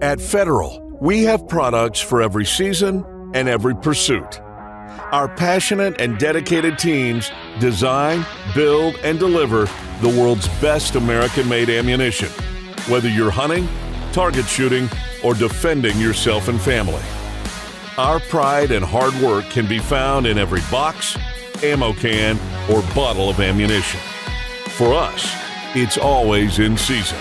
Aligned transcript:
At 0.00 0.20
Federal, 0.20 0.80
we 1.00 1.24
have 1.24 1.48
products 1.48 1.98
for 1.98 2.22
every 2.22 2.44
season 2.44 3.04
and 3.34 3.48
every 3.48 3.74
pursuit. 3.74 4.40
Our 5.10 5.26
passionate 5.26 6.00
and 6.00 6.16
dedicated 6.18 6.78
teams 6.78 7.32
design, 7.58 8.24
build, 8.54 8.94
and 9.02 9.18
deliver 9.18 9.68
the 10.00 10.08
world's 10.08 10.46
best 10.60 10.94
American 10.94 11.48
made 11.48 11.68
ammunition, 11.68 12.28
whether 12.86 13.08
you're 13.08 13.32
hunting, 13.32 13.66
target 14.12 14.46
shooting, 14.46 14.88
or 15.24 15.34
defending 15.34 15.98
yourself 15.98 16.46
and 16.46 16.60
family. 16.60 17.02
Our 17.96 18.20
pride 18.20 18.70
and 18.70 18.84
hard 18.84 19.14
work 19.14 19.46
can 19.46 19.66
be 19.66 19.80
found 19.80 20.28
in 20.28 20.38
every 20.38 20.62
box, 20.70 21.18
ammo 21.60 21.92
can, 21.92 22.38
or 22.70 22.82
bottle 22.94 23.28
of 23.28 23.40
ammunition. 23.40 23.98
For 24.76 24.94
us, 24.94 25.28
it's 25.74 25.98
always 25.98 26.60
in 26.60 26.76
season. 26.76 27.18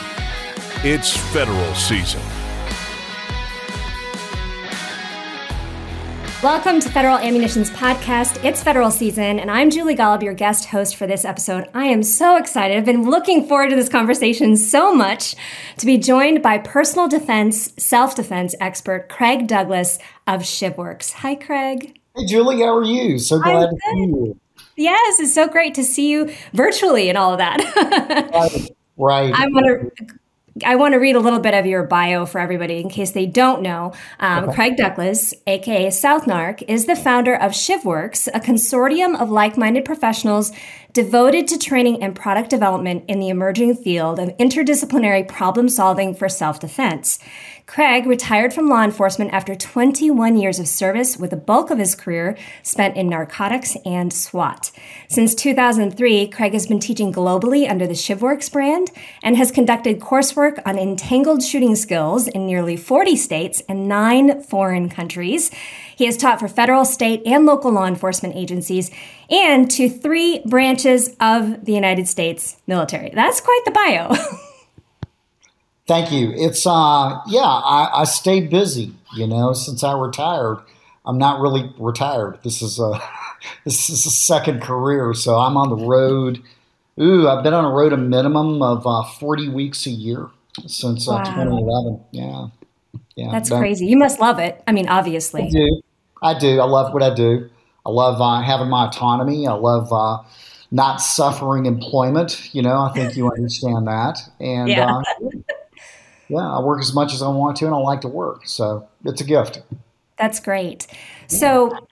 It's 0.84 1.18
federal 1.34 1.74
season. 1.74 2.22
Welcome 6.48 6.80
to 6.80 6.90
Federal 6.90 7.18
Ammunition's 7.18 7.70
podcast. 7.72 8.42
It's 8.42 8.64
federal 8.64 8.90
season, 8.90 9.38
and 9.38 9.52
I'm 9.52 9.70
Julie 9.70 9.98
Golob, 9.98 10.24
your 10.24 10.34
guest 10.34 10.64
host 10.68 10.96
for 10.96 11.06
this 11.06 11.26
episode. 11.26 11.68
I 11.74 11.88
am 11.88 12.04
so 12.04 12.38
excited. 12.38 12.78
I've 12.78 12.86
been 12.86 13.04
looking 13.04 13.46
forward 13.46 13.72
to 13.72 13.76
this 13.76 13.90
conversation 13.90 14.56
so 14.56 14.96
much 14.96 15.36
to 15.76 15.86
be 15.86 15.98
joined 15.98 16.42
by 16.42 16.60
personal 16.60 17.10
defense, 17.10 17.74
self 17.78 18.16
defense 18.16 18.56
expert 18.62 19.10
Craig 19.10 19.48
Douglas 19.48 20.00
of 20.26 20.40
ShivWorks. 20.40 21.12
Hi, 21.16 21.36
Craig. 21.36 22.00
Hey, 22.16 22.26
Julie, 22.28 22.62
how 22.62 22.78
are 22.78 22.86
you? 22.86 23.20
So 23.20 23.40
glad 23.40 23.70
to 23.70 23.78
see 23.92 24.00
you. 24.00 24.40
Yes, 24.78 25.20
it's 25.20 25.34
so 25.34 25.50
great 25.50 25.76
to 25.76 25.84
see 25.84 26.10
you 26.10 26.34
virtually 26.54 27.10
and 27.10 27.18
all 27.18 27.34
of 27.34 27.40
that. 27.40 27.60
right. 28.34 28.72
right. 28.96 29.34
I 29.36 29.48
want 29.48 29.98
to 29.98 30.18
I 30.66 30.76
want 30.76 30.94
to 30.94 30.98
read 30.98 31.16
a 31.16 31.20
little 31.20 31.40
bit 31.40 31.54
of 31.54 31.66
your 31.66 31.84
bio 31.84 32.26
for 32.26 32.40
everybody 32.40 32.80
in 32.80 32.90
case 32.90 33.12
they 33.12 33.26
don't 33.26 33.62
know. 33.62 33.94
Um, 34.20 34.46
okay. 34.46 34.56
Craig 34.56 34.78
Douglas, 34.78 35.34
aka 35.46 35.88
SouthNarc, 35.88 36.64
is 36.68 36.86
the 36.86 36.96
founder 36.96 37.36
of 37.36 37.52
ShivWorks, 37.52 38.28
a 38.34 38.40
consortium 38.40 39.20
of 39.20 39.30
like 39.30 39.58
minded 39.58 39.86
professionals 39.86 40.52
devoted 40.94 41.48
to 41.48 41.58
training 41.58 42.02
and 42.02 42.16
product 42.16 42.50
development 42.50 43.04
in 43.08 43.20
the 43.20 43.30
emerging 43.30 43.76
field 43.76 44.20
of 44.20 44.30
interdisciplinary 44.38 45.28
problem 45.28 45.70
solving 45.70 46.16
for 46.16 46.30
self 46.30 46.60
defense. 46.60 47.20
Craig 47.68 48.06
retired 48.06 48.54
from 48.54 48.70
law 48.70 48.82
enforcement 48.82 49.34
after 49.34 49.54
21 49.54 50.38
years 50.38 50.58
of 50.58 50.70
service, 50.70 51.18
with 51.18 51.32
the 51.32 51.36
bulk 51.36 51.70
of 51.70 51.78
his 51.78 51.96
career 51.96 52.38
spent 52.64 52.96
in 52.96 53.10
narcotics 53.10 53.76
and 53.86 54.14
SWAT. 54.14 54.72
Since 55.10 55.36
2003, 55.36 56.30
Craig 56.30 56.54
has 56.54 56.66
been 56.66 56.80
teaching 56.80 57.12
globally 57.12 57.70
under 57.70 57.86
the 57.86 57.94
ShivWorks 57.94 58.50
brand 58.50 58.92
and 59.22 59.36
has 59.36 59.52
conducted 59.52 60.00
coursework 60.00 60.62
on 60.66 60.80
entangled 60.80 61.44
shooting 61.44 61.76
skills 61.76 62.30
in 62.30 62.48
nearly 62.48 62.78
40 62.78 63.18
states 63.18 63.62
and 63.68 63.90
nine 63.90 64.42
foreign 64.42 64.88
countries. 64.88 65.52
He 65.98 66.06
has 66.06 66.16
taught 66.16 66.40
for 66.40 66.48
federal, 66.48 66.86
state, 66.86 67.24
and 67.26 67.48
local 67.48 67.72
law 67.72 67.88
enforcement 67.88 68.36
agencies 68.36 68.92
and 69.32 69.70
to 69.72 69.90
three 69.90 70.44
branches 70.46 71.16
of 71.20 71.66
the 71.66 71.74
United 71.74 72.08
States 72.08 72.58
military. 72.68 73.10
That's 73.16 73.42
quite 73.42 73.62
the 73.66 73.72
bio. 73.72 74.14
Thank 75.88 76.12
you. 76.12 76.34
It's 76.36 76.68
uh 76.68 77.20
yeah, 77.28 77.40
I, 77.42 78.02
I 78.02 78.04
stayed 78.04 78.52
busy, 78.52 78.94
you 79.16 79.26
know, 79.26 79.54
since 79.54 79.84
I 79.84 79.98
retired. 79.98 80.60
I'm 81.04 81.18
not 81.18 81.42
really 81.42 81.74
retired. 81.80 82.38
This 82.44 82.62
is 82.62 82.80
a 82.80 83.02
this 83.66 83.90
is 83.90 84.06
a 84.06 84.12
second 84.12 84.62
career, 84.62 85.16
so 85.16 85.36
I'm 85.40 85.58
on 85.58 85.70
the 85.70 85.84
road. 85.84 86.44
Ooh, 87.00 87.28
I've 87.28 87.44
been 87.44 87.56
on 87.56 87.66
a 87.66 87.72
road 87.72 87.92
a 87.92 87.98
minimum 87.98 88.62
of 88.62 88.86
uh, 88.86 89.04
40 89.04 89.50
weeks 89.50 89.88
a 89.88 89.92
year 89.92 90.30
since 90.68 91.08
uh, 91.08 91.14
wow. 91.14 91.24
2011. 91.24 92.04
Yeah, 92.12 92.48
yeah. 93.18 93.32
That's 93.32 93.50
crazy. 93.50 93.88
You 93.88 93.98
must 93.98 94.20
love 94.20 94.38
it. 94.38 94.64
I 94.68 94.72
mean, 94.72 94.88
obviously. 94.88 95.44
I 95.44 95.50
do. 95.50 95.82
I 96.22 96.40
do. 96.40 96.60
I 96.62 96.66
love 96.66 96.94
what 96.94 97.02
I 97.02 97.14
do. 97.14 97.50
I 97.84 97.90
love 97.90 98.22
uh, 98.22 98.42
having 98.42 98.70
my 98.70 98.88
autonomy. 98.88 99.48
I 99.48 99.54
love 99.54 99.92
uh, 99.92 100.20
not 100.70 101.02
suffering 101.02 101.66
employment. 101.66 102.54
You 102.54 102.62
know, 102.62 102.80
I 102.80 102.94
think 102.94 103.18
you 103.18 103.30
understand 103.36 103.88
that. 103.88 104.20
And 104.40 104.70
yeah. 104.70 104.98
Uh, 104.98 105.30
yeah, 106.30 106.58
I 106.58 106.62
work 106.62 106.80
as 106.80 106.94
much 106.94 107.14
as 107.14 107.24
I 107.24 107.30
want 107.30 107.58
to, 107.58 107.66
and 107.66 107.74
I 107.74 107.78
like 107.78 108.02
to 108.02 108.08
work. 108.08 108.48
So 108.48 108.88
it's 109.04 109.22
a 109.22 109.24
gift. 109.24 109.64
That's 110.20 110.40
great. 110.40 110.86
So, 111.28 111.87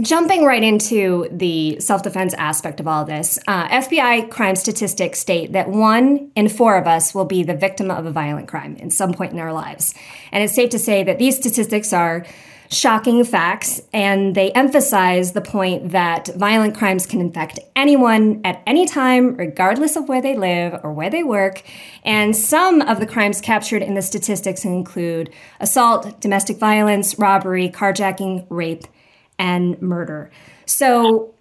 jumping 0.00 0.44
right 0.44 0.62
into 0.62 1.28
the 1.30 1.80
self 1.80 2.02
defense 2.02 2.34
aspect 2.34 2.80
of 2.80 2.86
all 2.86 3.04
this, 3.04 3.38
uh, 3.46 3.68
FBI 3.68 4.30
crime 4.30 4.56
statistics 4.56 5.18
state 5.18 5.52
that 5.52 5.68
one 5.68 6.30
in 6.36 6.48
four 6.48 6.76
of 6.76 6.86
us 6.86 7.14
will 7.14 7.24
be 7.24 7.42
the 7.42 7.54
victim 7.54 7.90
of 7.90 8.06
a 8.06 8.10
violent 8.10 8.48
crime 8.48 8.76
in 8.76 8.90
some 8.90 9.12
point 9.12 9.32
in 9.32 9.38
our 9.38 9.52
lives. 9.52 9.94
And 10.32 10.44
it's 10.44 10.54
safe 10.54 10.70
to 10.70 10.78
say 10.78 11.02
that 11.04 11.18
these 11.18 11.36
statistics 11.36 11.92
are 11.92 12.26
shocking 12.68 13.24
facts, 13.24 13.80
and 13.92 14.34
they 14.34 14.50
emphasize 14.52 15.32
the 15.32 15.40
point 15.40 15.90
that 15.92 16.28
violent 16.36 16.76
crimes 16.76 17.06
can 17.06 17.20
infect 17.20 17.60
anyone 17.76 18.40
at 18.44 18.60
any 18.66 18.86
time, 18.86 19.36
regardless 19.36 19.94
of 19.94 20.08
where 20.08 20.20
they 20.20 20.36
live 20.36 20.80
or 20.82 20.92
where 20.92 21.08
they 21.08 21.22
work. 21.22 21.62
And 22.04 22.34
some 22.36 22.82
of 22.82 22.98
the 22.98 23.06
crimes 23.06 23.40
captured 23.40 23.82
in 23.82 23.94
the 23.94 24.02
statistics 24.02 24.64
include 24.64 25.30
assault, 25.60 26.20
domestic 26.20 26.58
violence, 26.58 27.18
robbery, 27.18 27.68
carjacking, 27.68 28.46
rape, 28.50 28.84
and 29.38 29.80
murder. 29.80 30.30
So, 30.64 31.32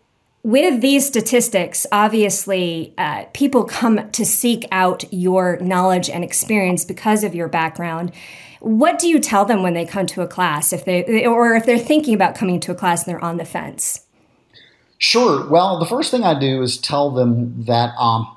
with 0.44 0.82
these 0.82 1.08
statistics, 1.08 1.88
obviously, 1.92 2.94
uh, 3.00 3.26
people 3.34 3.64
come 3.64 4.12
to 4.12 4.24
seek 4.24 4.68
out 4.72 5.04
your 5.12 5.58
knowledge 5.58 6.08
and 6.08 6.24
experience 6.24 6.86
because 6.86 7.24
of 7.24 7.34
your 7.34 7.48
background. 7.48 8.12
What 8.60 9.00
do 9.00 9.08
you 9.08 9.20
tell 9.20 9.46
them 9.46 9.64
when 9.64 9.74
they 9.74 9.86
come 9.86 10.06
to 10.06 10.22
a 10.22 10.28
class, 10.28 10.72
if 10.72 10.86
they 10.86 11.26
or 11.26 11.56
if 11.56 11.66
they're 11.66 11.80
thinking 11.80 12.14
about 12.14 12.36
coming 12.36 12.60
to 12.62 12.72
a 12.72 12.76
class 12.76 13.06
and 13.06 13.14
they're 13.14 13.24
on 13.24 13.38
the 13.38 13.46
fence? 13.46 14.06
Sure. 14.98 15.48
Well, 15.50 15.80
the 15.80 15.86
first 15.86 16.12
thing 16.12 16.24
I 16.24 16.40
do 16.40 16.62
is 16.62 16.78
tell 16.78 17.12
them 17.12 17.64
that 17.66 17.94
um, 17.98 18.28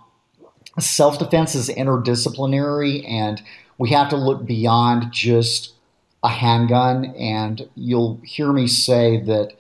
self 0.79 1.19
defense 1.19 1.55
is 1.55 1.69
interdisciplinary, 1.69 3.09
and 3.09 3.43
we 3.77 3.91
have 3.91 4.09
to 4.11 4.17
look 4.17 4.47
beyond 4.47 5.13
just 5.13 5.75
a 6.23 6.29
handgun. 6.29 7.07
And 7.17 7.69
you'll 7.75 8.21
hear 8.25 8.53
me 8.53 8.67
say 8.67 9.21
that 9.23 9.53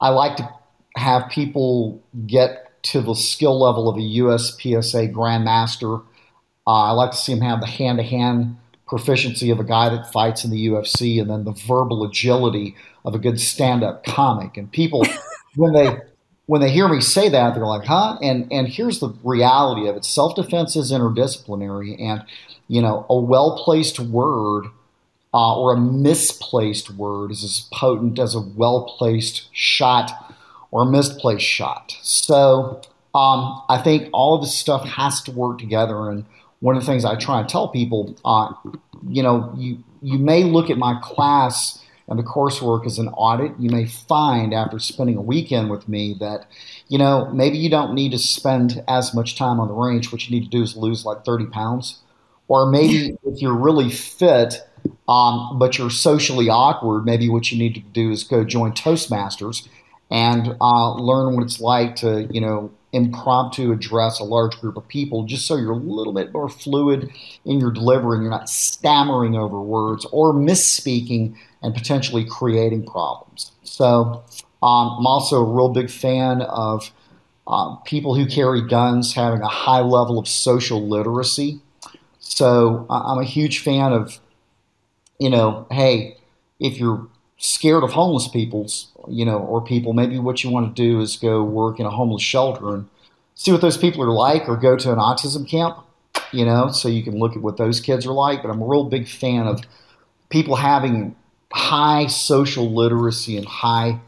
I 0.00 0.10
like 0.10 0.36
to 0.36 0.48
have 0.96 1.30
people 1.30 2.02
get 2.26 2.82
to 2.84 3.00
the 3.00 3.14
skill 3.14 3.58
level 3.58 3.88
of 3.88 3.96
a 3.96 4.00
USPSA 4.00 5.12
Grandmaster. 5.12 6.02
Uh, 6.66 6.70
I 6.70 6.90
like 6.90 7.12
to 7.12 7.16
see 7.16 7.34
them 7.34 7.42
have 7.42 7.60
the 7.60 7.66
hand 7.66 7.98
to 7.98 8.04
hand 8.04 8.56
proficiency 8.86 9.50
of 9.50 9.58
a 9.58 9.64
guy 9.64 9.88
that 9.88 10.12
fights 10.12 10.44
in 10.44 10.50
the 10.50 10.68
UFC 10.68 11.20
and 11.20 11.30
then 11.30 11.44
the 11.44 11.52
verbal 11.52 12.04
agility 12.04 12.76
of 13.04 13.14
a 13.14 13.18
good 13.18 13.40
stand-up 13.40 14.04
comic. 14.04 14.56
And 14.56 14.70
people 14.70 15.06
when 15.56 15.72
they 15.72 15.96
when 16.46 16.60
they 16.60 16.70
hear 16.70 16.88
me 16.88 17.00
say 17.00 17.30
that, 17.30 17.54
they're 17.54 17.66
like, 17.66 17.86
huh? 17.86 18.18
And 18.22 18.52
and 18.52 18.68
here's 18.68 19.00
the 19.00 19.14
reality 19.24 19.88
of 19.88 19.96
it. 19.96 20.04
Self-defense 20.04 20.76
is 20.76 20.92
interdisciplinary 20.92 22.00
and 22.00 22.24
you 22.68 22.80
know, 22.80 23.04
a 23.10 23.18
well-placed 23.18 23.98
word 24.00 24.66
uh, 25.34 25.60
or 25.60 25.74
a 25.74 25.76
misplaced 25.76 26.90
word 26.90 27.32
is 27.32 27.42
as 27.42 27.68
potent 27.72 28.20
as 28.20 28.36
a 28.36 28.40
well-placed 28.40 29.48
shot 29.52 30.32
or 30.70 30.84
a 30.84 30.86
misplaced 30.86 31.44
shot. 31.44 31.96
So 32.02 32.80
um, 33.14 33.60
I 33.68 33.80
think 33.82 34.08
all 34.12 34.36
of 34.36 34.42
this 34.42 34.56
stuff 34.56 34.88
has 34.88 35.20
to 35.24 35.32
work 35.32 35.58
together 35.58 36.08
and 36.08 36.24
one 36.60 36.76
of 36.76 36.82
the 36.82 36.86
things 36.86 37.04
I 37.04 37.16
try 37.16 37.40
and 37.40 37.48
tell 37.48 37.68
people, 37.68 38.16
uh, 38.24 38.52
you 39.06 39.22
know, 39.22 39.52
you 39.54 39.84
you 40.00 40.18
may 40.18 40.44
look 40.44 40.70
at 40.70 40.78
my 40.78 40.98
class 41.02 41.78
and 42.08 42.18
the 42.18 42.22
coursework 42.22 42.86
as 42.86 42.98
an 42.98 43.08
audit. 43.08 43.52
You 43.58 43.70
may 43.70 43.86
find 43.86 44.54
after 44.54 44.78
spending 44.78 45.16
a 45.16 45.22
weekend 45.22 45.70
with 45.70 45.88
me 45.88 46.16
that, 46.20 46.46
you 46.88 46.96
know, 46.96 47.30
maybe 47.32 47.58
you 47.58 47.68
don't 47.68 47.94
need 47.94 48.12
to 48.12 48.18
spend 48.18 48.82
as 48.88 49.14
much 49.14 49.36
time 49.36 49.60
on 49.60 49.68
the 49.68 49.74
range. 49.74 50.12
What 50.12 50.26
you 50.26 50.34
need 50.34 50.44
to 50.44 50.50
do 50.50 50.62
is 50.62 50.76
lose 50.76 51.04
like 51.04 51.24
30 51.24 51.46
pounds. 51.46 52.00
Or 52.48 52.70
maybe 52.70 53.16
if 53.24 53.42
you're 53.42 53.56
really 53.56 53.90
fit, 53.90 54.62
um, 55.08 55.58
but 55.58 55.78
you're 55.78 55.90
socially 55.90 56.48
awkward, 56.48 57.04
maybe 57.04 57.28
what 57.28 57.52
you 57.52 57.58
need 57.58 57.74
to 57.74 57.80
do 57.80 58.10
is 58.10 58.24
go 58.24 58.44
join 58.44 58.72
Toastmasters 58.72 59.68
and 60.10 60.56
uh, 60.60 60.94
learn 60.94 61.34
what 61.34 61.44
it's 61.44 61.60
like 61.60 61.96
to, 61.96 62.28
you 62.30 62.40
know, 62.40 62.70
impromptu 62.92 63.72
address 63.72 64.20
a 64.20 64.24
large 64.24 64.56
group 64.60 64.76
of 64.76 64.86
people 64.86 65.24
just 65.24 65.46
so 65.46 65.56
you're 65.56 65.72
a 65.72 65.76
little 65.76 66.12
bit 66.12 66.32
more 66.32 66.48
fluid 66.48 67.10
in 67.44 67.58
your 67.58 67.72
delivery 67.72 68.14
and 68.14 68.22
you're 68.22 68.30
not 68.30 68.48
stammering 68.48 69.34
over 69.34 69.60
words 69.60 70.06
or 70.12 70.32
misspeaking 70.32 71.34
and 71.60 71.74
potentially 71.74 72.24
creating 72.24 72.86
problems. 72.86 73.50
So 73.64 74.22
um, 74.62 74.96
I'm 74.98 75.06
also 75.06 75.40
a 75.40 75.44
real 75.44 75.70
big 75.70 75.90
fan 75.90 76.42
of 76.42 76.92
uh, 77.48 77.74
people 77.84 78.14
who 78.14 78.26
carry 78.26 78.62
guns 78.66 79.12
having 79.12 79.42
a 79.42 79.48
high 79.48 79.80
level 79.80 80.18
of 80.18 80.28
social 80.28 80.88
literacy. 80.88 81.60
So 82.20 82.86
I'm 82.88 83.18
a 83.18 83.24
huge 83.24 83.58
fan 83.58 83.92
of, 83.92 84.20
you 85.24 85.30
know, 85.30 85.66
hey, 85.70 86.18
if 86.60 86.78
you're 86.78 87.08
scared 87.38 87.82
of 87.82 87.92
homeless 87.92 88.28
people's 88.28 88.94
you 89.08 89.24
know, 89.24 89.38
or 89.38 89.62
people, 89.62 89.92
maybe 89.92 90.18
what 90.18 90.42
you 90.42 90.50
want 90.50 90.74
to 90.74 90.82
do 90.82 91.00
is 91.00 91.16
go 91.16 91.42
work 91.42 91.80
in 91.80 91.86
a 91.86 91.90
homeless 91.90 92.22
shelter 92.22 92.74
and 92.74 92.88
see 93.34 93.52
what 93.52 93.60
those 93.60 93.76
people 93.76 94.02
are 94.02 94.12
like, 94.12 94.48
or 94.48 94.56
go 94.56 94.76
to 94.76 94.92
an 94.92 94.98
autism 94.98 95.48
camp, 95.48 95.78
you 96.32 96.44
know, 96.44 96.68
so 96.68 96.88
you 96.88 97.02
can 97.02 97.18
look 97.18 97.36
at 97.36 97.42
what 97.42 97.56
those 97.56 97.80
kids 97.80 98.06
are 98.06 98.12
like. 98.12 98.42
But 98.42 98.50
I'm 98.50 98.62
a 98.62 98.66
real 98.66 98.84
big 98.84 99.08
fan 99.08 99.46
of 99.46 99.62
people 100.28 100.56
having 100.56 101.16
high 101.52 102.06
social 102.06 102.72
literacy 102.72 103.36
and 103.36 103.46
high 103.46 104.00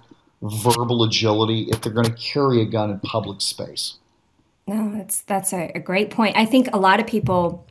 verbal 0.42 1.02
agility 1.02 1.66
if 1.70 1.80
they're 1.80 1.92
going 1.92 2.06
to 2.06 2.12
carry 2.12 2.60
a 2.60 2.64
gun 2.64 2.90
in 2.90 3.00
public 3.00 3.40
space. 3.40 3.94
No, 4.66 4.92
that's 4.96 5.20
that's 5.22 5.52
a, 5.52 5.70
a 5.74 5.80
great 5.80 6.10
point. 6.10 6.36
I 6.36 6.44
think 6.44 6.68
a 6.72 6.78
lot 6.78 7.00
of 7.00 7.06
people 7.06 7.66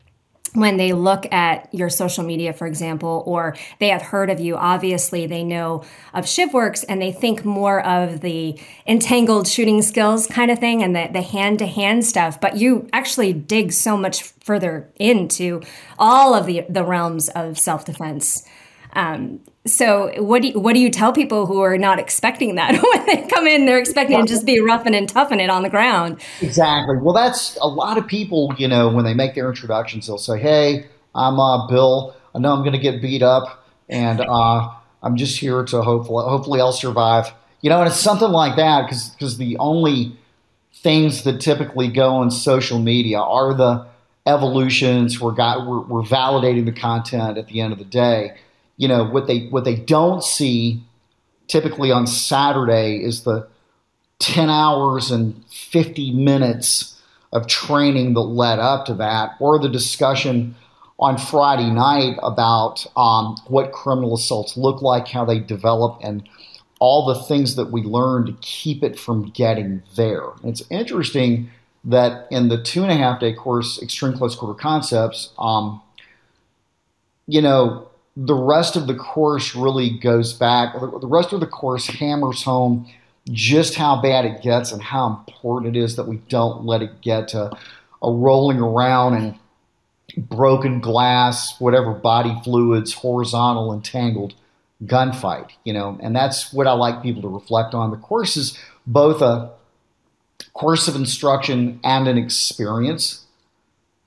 when 0.56 0.78
they 0.78 0.94
look 0.94 1.32
at 1.32 1.72
your 1.74 1.90
social 1.90 2.24
media, 2.24 2.54
for 2.54 2.66
example, 2.66 3.24
or 3.26 3.56
they 3.80 3.90
have 3.90 4.02
heard 4.02 4.30
of 4.30 4.40
you, 4.40 4.56
obviously 4.56 5.28
they 5.28 5.44
know 5.44 5.84
of 6.14 6.26
ShivWorks 6.26 6.84
and 6.88 7.02
they 7.02 7.12
think 7.12 7.46
more 7.46 7.86
of 7.86 8.22
the 8.22 8.60
entangled 8.88 9.48
shooting 9.48 9.82
skills 9.82 10.28
kind 10.28 10.50
of 10.50 10.60
thing 10.60 10.82
and 10.82 10.96
the, 10.96 11.26
hand-to-hand 11.26 12.06
stuff. 12.06 12.40
But 12.40 12.58
you 12.58 12.88
actually 12.94 13.34
dig 13.34 13.74
so 13.74 13.98
much 13.98 14.24
further 14.42 14.90
into 14.96 15.62
all 15.98 16.34
of 16.34 16.46
the, 16.46 16.66
the 16.70 16.84
realms 16.84 17.30
of 17.30 17.58
self-defense. 17.58 18.46
Um, 18.96 19.42
so 19.68 20.12
what 20.22 20.42
do 20.42 20.50
you, 20.50 20.60
what 20.60 20.74
do 20.74 20.80
you 20.80 20.90
tell 20.90 21.12
people 21.12 21.46
who 21.46 21.60
are 21.62 21.78
not 21.78 22.00
expecting 22.00 22.56
that 22.56 22.82
when 22.94 23.06
they 23.06 23.28
come 23.28 23.48
in? 23.48 23.66
They're 23.66 23.80
expecting 23.80 24.22
to 24.22 24.28
just 24.28 24.46
be 24.46 24.60
roughing 24.60 24.96
and 24.96 25.08
toughing 25.08 25.40
it 25.40 25.50
on 25.50 25.64
the 25.64 25.70
ground. 25.70 26.22
Exactly. 26.42 26.98
Well, 26.98 27.14
that's 27.14 27.58
a 27.58 27.68
lot 27.68 27.98
of 27.98 28.08
people. 28.08 28.54
You 28.58 28.68
know, 28.68 28.90
when 28.90 29.06
they 29.06 29.14
make 29.14 29.36
their 29.36 29.50
introductions, 29.50 30.08
they'll 30.08 30.18
say, 30.18 30.40
"Hey, 30.40 30.88
I'm 31.14 31.40
uh, 31.40 31.68
Bill. 31.68 32.16
I 32.34 32.40
know 32.40 32.54
I'm 32.54 32.62
going 32.62 32.74
to 32.74 32.80
get 32.80 33.02
beat 33.02 33.24
up, 33.24 33.66
and 33.90 34.22
uh, 34.22 34.70
I'm 35.02 35.16
just 35.16 35.40
here 35.40 35.64
to 35.64 35.82
hopefully 35.82 36.26
hopefully 36.28 36.62
I'll 36.62 36.72
survive." 36.72 37.34
You 37.62 37.70
know, 37.70 37.80
and 37.80 37.88
it's 37.88 38.00
something 38.00 38.30
like 38.30 38.56
that 38.58 38.84
because 38.84 39.10
because 39.10 39.38
the 39.38 39.58
only 39.58 40.16
things 40.74 41.24
that 41.24 41.42
typically 41.42 41.88
go 41.88 42.18
on 42.18 42.30
social 42.30 42.78
media 42.78 43.20
are 43.20 43.56
the 43.56 43.88
evolutions. 44.28 45.20
We're, 45.20 45.32
got, 45.32 45.68
we're, 45.68 45.82
we're 45.82 46.02
validating 46.02 46.66
the 46.66 46.72
content 46.72 47.38
at 47.38 47.48
the 47.48 47.62
end 47.62 47.74
of 47.74 47.80
the 47.80 47.86
day 47.86 48.36
you 48.78 48.88
know 48.88 49.04
what 49.06 49.28
they 49.28 49.48
what 49.48 49.64
they 49.64 49.76
don't 49.76 50.24
see 50.24 50.84
typically 51.48 51.92
on 51.92 52.08
Saturday 52.08 53.04
is 53.04 53.24
the 53.24 53.48
10 54.20 54.50
hours 54.50 55.12
and 55.12 55.44
50 55.50 56.12
minutes 56.12 57.00
of 57.32 57.48
training 57.48 58.14
that 58.14 58.22
led 58.22 58.60
up 58.60 58.86
to 58.86 58.94
that, 58.96 59.32
or 59.40 59.60
the 59.60 59.70
discussion 59.70 60.56
on 60.98 61.18
Friday 61.18 61.70
night 61.70 62.18
about 62.24 62.86
um, 62.96 63.36
what 63.48 63.74
criminal 63.74 64.16
assaults 64.16 64.56
look 64.56 64.82
like, 64.82 65.10
how 65.10 65.26
they 65.26 65.40
develop, 65.40 66.00
and 66.02 66.28
all 66.80 67.06
the 67.06 67.22
things 67.24 67.56
that 67.58 67.72
we 67.72 67.84
learn 67.84 68.26
to 68.26 68.34
keep 68.42 68.84
it 68.84 68.98
from 68.98 69.30
getting 69.32 69.84
there. 69.96 70.24
It's 70.44 70.64
interesting 70.70 71.50
that 71.84 72.28
in 72.32 72.48
the 72.48 72.62
two 72.62 72.84
and 72.84 72.92
a 72.92 72.96
half 72.96 73.20
day 73.20 73.34
course, 73.34 73.82
Extreme 73.82 74.14
Close 74.14 74.36
Quarter 74.36 74.60
Concepts, 74.60 75.32
um, 75.38 75.82
you 77.28 77.42
know, 77.42 77.90
the 78.16 78.36
rest 78.36 78.76
of 78.76 78.88
the 78.88 78.96
course 78.96 79.56
really 79.56 79.98
goes 80.00 80.34
back, 80.34 80.74
the 80.74 81.08
rest 81.08 81.34
of 81.34 81.40
the 81.40 81.48
course 81.48 81.88
hammers 81.88 82.44
home 82.44 82.90
just 83.32 83.76
how 83.76 84.02
bad 84.02 84.26
it 84.26 84.42
gets 84.42 84.72
and 84.72 84.82
how 84.82 85.08
important 85.08 85.76
it 85.76 85.80
is 85.80 85.96
that 85.96 86.08
we 86.08 86.18
don't 86.30 86.64
let 86.64 86.82
it 86.82 87.02
get 87.02 87.28
to 87.30 87.52
a 88.02 88.12
rolling 88.12 88.60
around 88.60 89.16
and 89.16 89.36
broken 90.18 90.80
glass, 90.80 91.60
whatever 91.60 91.92
body 91.92 92.40
fluids, 92.44 92.94
horizontal, 92.94 93.74
entangled 93.74 94.34
gunfight, 94.84 95.50
you 95.64 95.74
know, 95.74 95.98
and 96.02 96.16
that's 96.16 96.54
what 96.54 96.68
I 96.68 96.74
like 96.74 97.02
people 97.02 97.22
to 97.24 97.28
reflect 97.28 97.74
on. 97.74 97.92
The 97.92 97.98
course 97.98 98.38
is 98.38 98.58
both 98.86 99.22
a 99.22 99.52
course 100.54 100.88
of 100.88 100.96
instruction 100.96 101.80
and 101.84 102.08
an 102.08 102.18
experience 102.18 103.25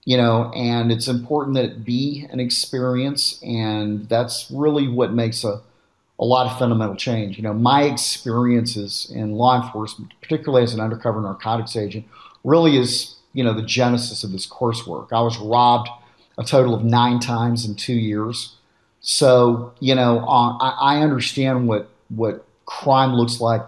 you 0.08 0.16
know, 0.16 0.50
and 0.56 0.90
it's 0.90 1.06
important 1.06 1.55
that 1.55 1.66
it 1.66 1.84
be 1.84 2.26
an 2.31 2.40
experience, 2.40 3.38
and 3.43 4.08
that's 4.08 4.50
really 4.50 4.88
what 4.88 5.12
makes 5.12 5.44
a, 5.44 5.60
a 6.19 6.25
lot 6.25 6.50
of 6.50 6.58
fundamental 6.58 6.96
change. 6.96 7.37
You 7.37 7.43
know, 7.43 7.52
my 7.52 7.82
experiences 7.82 9.12
in 9.14 9.32
law 9.32 9.62
enforcement, 9.62 10.14
particularly 10.22 10.62
as 10.62 10.72
an 10.72 10.81
undercover 10.81 11.20
narcotics 11.20 11.76
agent, 11.76 12.06
really 12.43 12.78
is, 12.78 13.16
you 13.34 13.44
know, 13.44 13.52
the 13.52 13.60
genesis 13.60 14.25
of 14.25 14.32
this 14.32 14.49
coursework. 14.49 15.12
I 15.12 15.20
was 15.20 15.37
robbed 15.37 15.90
a 16.38 16.43
total 16.43 16.75
of 16.75 16.82
nine 16.82 17.20
times 17.20 17.66
in 17.66 17.75
two 17.75 17.93
years. 17.93 18.54
So, 19.02 19.75
you 19.78 19.94
know, 19.94 20.20
uh, 20.20 20.56
I, 20.56 20.96
I 20.96 21.02
understand 21.02 21.69
what, 21.69 21.90
what 22.08 22.46
crime 22.64 23.12
looks 23.12 23.43
like 23.43 23.61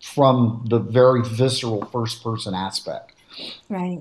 from 0.00 0.64
the 0.70 0.78
very 0.78 1.22
visceral 1.22 1.84
first 1.92 2.24
person 2.24 2.54
aspect. 2.54 3.12
Right. 3.68 4.00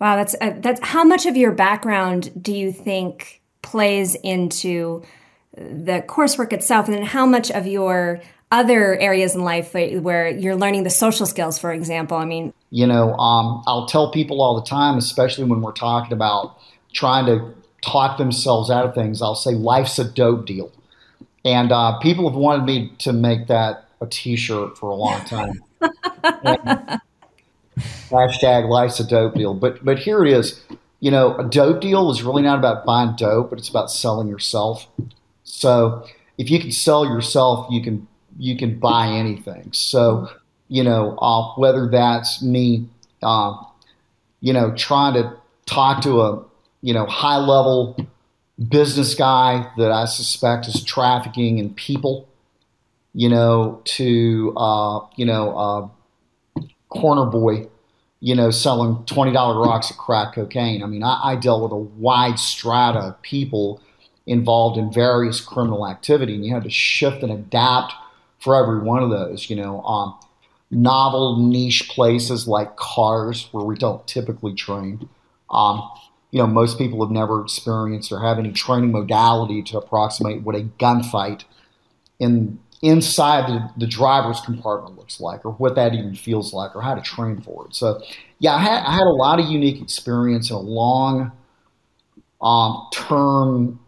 Wow, 0.00 0.16
that's 0.16 0.34
uh, 0.40 0.54
that's 0.58 0.80
how 0.80 1.04
much 1.04 1.26
of 1.26 1.36
your 1.36 1.52
background 1.52 2.32
do 2.40 2.52
you 2.52 2.72
think 2.72 3.40
plays 3.62 4.14
into 4.16 5.02
the 5.56 6.04
coursework 6.06 6.52
itself, 6.52 6.86
and 6.86 6.96
then 6.96 7.04
how 7.04 7.26
much 7.26 7.50
of 7.50 7.66
your 7.66 8.20
other 8.50 8.98
areas 8.98 9.34
in 9.34 9.42
life 9.42 9.72
where 9.72 10.28
you're 10.28 10.56
learning 10.56 10.82
the 10.82 10.90
social 10.90 11.26
skills, 11.26 11.58
for 11.58 11.72
example? 11.72 12.16
I 12.16 12.24
mean, 12.24 12.52
you 12.70 12.86
know, 12.86 13.14
um, 13.14 13.62
I'll 13.66 13.86
tell 13.86 14.10
people 14.10 14.42
all 14.42 14.54
the 14.56 14.66
time, 14.66 14.98
especially 14.98 15.44
when 15.44 15.60
we're 15.60 15.72
talking 15.72 16.12
about 16.12 16.58
trying 16.92 17.26
to 17.26 17.54
talk 17.80 18.18
themselves 18.18 18.70
out 18.70 18.84
of 18.84 18.94
things. 18.94 19.22
I'll 19.22 19.34
say 19.34 19.52
life's 19.52 19.98
a 19.98 20.04
dope 20.04 20.46
deal, 20.46 20.72
and 21.44 21.70
uh, 21.70 21.98
people 22.00 22.28
have 22.28 22.36
wanted 22.36 22.64
me 22.64 22.92
to 22.98 23.12
make 23.12 23.46
that 23.46 23.88
a 24.00 24.06
T-shirt 24.06 24.76
for 24.76 24.90
a 24.90 24.94
long 24.94 25.24
time. 25.24 25.62
Hashtag 27.78 28.68
life's 28.68 29.00
a 29.00 29.06
dope 29.06 29.34
deal. 29.34 29.54
But 29.54 29.84
but 29.84 29.98
here 29.98 30.24
it 30.24 30.32
is. 30.32 30.62
You 31.00 31.10
know, 31.10 31.36
a 31.36 31.44
dope 31.44 31.80
deal 31.80 32.10
is 32.10 32.22
really 32.22 32.42
not 32.42 32.58
about 32.58 32.86
buying 32.86 33.14
dope, 33.16 33.50
but 33.50 33.58
it's 33.58 33.68
about 33.68 33.90
selling 33.90 34.28
yourself. 34.28 34.86
So 35.42 36.06
if 36.38 36.50
you 36.50 36.58
can 36.58 36.72
sell 36.72 37.04
yourself, 37.04 37.66
you 37.70 37.82
can 37.82 38.08
you 38.38 38.56
can 38.56 38.78
buy 38.78 39.08
anything. 39.08 39.72
So 39.72 40.30
you 40.68 40.82
know, 40.82 41.16
uh, 41.18 41.54
whether 41.54 41.88
that's 41.88 42.42
me, 42.42 42.88
uh, 43.22 43.56
you 44.40 44.52
know, 44.52 44.72
trying 44.74 45.14
to 45.14 45.36
talk 45.66 46.02
to 46.02 46.20
a 46.22 46.44
you 46.82 46.94
know 46.94 47.06
high 47.06 47.38
level 47.38 47.96
business 48.68 49.14
guy 49.14 49.70
that 49.76 49.90
I 49.90 50.04
suspect 50.04 50.68
is 50.68 50.82
trafficking 50.84 51.58
in 51.58 51.74
people, 51.74 52.28
you 53.12 53.28
know, 53.28 53.80
to 53.84 54.52
uh, 54.56 55.00
you 55.16 55.26
know 55.26 55.56
uh, 55.56 55.88
corner 56.88 57.26
boy, 57.26 57.68
you 58.20 58.34
know, 58.34 58.50
selling 58.50 58.96
$20 59.04 59.66
rocks 59.66 59.90
of 59.90 59.96
crack 59.96 60.34
cocaine. 60.34 60.82
I 60.82 60.86
mean, 60.86 61.02
I, 61.02 61.20
I 61.22 61.36
dealt 61.36 61.62
with 61.62 61.72
a 61.72 61.76
wide 61.76 62.38
strata 62.38 63.00
of 63.00 63.22
people 63.22 63.80
involved 64.26 64.78
in 64.78 64.92
various 64.92 65.40
criminal 65.40 65.86
activity, 65.86 66.34
and 66.34 66.44
you 66.44 66.54
had 66.54 66.64
to 66.64 66.70
shift 66.70 67.22
and 67.22 67.32
adapt 67.32 67.92
for 68.38 68.56
every 68.56 68.80
one 68.80 69.02
of 69.02 69.10
those, 69.10 69.50
you 69.50 69.56
know. 69.56 69.82
Um, 69.82 70.18
novel 70.70 71.38
niche 71.38 71.88
places 71.88 72.48
like 72.48 72.76
cars 72.76 73.48
where 73.52 73.64
we 73.64 73.76
don't 73.76 74.06
typically 74.06 74.54
train. 74.54 75.08
Um, 75.50 75.88
you 76.30 76.40
know, 76.40 76.46
most 76.46 76.78
people 76.78 77.04
have 77.04 77.12
never 77.12 77.40
experienced 77.42 78.10
or 78.10 78.20
have 78.20 78.38
any 78.38 78.52
training 78.52 78.90
modality 78.90 79.62
to 79.62 79.78
approximate 79.78 80.42
what 80.42 80.56
a 80.56 80.62
gunfight 80.80 81.44
in 82.18 82.58
inside 82.84 83.48
the, 83.48 83.70
the, 83.78 83.86
driver's 83.86 84.42
compartment 84.42 84.96
looks 84.98 85.18
like, 85.18 85.42
or 85.46 85.52
what 85.52 85.74
that 85.74 85.94
even 85.94 86.14
feels 86.14 86.52
like, 86.52 86.76
or 86.76 86.82
how 86.82 86.94
to 86.94 87.00
train 87.00 87.40
for 87.40 87.66
it. 87.66 87.74
So, 87.74 88.02
yeah, 88.40 88.54
I 88.54 88.58
had, 88.58 88.84
I 88.84 88.92
had 88.92 89.06
a 89.06 89.14
lot 89.14 89.40
of 89.40 89.46
unique 89.46 89.80
experience 89.80 90.50
and 90.50 90.58
a 90.58 90.62
long 90.62 91.32
um, 92.42 92.86
term 92.92 93.80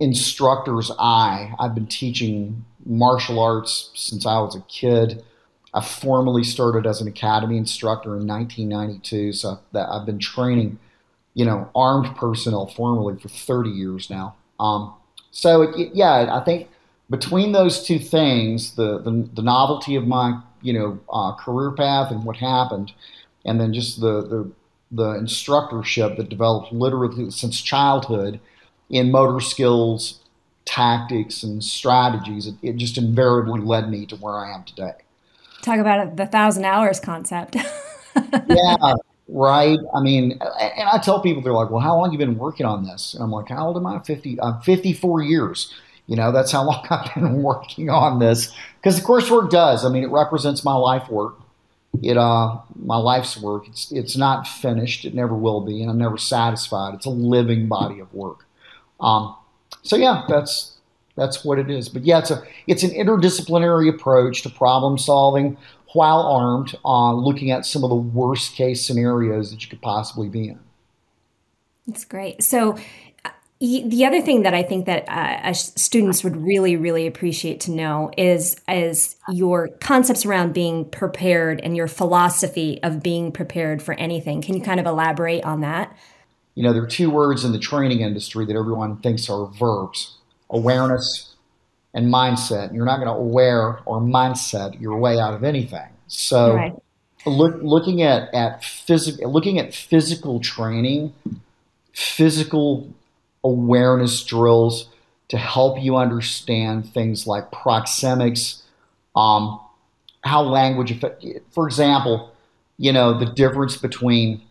instructor's 0.00 0.90
eye. 0.98 1.54
I've 1.58 1.74
been 1.74 1.86
teaching 1.86 2.66
martial 2.84 3.40
arts 3.40 3.90
since 3.94 4.26
I 4.26 4.38
was 4.38 4.54
a 4.54 4.60
kid. 4.62 5.24
I 5.72 5.80
formally 5.80 6.44
started 6.44 6.86
as 6.86 7.00
an 7.00 7.08
academy 7.08 7.56
instructor 7.56 8.16
in 8.18 8.26
1992, 8.26 9.32
so 9.32 9.60
that 9.72 9.88
I've 9.88 10.04
been 10.04 10.18
training, 10.18 10.78
you 11.32 11.46
know, 11.46 11.70
armed 11.74 12.14
personnel 12.16 12.66
formally 12.66 13.18
for 13.18 13.28
30 13.28 13.70
years 13.70 14.10
now. 14.10 14.36
Um, 14.60 14.94
so 15.30 15.62
it, 15.62 15.94
yeah, 15.94 16.28
I 16.30 16.44
think 16.44 16.68
between 17.16 17.52
those 17.52 17.86
two 17.86 17.98
things, 17.98 18.74
the, 18.74 18.98
the, 18.98 19.28
the 19.34 19.42
novelty 19.42 19.94
of 19.94 20.06
my 20.06 20.40
you 20.62 20.72
know 20.72 20.98
uh, 21.12 21.32
career 21.34 21.70
path 21.70 22.10
and 22.10 22.24
what 22.24 22.36
happened, 22.36 22.92
and 23.44 23.60
then 23.60 23.72
just 23.72 24.00
the, 24.00 24.22
the 24.22 24.50
the 24.90 25.14
instructorship 25.14 26.16
that 26.16 26.28
developed 26.28 26.72
literally 26.72 27.30
since 27.30 27.60
childhood 27.60 28.40
in 28.90 29.10
motor 29.10 29.40
skills, 29.40 30.20
tactics, 30.64 31.42
and 31.42 31.62
strategies, 31.62 32.46
it, 32.46 32.54
it 32.62 32.76
just 32.76 32.98
invariably 32.98 33.60
led 33.60 33.88
me 33.88 34.06
to 34.06 34.16
where 34.16 34.34
I 34.34 34.54
am 34.54 34.64
today. 34.64 34.92
Talk 35.62 35.78
about 35.78 36.16
the 36.16 36.26
thousand 36.26 36.64
hours 36.64 36.98
concept. 37.00 37.56
yeah, 38.48 38.94
right. 39.28 39.78
I 39.94 40.00
mean, 40.00 40.32
and 40.42 40.88
I 40.92 40.98
tell 40.98 41.20
people 41.20 41.42
they're 41.42 41.52
like, 41.52 41.70
"Well, 41.70 41.80
how 41.80 41.96
long 41.96 42.06
have 42.06 42.12
you 42.12 42.26
been 42.26 42.38
working 42.38 42.66
on 42.66 42.84
this?" 42.84 43.14
And 43.14 43.22
I'm 43.22 43.30
like, 43.30 43.50
"How 43.50 43.68
old 43.68 43.76
am 43.76 43.86
I? 43.86 44.00
Fifty. 44.00 44.40
I'm 44.40 44.60
54 44.62 45.22
years." 45.22 45.72
You 46.06 46.16
know, 46.16 46.32
that's 46.32 46.52
how 46.52 46.64
long 46.64 46.86
I've 46.90 47.14
been 47.14 47.42
working 47.42 47.90
on 47.90 48.18
this 48.18 48.54
because 48.76 49.00
the 49.00 49.06
coursework 49.06 49.50
does. 49.50 49.84
I 49.84 49.88
mean, 49.88 50.04
it 50.04 50.10
represents 50.10 50.64
my 50.64 50.74
life 50.74 51.08
work. 51.08 51.36
It 52.02 52.16
uh, 52.16 52.58
my 52.74 52.96
life's 52.96 53.36
work. 53.36 53.68
It's 53.68 53.92
it's 53.92 54.16
not 54.16 54.46
finished. 54.46 55.04
It 55.04 55.14
never 55.14 55.34
will 55.34 55.60
be, 55.60 55.80
and 55.80 55.90
I'm 55.90 55.98
never 55.98 56.18
satisfied. 56.18 56.94
It's 56.94 57.06
a 57.06 57.10
living 57.10 57.68
body 57.68 58.00
of 58.00 58.12
work. 58.12 58.44
Um, 59.00 59.36
so 59.82 59.96
yeah, 59.96 60.24
that's 60.28 60.76
that's 61.16 61.44
what 61.44 61.58
it 61.58 61.70
is. 61.70 61.88
But 61.88 62.04
yeah, 62.04 62.18
it's 62.18 62.30
a 62.30 62.42
it's 62.66 62.82
an 62.82 62.90
interdisciplinary 62.90 63.88
approach 63.88 64.42
to 64.42 64.50
problem 64.50 64.98
solving 64.98 65.56
while 65.92 66.22
armed, 66.22 66.74
uh, 66.84 67.12
looking 67.12 67.52
at 67.52 67.64
some 67.64 67.84
of 67.84 67.90
the 67.90 67.96
worst 67.96 68.54
case 68.54 68.84
scenarios 68.84 69.52
that 69.52 69.62
you 69.62 69.70
could 69.70 69.80
possibly 69.80 70.28
be 70.28 70.48
in. 70.48 70.58
That's 71.86 72.04
great. 72.04 72.42
So 72.42 72.76
the 73.64 74.04
other 74.04 74.20
thing 74.20 74.42
that 74.42 74.52
I 74.52 74.62
think 74.62 74.86
that 74.86 75.08
uh, 75.08 75.52
students 75.52 76.22
would 76.22 76.36
really, 76.36 76.76
really 76.76 77.06
appreciate 77.06 77.60
to 77.60 77.70
know 77.70 78.10
is 78.16 78.56
is 78.68 79.16
your 79.30 79.68
concepts 79.80 80.26
around 80.26 80.52
being 80.52 80.88
prepared 80.90 81.60
and 81.60 81.76
your 81.76 81.86
philosophy 81.86 82.80
of 82.82 83.02
being 83.02 83.32
prepared 83.32 83.82
for 83.82 83.94
anything. 83.94 84.42
Can 84.42 84.54
you 84.54 84.62
kind 84.62 84.80
of 84.80 84.86
elaborate 84.86 85.44
on 85.44 85.60
that? 85.60 85.96
You 86.54 86.62
know, 86.62 86.72
there 86.72 86.82
are 86.82 86.88
two 86.88 87.10
words 87.10 87.44
in 87.44 87.52
the 87.52 87.58
training 87.58 88.00
industry 88.00 88.44
that 88.46 88.56
everyone 88.56 88.98
thinks 88.98 89.30
are 89.30 89.46
verbs: 89.46 90.18
awareness 90.50 91.34
and 91.94 92.12
mindset. 92.12 92.74
You're 92.74 92.84
not 92.84 92.96
going 92.96 93.08
to 93.08 93.14
aware 93.14 93.80
or 93.86 94.00
mindset 94.00 94.80
your 94.80 94.98
way 94.98 95.18
out 95.18 95.32
of 95.32 95.42
anything. 95.42 95.88
So, 96.06 96.54
right. 96.54 96.74
look, 97.24 97.56
looking 97.62 98.02
at 98.02 98.34
at 98.34 98.62
physical, 98.62 99.32
looking 99.32 99.58
at 99.58 99.72
physical 99.72 100.40
training, 100.40 101.14
physical 101.92 102.92
awareness 103.44 104.24
drills 104.24 104.88
to 105.28 105.38
help 105.38 105.80
you 105.80 105.96
understand 105.96 106.92
things 106.92 107.26
like 107.26 107.50
proxemics, 107.50 108.62
um, 109.14 109.60
how 110.22 110.42
language 110.42 110.90
affect. 110.90 111.24
For 111.50 111.66
example, 111.66 112.32
you 112.78 112.92
know 112.92 113.18
the 113.18 113.26
difference 113.26 113.76
between 113.76 114.42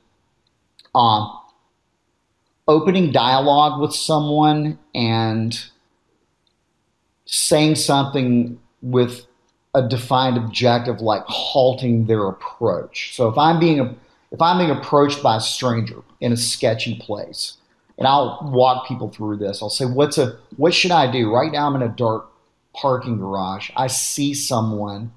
um, 0.96 1.38
opening 2.68 3.12
dialogue 3.12 3.82
with 3.82 3.94
someone 3.94 4.80
and 4.96 5.70
saying 7.26 7.76
something 7.76 8.60
with 8.82 9.26
a 9.74 9.88
defined 9.88 10.38
objective 10.38 11.02
like 11.02 11.24
halting 11.26 12.06
their 12.06 12.28
approach. 12.28 13.16
So 13.16 13.28
if 13.28 13.38
I'm 13.38 13.60
being 13.60 13.98
if 14.32 14.42
I'm 14.42 14.58
being 14.58 14.72
approached 14.72 15.22
by 15.22 15.38
a 15.38 15.42
stranger 15.42 16.02
in 16.20 16.32
a 16.32 16.38
sketchy 16.38 16.96
place, 16.96 17.58
and 17.98 18.08
I'll 18.08 18.40
walk 18.52 18.88
people 18.88 19.10
through 19.10 19.38
this. 19.38 19.62
I'll 19.62 19.70
say, 19.70 19.86
"What's 19.86 20.18
a 20.18 20.38
what 20.58 20.74
should 20.74 20.92
I 20.92 21.12
do?" 21.12 21.34
Right 21.34 21.52
now, 21.52 21.68
I'm 21.68 21.76
in 21.76 21.82
a 21.82 21.90
dark 21.90 22.30
parking 22.74 23.18
garage. 23.18 23.70
I 23.76 23.88
see 23.88 24.34
someone 24.34 25.12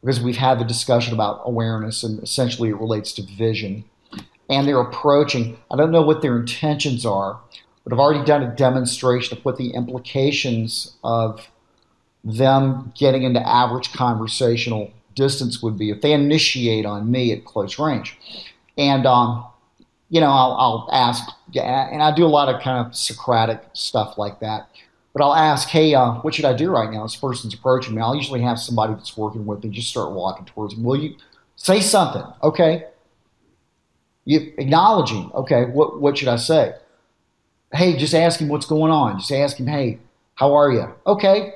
because 0.00 0.20
we've 0.20 0.36
had 0.36 0.58
the 0.58 0.64
discussion 0.64 1.14
about 1.14 1.42
awareness, 1.44 2.02
and 2.02 2.22
essentially 2.22 2.70
it 2.70 2.76
relates 2.76 3.12
to 3.14 3.22
vision. 3.22 3.84
And 4.48 4.66
they're 4.66 4.80
approaching. 4.80 5.56
I 5.70 5.76
don't 5.76 5.92
know 5.92 6.02
what 6.02 6.20
their 6.20 6.36
intentions 6.36 7.06
are, 7.06 7.38
but 7.84 7.92
I've 7.92 8.00
already 8.00 8.24
done 8.24 8.42
a 8.42 8.54
demonstration 8.54 9.38
of 9.38 9.44
what 9.44 9.56
the 9.56 9.70
implications 9.70 10.94
of 11.02 11.48
them 12.24 12.92
getting 12.96 13.22
into 13.22 13.46
average 13.46 13.92
conversational 13.92 14.90
distance 15.14 15.62
would 15.62 15.78
be 15.78 15.90
if 15.90 16.00
they 16.00 16.12
initiate 16.12 16.86
on 16.86 17.10
me 17.10 17.32
at 17.32 17.44
close 17.44 17.78
range. 17.78 18.18
And 18.76 19.06
um, 19.06 19.44
you 20.12 20.20
know, 20.20 20.28
I'll, 20.28 20.52
I'll 20.58 20.88
ask, 20.92 21.26
and 21.54 22.02
I 22.02 22.14
do 22.14 22.26
a 22.26 22.28
lot 22.28 22.54
of 22.54 22.60
kind 22.60 22.86
of 22.86 22.94
Socratic 22.94 23.62
stuff 23.72 24.18
like 24.18 24.40
that. 24.40 24.68
But 25.14 25.22
I'll 25.22 25.34
ask, 25.34 25.70
hey, 25.70 25.94
uh, 25.94 26.16
what 26.16 26.34
should 26.34 26.44
I 26.44 26.52
do 26.52 26.70
right 26.70 26.90
now? 26.90 27.02
This 27.04 27.16
person's 27.16 27.54
approaching 27.54 27.94
me. 27.94 28.02
I'll 28.02 28.14
usually 28.14 28.42
have 28.42 28.58
somebody 28.58 28.92
that's 28.92 29.16
working 29.16 29.46
with 29.46 29.64
me 29.64 29.70
just 29.70 29.88
start 29.88 30.12
walking 30.12 30.44
towards 30.44 30.76
me. 30.76 30.84
Will 30.84 31.02
you 31.02 31.16
say 31.56 31.80
something? 31.80 32.24
Okay. 32.42 32.84
You 34.26 34.52
acknowledging. 34.58 35.30
Okay. 35.32 35.64
What 35.64 35.98
what 35.98 36.18
should 36.18 36.28
I 36.28 36.36
say? 36.36 36.74
Hey, 37.72 37.96
just 37.96 38.14
ask 38.14 38.38
him 38.38 38.48
what's 38.48 38.66
going 38.66 38.92
on. 38.92 39.18
Just 39.18 39.32
ask 39.32 39.56
him, 39.58 39.66
hey, 39.66 39.98
how 40.34 40.54
are 40.54 40.70
you? 40.70 40.94
Okay. 41.06 41.54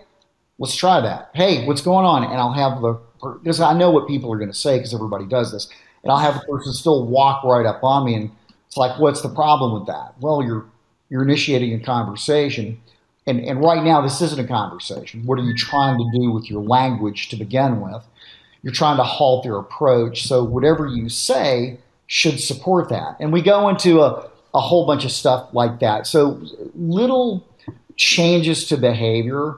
Let's 0.58 0.74
try 0.74 1.02
that. 1.02 1.30
Hey, 1.34 1.66
what's 1.66 1.82
going 1.82 2.06
on? 2.06 2.24
And 2.24 2.34
I'll 2.34 2.54
have 2.54 2.80
the 2.80 2.98
because 3.42 3.60
I 3.60 3.74
know 3.74 3.90
what 3.90 4.08
people 4.08 4.32
are 4.32 4.38
going 4.38 4.50
to 4.50 4.56
say 4.56 4.78
because 4.78 4.94
everybody 4.94 5.26
does 5.26 5.52
this, 5.52 5.68
and 6.02 6.10
I'll 6.10 6.18
have 6.18 6.40
the 6.40 6.46
person 6.50 6.72
still 6.72 7.04
walk 7.06 7.44
right 7.44 7.66
up 7.66 7.84
on 7.84 8.06
me 8.06 8.14
and 8.14 8.30
like, 8.76 8.98
what's 8.98 9.22
the 9.22 9.28
problem 9.28 9.72
with 9.74 9.86
that? 9.86 10.14
Well, 10.20 10.42
you're 10.42 10.66
you're 11.08 11.22
initiating 11.22 11.74
a 11.74 11.84
conversation, 11.84 12.80
and 13.26 13.40
and 13.40 13.60
right 13.60 13.82
now 13.82 14.00
this 14.00 14.20
isn't 14.20 14.44
a 14.44 14.46
conversation. 14.46 15.24
What 15.26 15.38
are 15.38 15.44
you 15.44 15.54
trying 15.54 15.98
to 15.98 16.18
do 16.18 16.30
with 16.30 16.50
your 16.50 16.62
language 16.62 17.28
to 17.30 17.36
begin 17.36 17.80
with? 17.80 18.04
You're 18.62 18.72
trying 18.72 18.96
to 18.96 19.04
halt 19.04 19.44
their 19.44 19.56
approach. 19.56 20.26
So 20.26 20.42
whatever 20.42 20.86
you 20.86 21.08
say 21.08 21.78
should 22.06 22.40
support 22.40 22.88
that. 22.88 23.16
And 23.20 23.32
we 23.32 23.42
go 23.42 23.68
into 23.68 24.00
a, 24.00 24.28
a 24.54 24.60
whole 24.60 24.86
bunch 24.86 25.04
of 25.04 25.12
stuff 25.12 25.48
like 25.52 25.80
that. 25.80 26.06
So 26.06 26.40
little 26.74 27.46
changes 27.96 28.66
to 28.68 28.76
behavior 28.76 29.56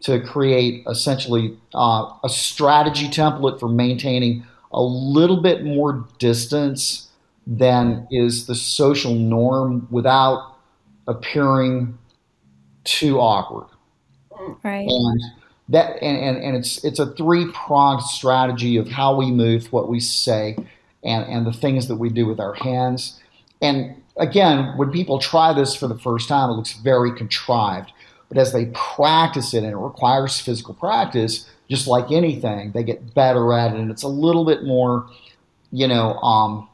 to 0.00 0.20
create 0.20 0.84
essentially 0.88 1.56
uh, 1.74 2.12
a 2.22 2.28
strategy 2.28 3.08
template 3.08 3.58
for 3.58 3.68
maintaining 3.68 4.44
a 4.72 4.82
little 4.82 5.40
bit 5.40 5.64
more 5.64 6.04
distance 6.18 7.03
than 7.46 8.06
is 8.10 8.46
the 8.46 8.54
social 8.54 9.14
norm 9.14 9.86
without 9.90 10.56
appearing 11.06 11.98
too 12.84 13.20
awkward. 13.20 13.66
Right. 14.62 14.88
And 14.88 15.20
that 15.68 16.02
and, 16.02 16.16
and, 16.16 16.44
and 16.44 16.56
it's 16.56 16.84
it's 16.84 16.98
a 16.98 17.06
three 17.14 17.50
pronged 17.52 18.02
strategy 18.02 18.76
of 18.76 18.88
how 18.88 19.16
we 19.16 19.30
move, 19.30 19.72
what 19.72 19.88
we 19.88 20.00
say, 20.00 20.56
and, 21.02 21.24
and 21.26 21.46
the 21.46 21.52
things 21.52 21.88
that 21.88 21.96
we 21.96 22.08
do 22.08 22.26
with 22.26 22.40
our 22.40 22.54
hands. 22.54 23.20
And 23.62 24.02
again, 24.16 24.76
when 24.76 24.90
people 24.90 25.18
try 25.18 25.52
this 25.52 25.74
for 25.74 25.86
the 25.86 25.98
first 25.98 26.28
time, 26.28 26.50
it 26.50 26.54
looks 26.54 26.74
very 26.74 27.14
contrived. 27.16 27.92
But 28.28 28.38
as 28.38 28.52
they 28.52 28.66
practice 28.74 29.54
it, 29.54 29.58
and 29.58 29.72
it 29.72 29.76
requires 29.76 30.40
physical 30.40 30.74
practice, 30.74 31.48
just 31.70 31.86
like 31.86 32.10
anything, 32.10 32.72
they 32.72 32.82
get 32.82 33.14
better 33.14 33.52
at 33.52 33.72
it, 33.72 33.78
and 33.78 33.90
it's 33.90 34.02
a 34.02 34.08
little 34.08 34.44
bit 34.44 34.64
more, 34.64 35.08
you 35.70 35.86
know, 35.86 36.14
um, 36.16 36.68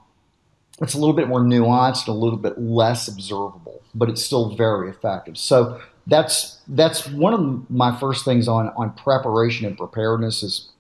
it's 0.81 0.95
a 0.95 0.99
little 0.99 1.15
bit 1.15 1.29
more 1.29 1.41
nuanced, 1.41 2.09
a 2.09 2.13
little 2.13 2.39
bit 2.39 2.59
less 2.59 3.07
observable, 3.09 3.83
but 3.95 4.09
it's 4.09 4.25
still 4.25 4.55
very 4.55 4.91
effective. 4.91 5.37
So 5.37 5.81
that's 6.07 6.61
that's 6.69 7.07
one 7.09 7.35
of 7.35 7.71
my 7.71 7.97
first 7.99 8.25
things 8.25 8.49
on 8.49 8.69
on 8.77 8.93
preparation 8.95 9.67
and 9.67 9.77
preparedness 9.77 10.43
is 10.43 10.71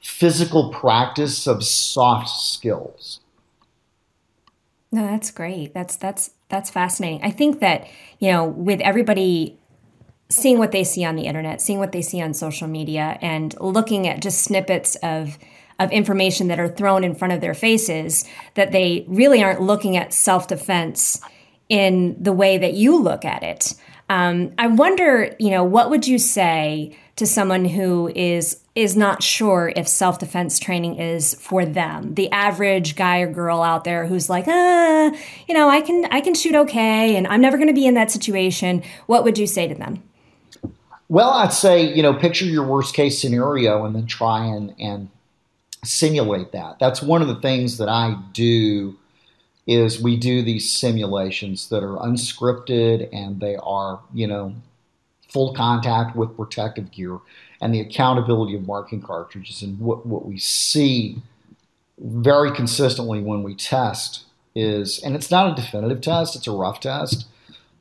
physical 0.00 0.72
practice 0.72 1.46
of 1.46 1.64
soft 1.64 2.28
skills. 2.28 3.20
No, 4.92 5.06
that's 5.06 5.30
great. 5.30 5.74
That's 5.74 5.96
that's 5.96 6.30
that's 6.48 6.70
fascinating. 6.70 7.20
I 7.22 7.30
think 7.30 7.60
that, 7.60 7.88
you 8.20 8.30
know, 8.30 8.44
with 8.44 8.80
everybody 8.80 9.58
seeing 10.28 10.58
what 10.58 10.72
they 10.72 10.84
see 10.84 11.04
on 11.04 11.16
the 11.16 11.24
internet, 11.24 11.60
seeing 11.60 11.78
what 11.78 11.92
they 11.92 12.02
see 12.02 12.20
on 12.22 12.32
social 12.32 12.68
media 12.68 13.18
and 13.20 13.54
looking 13.60 14.06
at 14.06 14.22
just 14.22 14.42
snippets 14.42 14.94
of 14.96 15.38
of 15.78 15.90
information 15.90 16.48
that 16.48 16.60
are 16.60 16.68
thrown 16.68 17.04
in 17.04 17.14
front 17.14 17.32
of 17.32 17.40
their 17.40 17.54
faces 17.54 18.24
that 18.54 18.72
they 18.72 19.04
really 19.08 19.42
aren't 19.42 19.60
looking 19.60 19.96
at 19.96 20.12
self 20.12 20.48
defense 20.48 21.20
in 21.68 22.22
the 22.22 22.32
way 22.32 22.58
that 22.58 22.74
you 22.74 23.00
look 23.00 23.24
at 23.24 23.42
it. 23.42 23.74
Um, 24.08 24.52
I 24.58 24.66
wonder, 24.66 25.34
you 25.38 25.50
know, 25.50 25.64
what 25.64 25.90
would 25.90 26.06
you 26.06 26.18
say 26.18 26.96
to 27.16 27.26
someone 27.26 27.64
who 27.64 28.10
is 28.14 28.60
is 28.74 28.96
not 28.96 29.22
sure 29.22 29.72
if 29.76 29.86
self 29.88 30.18
defense 30.18 30.58
training 30.58 30.96
is 30.96 31.34
for 31.34 31.64
them? 31.64 32.14
The 32.14 32.30
average 32.30 32.96
guy 32.96 33.20
or 33.20 33.32
girl 33.32 33.62
out 33.62 33.84
there 33.84 34.06
who's 34.06 34.28
like, 34.28 34.44
ah, 34.46 35.12
you 35.48 35.54
know, 35.54 35.68
I 35.68 35.80
can 35.80 36.04
I 36.06 36.20
can 36.20 36.34
shoot 36.34 36.54
okay, 36.54 37.16
and 37.16 37.26
I'm 37.26 37.40
never 37.40 37.56
going 37.56 37.68
to 37.68 37.74
be 37.74 37.86
in 37.86 37.94
that 37.94 38.10
situation. 38.10 38.82
What 39.06 39.24
would 39.24 39.38
you 39.38 39.46
say 39.46 39.68
to 39.68 39.74
them? 39.74 40.02
Well, 41.08 41.30
I'd 41.30 41.52
say 41.52 41.94
you 41.94 42.02
know, 42.02 42.12
picture 42.12 42.44
your 42.44 42.66
worst 42.66 42.94
case 42.94 43.20
scenario 43.20 43.84
and 43.84 43.94
then 43.94 44.06
try 44.06 44.44
and 44.44 44.74
and 44.78 45.08
simulate 45.84 46.52
that. 46.52 46.78
That's 46.78 47.02
one 47.02 47.22
of 47.22 47.28
the 47.28 47.40
things 47.40 47.78
that 47.78 47.88
I 47.88 48.16
do 48.32 48.96
is 49.66 50.00
we 50.00 50.16
do 50.16 50.42
these 50.42 50.70
simulations 50.70 51.68
that 51.70 51.82
are 51.82 51.96
unscripted 51.96 53.08
and 53.12 53.40
they 53.40 53.56
are, 53.56 54.00
you 54.12 54.26
know, 54.26 54.54
full 55.28 55.54
contact 55.54 56.14
with 56.14 56.36
protective 56.36 56.90
gear 56.90 57.18
and 57.60 57.74
the 57.74 57.80
accountability 57.80 58.54
of 58.54 58.66
marking 58.66 59.00
cartridges 59.00 59.62
and 59.62 59.78
what, 59.80 60.04
what 60.06 60.26
we 60.26 60.38
see 60.38 61.16
very 61.98 62.52
consistently 62.52 63.20
when 63.20 63.42
we 63.42 63.54
test 63.54 64.24
is 64.54 65.02
and 65.02 65.16
it's 65.16 65.30
not 65.30 65.50
a 65.50 65.60
definitive 65.60 66.00
test, 66.00 66.36
it's 66.36 66.46
a 66.46 66.52
rough 66.52 66.78
test, 66.78 67.26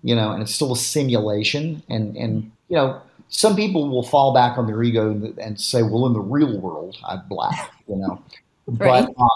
you 0.01 0.15
know, 0.15 0.31
and 0.31 0.41
it's 0.41 0.55
still 0.55 0.71
a 0.71 0.77
simulation 0.77 1.83
and 1.89 2.15
and 2.15 2.51
you 2.69 2.77
know 2.77 3.01
some 3.33 3.55
people 3.55 3.89
will 3.89 4.03
fall 4.03 4.31
back 4.31 4.59
on 4.59 4.67
their 4.67 4.81
ego 4.83 5.09
and, 5.09 5.37
and 5.39 5.59
say, 5.59 5.81
"Well, 5.81 6.05
in 6.05 6.13
the 6.13 6.21
real 6.21 6.59
world, 6.59 6.97
I'm 7.03 7.23
black," 7.27 7.71
you 7.87 7.95
know. 7.95 8.21
right. 8.67 9.05
But 9.05 9.21
um, 9.21 9.29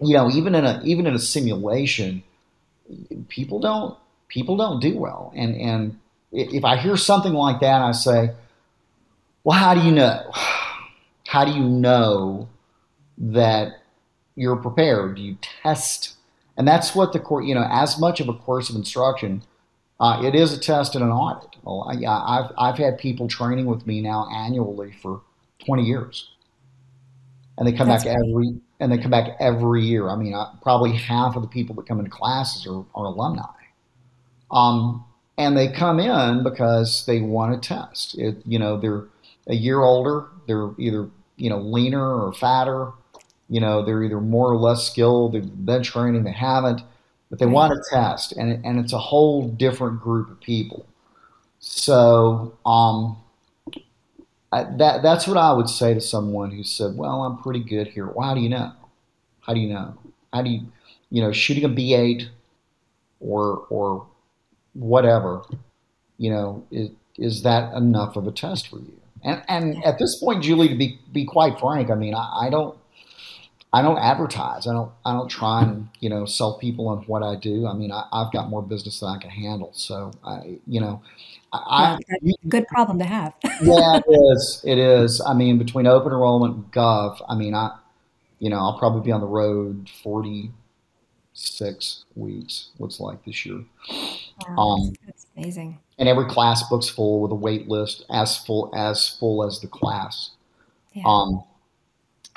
you 0.00 0.14
know, 0.14 0.28
even 0.30 0.54
in 0.54 0.64
a 0.64 0.82
even 0.84 1.06
in 1.06 1.14
a 1.14 1.18
simulation, 1.18 2.24
people 3.28 3.60
don't 3.60 3.96
people 4.26 4.56
don't 4.56 4.80
do 4.80 4.98
well. 4.98 5.32
And 5.36 5.56
and 5.56 5.98
if 6.32 6.64
I 6.64 6.76
hear 6.76 6.96
something 6.96 7.32
like 7.32 7.60
that, 7.60 7.80
I 7.80 7.92
say, 7.92 8.32
"Well, 9.44 9.56
how 9.58 9.74
do 9.74 9.80
you 9.80 9.92
know? 9.92 10.30
How 11.28 11.44
do 11.44 11.52
you 11.52 11.64
know 11.64 12.48
that 13.18 13.80
you're 14.34 14.56
prepared? 14.56 15.16
Do 15.16 15.22
you 15.22 15.38
test?" 15.62 16.16
And 16.56 16.66
that's 16.66 16.96
what 16.96 17.12
the 17.12 17.20
course, 17.20 17.46
you 17.46 17.54
know, 17.54 17.66
as 17.70 18.00
much 18.00 18.18
of 18.18 18.28
a 18.28 18.34
course 18.34 18.68
of 18.68 18.74
instruction 18.74 19.42
Uh, 20.00 20.22
it 20.24 20.34
is 20.34 20.52
a 20.52 20.60
test 20.60 20.94
and 20.94 21.04
an 21.04 21.10
audit. 21.10 21.56
Well, 21.62 21.88
I, 21.90 22.06
I've 22.06 22.52
I've 22.56 22.78
had 22.78 22.98
people 22.98 23.28
training 23.28 23.66
with 23.66 23.86
me 23.86 24.00
now 24.00 24.28
annually 24.32 24.92
for 24.92 25.22
20 25.64 25.82
years, 25.84 26.30
and 27.56 27.66
they 27.66 27.72
come 27.72 27.88
That's 27.88 28.04
back 28.04 28.04
great. 28.04 28.16
every 28.16 28.60
and 28.80 28.92
they 28.92 28.98
come 28.98 29.10
back 29.10 29.36
every 29.40 29.84
year. 29.84 30.08
I 30.08 30.16
mean, 30.16 30.34
I, 30.34 30.52
probably 30.62 30.92
half 30.92 31.34
of 31.34 31.42
the 31.42 31.48
people 31.48 31.74
that 31.76 31.86
come 31.86 31.98
into 31.98 32.10
classes 32.10 32.66
are, 32.66 32.84
are 32.94 33.06
alumni. 33.06 33.42
Um, 34.50 35.04
and 35.36 35.56
they 35.56 35.68
come 35.68 36.00
in 36.00 36.42
because 36.42 37.04
they 37.06 37.20
want 37.20 37.60
to 37.60 37.68
test. 37.68 38.18
It, 38.18 38.36
you 38.46 38.58
know, 38.58 38.78
they're 38.78 39.04
a 39.46 39.54
year 39.54 39.80
older. 39.80 40.26
They're 40.46 40.70
either 40.78 41.08
you 41.36 41.50
know 41.50 41.58
leaner 41.58 42.24
or 42.24 42.32
fatter. 42.32 42.92
You 43.48 43.60
know, 43.60 43.84
they're 43.84 44.02
either 44.02 44.20
more 44.20 44.50
or 44.52 44.56
less 44.56 44.86
skilled. 44.86 45.32
They've 45.32 45.66
been 45.66 45.82
training. 45.82 46.24
They 46.24 46.32
haven't, 46.32 46.82
but 47.30 47.38
they 47.38 47.46
want 47.46 47.72
to 47.74 47.90
test, 47.90 48.32
and 48.32 48.64
and 48.64 48.78
it's 48.78 48.92
a 48.92 48.98
whole 48.98 49.48
different 49.48 50.00
group 50.00 50.30
of 50.30 50.40
people. 50.40 50.86
So 51.60 52.58
um, 52.66 53.18
I, 54.50 54.64
that 54.78 55.02
that's 55.02 55.26
what 55.26 55.36
I 55.36 55.52
would 55.52 55.68
say 55.68 55.94
to 55.94 56.00
someone 56.00 56.50
who 56.50 56.62
said, 56.64 56.96
"Well, 56.96 57.22
I'm 57.22 57.38
pretty 57.38 57.60
good 57.60 57.88
here." 57.88 58.06
Well, 58.06 58.26
how 58.26 58.34
do 58.34 58.40
you 58.40 58.48
know? 58.48 58.72
How 59.40 59.54
do 59.54 59.60
you 59.60 59.68
know? 59.72 59.94
How 60.32 60.42
do 60.42 60.50
you, 60.50 60.62
you 61.10 61.22
know, 61.22 61.32
shooting 61.32 61.64
a 61.64 61.68
B8 61.68 62.28
or 63.20 63.66
or 63.70 64.06
whatever, 64.74 65.42
you 66.18 66.30
know, 66.30 66.64
is, 66.70 66.90
is 67.18 67.42
that 67.44 67.74
enough 67.74 68.16
of 68.16 68.26
a 68.26 68.32
test 68.32 68.68
for 68.68 68.78
you? 68.78 69.00
And 69.24 69.42
and 69.48 69.84
at 69.84 69.98
this 69.98 70.18
point, 70.20 70.42
Julie, 70.44 70.68
to 70.68 70.76
be 70.76 71.00
be 71.12 71.24
quite 71.24 71.58
frank, 71.60 71.90
I 71.90 71.94
mean, 71.94 72.14
I, 72.14 72.46
I 72.46 72.50
don't. 72.50 72.78
I 73.72 73.82
don't 73.82 73.98
advertise. 73.98 74.66
I 74.66 74.72
don't. 74.72 74.90
I 75.04 75.12
don't 75.12 75.28
try 75.28 75.62
and 75.62 75.88
you 76.00 76.08
know 76.08 76.24
sell 76.24 76.58
people 76.58 76.88
on 76.88 76.98
what 77.02 77.22
I 77.22 77.36
do. 77.36 77.66
I 77.66 77.74
mean, 77.74 77.92
I, 77.92 78.04
have 78.12 78.32
got 78.32 78.48
more 78.48 78.62
business 78.62 79.00
than 79.00 79.10
I 79.10 79.18
can 79.18 79.30
handle. 79.30 79.72
So 79.74 80.10
I, 80.24 80.58
you 80.66 80.80
know, 80.80 81.02
I, 81.52 81.98
good 82.48 82.66
problem 82.68 82.98
to 82.98 83.04
have. 83.04 83.34
yeah, 83.62 83.98
it 83.98 84.10
is. 84.10 84.62
It 84.64 84.78
is. 84.78 85.20
I 85.20 85.34
mean, 85.34 85.58
between 85.58 85.86
open 85.86 86.12
enrollment 86.12 86.54
and 86.54 86.72
Gov, 86.72 87.20
I 87.28 87.34
mean, 87.34 87.54
I, 87.54 87.76
you 88.38 88.48
know, 88.48 88.56
I'll 88.56 88.78
probably 88.78 89.02
be 89.02 89.12
on 89.12 89.20
the 89.20 89.26
road 89.26 89.90
forty 90.02 90.50
six 91.34 92.06
weeks. 92.16 92.70
Looks 92.78 93.00
like 93.00 93.22
this 93.26 93.44
year. 93.44 93.64
Wow, 94.48 94.56
um, 94.56 94.92
that's 95.04 95.26
amazing. 95.36 95.78
And 95.98 96.08
every 96.08 96.26
class 96.26 96.66
book's 96.70 96.88
full 96.88 97.20
with 97.20 97.32
a 97.32 97.36
wait 97.36 97.68
list 97.68 98.06
as 98.08 98.38
full 98.38 98.72
as 98.74 99.08
full 99.08 99.44
as 99.44 99.60
the 99.60 99.68
class. 99.68 100.30
Yeah. 100.94 101.02
Um, 101.04 101.44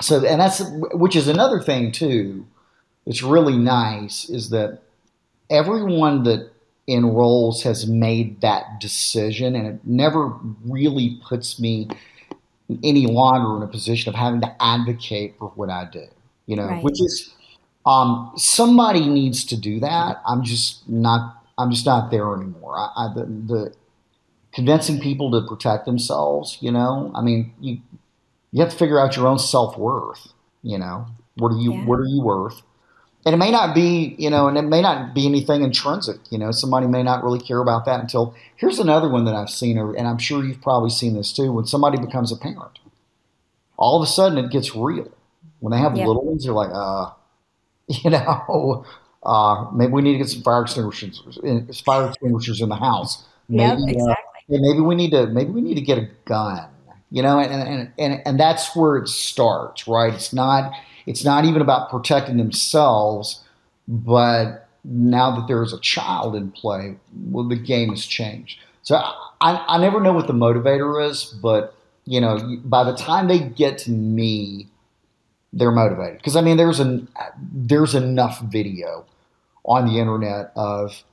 so 0.02 0.24
and 0.24 0.40
that's 0.40 0.62
which 0.92 1.16
is 1.16 1.28
another 1.28 1.60
thing 1.60 1.92
too. 1.92 2.46
It's 3.06 3.22
really 3.22 3.56
nice 3.56 4.28
is 4.28 4.50
that 4.50 4.80
everyone 5.50 6.22
that 6.24 6.50
enrolls 6.88 7.62
has 7.62 7.86
made 7.86 8.40
that 8.40 8.80
decision, 8.80 9.54
and 9.54 9.66
it 9.66 9.80
never 9.84 10.32
really 10.64 11.20
puts 11.26 11.60
me 11.60 11.88
any 12.82 13.06
longer 13.06 13.56
in 13.56 13.62
a 13.62 13.70
position 13.70 14.08
of 14.08 14.14
having 14.14 14.40
to 14.40 14.62
advocate 14.62 15.34
for 15.38 15.48
what 15.50 15.70
I 15.70 15.88
do. 15.90 16.06
You 16.46 16.56
know, 16.56 16.66
right. 16.66 16.82
which 16.82 17.00
is 17.00 17.32
um, 17.86 18.32
somebody 18.36 19.08
needs 19.08 19.44
to 19.46 19.56
do 19.56 19.80
that. 19.80 20.20
I'm 20.26 20.42
just 20.42 20.88
not. 20.88 21.38
I'm 21.58 21.70
just 21.70 21.86
not 21.86 22.10
there 22.10 22.34
anymore. 22.34 22.76
I, 22.76 22.88
I 22.96 23.14
the, 23.14 23.24
the 23.24 23.74
convincing 24.52 25.00
people 25.00 25.30
to 25.32 25.46
protect 25.46 25.86
themselves. 25.86 26.58
You 26.60 26.72
know, 26.72 27.12
I 27.14 27.22
mean, 27.22 27.52
you 27.60 27.78
you 28.52 28.62
have 28.62 28.70
to 28.70 28.76
figure 28.76 29.00
out 29.00 29.16
your 29.16 29.26
own 29.26 29.38
self 29.38 29.76
worth. 29.76 30.32
You 30.62 30.78
know, 30.78 31.06
what 31.36 31.48
are 31.48 31.58
you 31.58 31.72
yeah. 31.72 31.84
what 31.84 31.98
are 31.98 32.06
you 32.06 32.22
worth? 32.22 32.62
and 33.24 33.34
it 33.34 33.38
may 33.38 33.50
not 33.50 33.74
be, 33.74 34.16
you 34.18 34.30
know, 34.30 34.48
and 34.48 34.58
it 34.58 34.62
may 34.62 34.82
not 34.82 35.14
be 35.14 35.26
anything 35.26 35.62
intrinsic. 35.62 36.18
You 36.30 36.38
know, 36.38 36.50
somebody 36.50 36.88
may 36.88 37.02
not 37.02 37.22
really 37.22 37.38
care 37.38 37.60
about 37.60 37.84
that 37.84 38.00
until 38.00 38.34
here's 38.56 38.80
another 38.80 39.08
one 39.08 39.24
that 39.26 39.34
I've 39.34 39.50
seen, 39.50 39.78
and 39.78 40.08
I'm 40.08 40.18
sure 40.18 40.44
you've 40.44 40.60
probably 40.60 40.90
seen 40.90 41.14
this 41.14 41.32
too. 41.32 41.52
When 41.52 41.64
somebody 41.64 41.98
becomes 41.98 42.32
a 42.32 42.36
parent, 42.36 42.80
all 43.76 44.02
of 44.02 44.06
a 44.06 44.10
sudden 44.10 44.44
it 44.44 44.50
gets 44.50 44.74
real. 44.74 45.10
When 45.60 45.70
they 45.70 45.78
have 45.78 45.94
little 45.94 46.24
ones, 46.24 46.44
they're 46.44 46.52
like, 46.52 46.70
uh, 46.72 47.10
you 47.86 48.10
know, 48.10 48.84
uh, 49.22 49.70
maybe 49.72 49.92
we 49.92 50.02
need 50.02 50.12
to 50.12 50.18
get 50.18 50.28
some 50.28 50.42
fire 50.42 50.62
extinguishers, 50.62 51.38
fire 51.80 52.08
extinguishers 52.08 52.60
in 52.60 52.70
the 52.70 52.76
house. 52.76 53.24
Maybe, 53.48 53.82
yep, 53.82 53.88
exactly. 53.88 54.56
Uh, 54.56 54.58
maybe 54.60 54.80
we 54.80 54.96
need 54.96 55.12
to, 55.12 55.28
maybe 55.28 55.50
we 55.50 55.60
need 55.60 55.76
to 55.76 55.80
get 55.80 55.98
a 55.98 56.08
gun. 56.24 56.68
You 57.12 57.22
know, 57.22 57.38
and 57.38 57.52
and 57.52 57.92
and, 57.98 58.22
and 58.24 58.40
that's 58.40 58.74
where 58.74 58.96
it 58.96 59.06
starts, 59.06 59.86
right? 59.86 60.14
It's 60.14 60.32
not 60.32 60.72
it's 61.06 61.24
not 61.24 61.44
even 61.44 61.60
about 61.60 61.90
protecting 61.90 62.38
themselves, 62.38 63.44
but 63.86 64.66
now 64.82 65.36
that 65.36 65.46
there 65.46 65.62
is 65.62 65.74
a 65.74 65.80
child 65.80 66.34
in 66.34 66.50
play, 66.50 66.96
well, 67.30 67.46
the 67.46 67.56
game 67.56 67.90
has 67.90 68.06
changed. 68.06 68.58
So 68.82 68.96
I, 68.96 69.64
I 69.68 69.78
never 69.78 70.00
know 70.00 70.14
what 70.14 70.26
the 70.26 70.32
motivator 70.32 71.08
is, 71.08 71.24
but 71.24 71.74
you 72.04 72.20
know, 72.20 72.58
by 72.64 72.82
the 72.82 72.96
time 72.96 73.28
they 73.28 73.38
get 73.38 73.78
to 73.78 73.90
me, 73.90 74.68
they're 75.52 75.70
motivated 75.70 76.16
because 76.16 76.34
I 76.34 76.40
mean, 76.40 76.56
there's 76.56 76.80
an 76.80 77.08
there's 77.52 77.94
enough 77.94 78.40
video 78.40 79.04
on 79.64 79.86
the 79.86 79.98
internet 79.98 80.50
of 80.56 81.04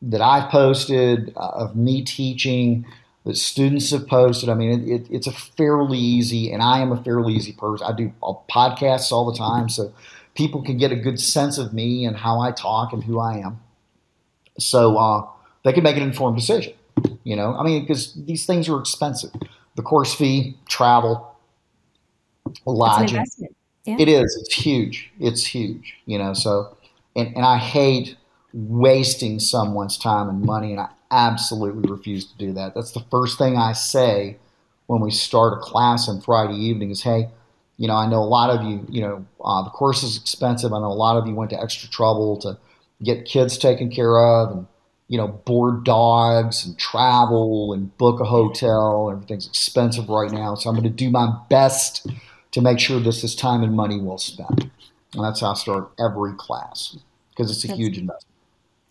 that 0.00 0.20
I've 0.20 0.48
posted 0.48 1.32
uh, 1.36 1.48
of 1.54 1.76
me 1.76 2.02
teaching 2.02 2.86
that 3.24 3.36
students 3.36 3.90
have 3.90 4.06
posted. 4.08 4.48
I 4.48 4.54
mean, 4.54 4.70
it, 4.70 4.88
it, 4.88 5.06
it's 5.10 5.26
a 5.26 5.32
fairly 5.32 5.98
easy, 5.98 6.52
and 6.52 6.62
I 6.62 6.80
am 6.80 6.92
a 6.92 7.02
fairly 7.02 7.34
easy 7.34 7.52
person. 7.52 7.86
I 7.86 7.92
do 7.92 8.12
podcasts 8.50 9.12
all 9.12 9.30
the 9.30 9.38
time, 9.38 9.68
so 9.68 9.92
people 10.34 10.62
can 10.62 10.76
get 10.78 10.92
a 10.92 10.96
good 10.96 11.20
sense 11.20 11.58
of 11.58 11.72
me 11.72 12.04
and 12.04 12.16
how 12.16 12.40
I 12.40 12.52
talk 12.52 12.92
and 12.92 13.04
who 13.04 13.20
I 13.20 13.38
am. 13.38 13.60
So 14.58 14.96
uh, 14.96 15.26
they 15.64 15.72
can 15.72 15.82
make 15.82 15.96
an 15.96 16.02
informed 16.02 16.36
decision. 16.36 16.74
You 17.24 17.36
know, 17.36 17.54
I 17.56 17.62
mean, 17.62 17.82
because 17.82 18.14
these 18.14 18.44
things 18.46 18.68
are 18.68 18.78
expensive. 18.78 19.30
The 19.76 19.82
course 19.82 20.14
fee, 20.14 20.56
travel, 20.68 21.34
lodging. 22.66 23.24
Yeah. 23.84 23.96
It 23.98 24.08
is. 24.08 24.36
It's 24.40 24.54
huge. 24.54 25.10
It's 25.18 25.44
huge. 25.44 25.94
You 26.06 26.18
know, 26.18 26.34
so 26.34 26.76
and, 27.16 27.34
and 27.36 27.44
I 27.44 27.58
hate 27.58 28.16
wasting 28.52 29.38
someone's 29.40 29.96
time 29.96 30.28
and 30.28 30.42
money, 30.42 30.72
and 30.72 30.80
I 30.80 30.88
absolutely 31.12 31.90
refuse 31.90 32.24
to 32.24 32.36
do 32.38 32.52
that. 32.54 32.74
That's 32.74 32.92
the 32.92 33.04
first 33.10 33.38
thing 33.38 33.56
I 33.56 33.72
say 33.72 34.38
when 34.86 35.00
we 35.00 35.10
start 35.10 35.52
a 35.52 35.60
class 35.60 36.08
on 36.08 36.20
Friday 36.20 36.54
evening 36.54 36.90
is, 36.90 37.02
hey, 37.02 37.28
you 37.76 37.88
know, 37.88 37.94
I 37.94 38.06
know 38.06 38.18
a 38.18 38.24
lot 38.24 38.50
of 38.50 38.64
you, 38.64 38.86
you 38.88 39.00
know, 39.00 39.26
uh, 39.44 39.62
the 39.62 39.70
course 39.70 40.02
is 40.02 40.16
expensive. 40.16 40.72
I 40.72 40.78
know 40.78 40.86
a 40.86 40.94
lot 40.94 41.16
of 41.16 41.26
you 41.26 41.34
went 41.34 41.50
to 41.50 41.60
extra 41.60 41.88
trouble 41.88 42.36
to 42.38 42.58
get 43.02 43.24
kids 43.24 43.58
taken 43.58 43.90
care 43.90 44.18
of 44.18 44.56
and, 44.56 44.66
you 45.08 45.18
know, 45.18 45.28
board 45.28 45.84
dogs 45.84 46.64
and 46.64 46.78
travel 46.78 47.72
and 47.72 47.96
book 47.98 48.20
a 48.20 48.24
hotel. 48.24 49.10
Everything's 49.10 49.46
expensive 49.46 50.08
right 50.08 50.30
now. 50.30 50.54
So 50.54 50.70
I'm 50.70 50.76
going 50.76 50.84
to 50.84 50.90
do 50.90 51.10
my 51.10 51.34
best 51.48 52.06
to 52.52 52.60
make 52.60 52.78
sure 52.78 53.00
this 53.00 53.24
is 53.24 53.34
time 53.34 53.62
and 53.62 53.74
money 53.74 54.00
well 54.00 54.18
spent. 54.18 54.70
And 55.14 55.24
that's 55.24 55.40
how 55.40 55.52
I 55.52 55.54
start 55.54 55.92
every 55.98 56.34
class 56.34 56.96
because 57.30 57.50
it's 57.50 57.64
a 57.64 57.68
that's, 57.68 57.78
huge 57.78 57.98
investment. 57.98 58.31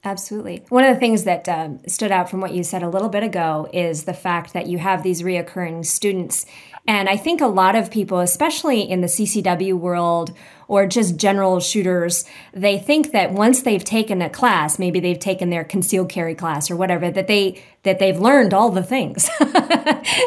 Absolutely. 0.03 0.63
One 0.69 0.83
of 0.83 0.95
the 0.95 0.99
things 0.99 1.25
that 1.25 1.47
um, 1.47 1.79
stood 1.87 2.11
out 2.11 2.27
from 2.27 2.41
what 2.41 2.53
you 2.53 2.63
said 2.63 2.81
a 2.81 2.89
little 2.89 3.09
bit 3.09 3.21
ago 3.21 3.69
is 3.71 4.05
the 4.05 4.15
fact 4.15 4.53
that 4.53 4.65
you 4.65 4.79
have 4.79 5.03
these 5.03 5.21
reoccurring 5.21 5.85
students. 5.85 6.47
And 6.87 7.07
I 7.07 7.17
think 7.17 7.39
a 7.39 7.47
lot 7.47 7.75
of 7.75 7.91
people, 7.91 8.19
especially 8.19 8.81
in 8.81 9.01
the 9.01 9.07
CCW 9.07 9.73
world 9.75 10.33
or 10.71 10.87
just 10.87 11.17
general 11.17 11.59
shooters, 11.59 12.23
they 12.53 12.79
think 12.79 13.11
that 13.11 13.33
once 13.33 13.63
they've 13.63 13.83
taken 13.83 14.21
a 14.21 14.29
class, 14.29 14.79
maybe 14.79 15.01
they've 15.01 15.19
taken 15.19 15.49
their 15.49 15.65
concealed 15.65 16.07
carry 16.07 16.33
class 16.33 16.71
or 16.71 16.77
whatever, 16.77 17.11
that 17.11 17.27
they 17.27 17.61
that 17.83 17.99
they've 17.99 18.21
learned 18.21 18.53
all 18.53 18.69
the 18.69 18.81
things. 18.81 19.29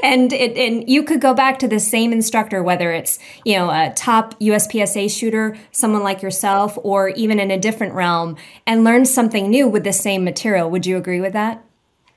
and 0.02 0.34
it, 0.34 0.54
and 0.58 0.86
you 0.86 1.02
could 1.02 1.22
go 1.22 1.32
back 1.32 1.58
to 1.60 1.66
the 1.66 1.80
same 1.80 2.12
instructor, 2.12 2.62
whether 2.62 2.92
it's 2.92 3.18
you 3.46 3.56
know 3.56 3.70
a 3.70 3.90
top 3.96 4.38
USPSA 4.38 5.10
shooter, 5.10 5.56
someone 5.72 6.02
like 6.02 6.20
yourself, 6.20 6.76
or 6.82 7.08
even 7.08 7.40
in 7.40 7.50
a 7.50 7.58
different 7.58 7.94
realm, 7.94 8.36
and 8.66 8.84
learn 8.84 9.06
something 9.06 9.48
new 9.48 9.66
with 9.66 9.82
the 9.82 9.94
same 9.94 10.24
material. 10.24 10.70
Would 10.70 10.84
you 10.84 10.98
agree 10.98 11.22
with 11.22 11.32
that? 11.32 11.64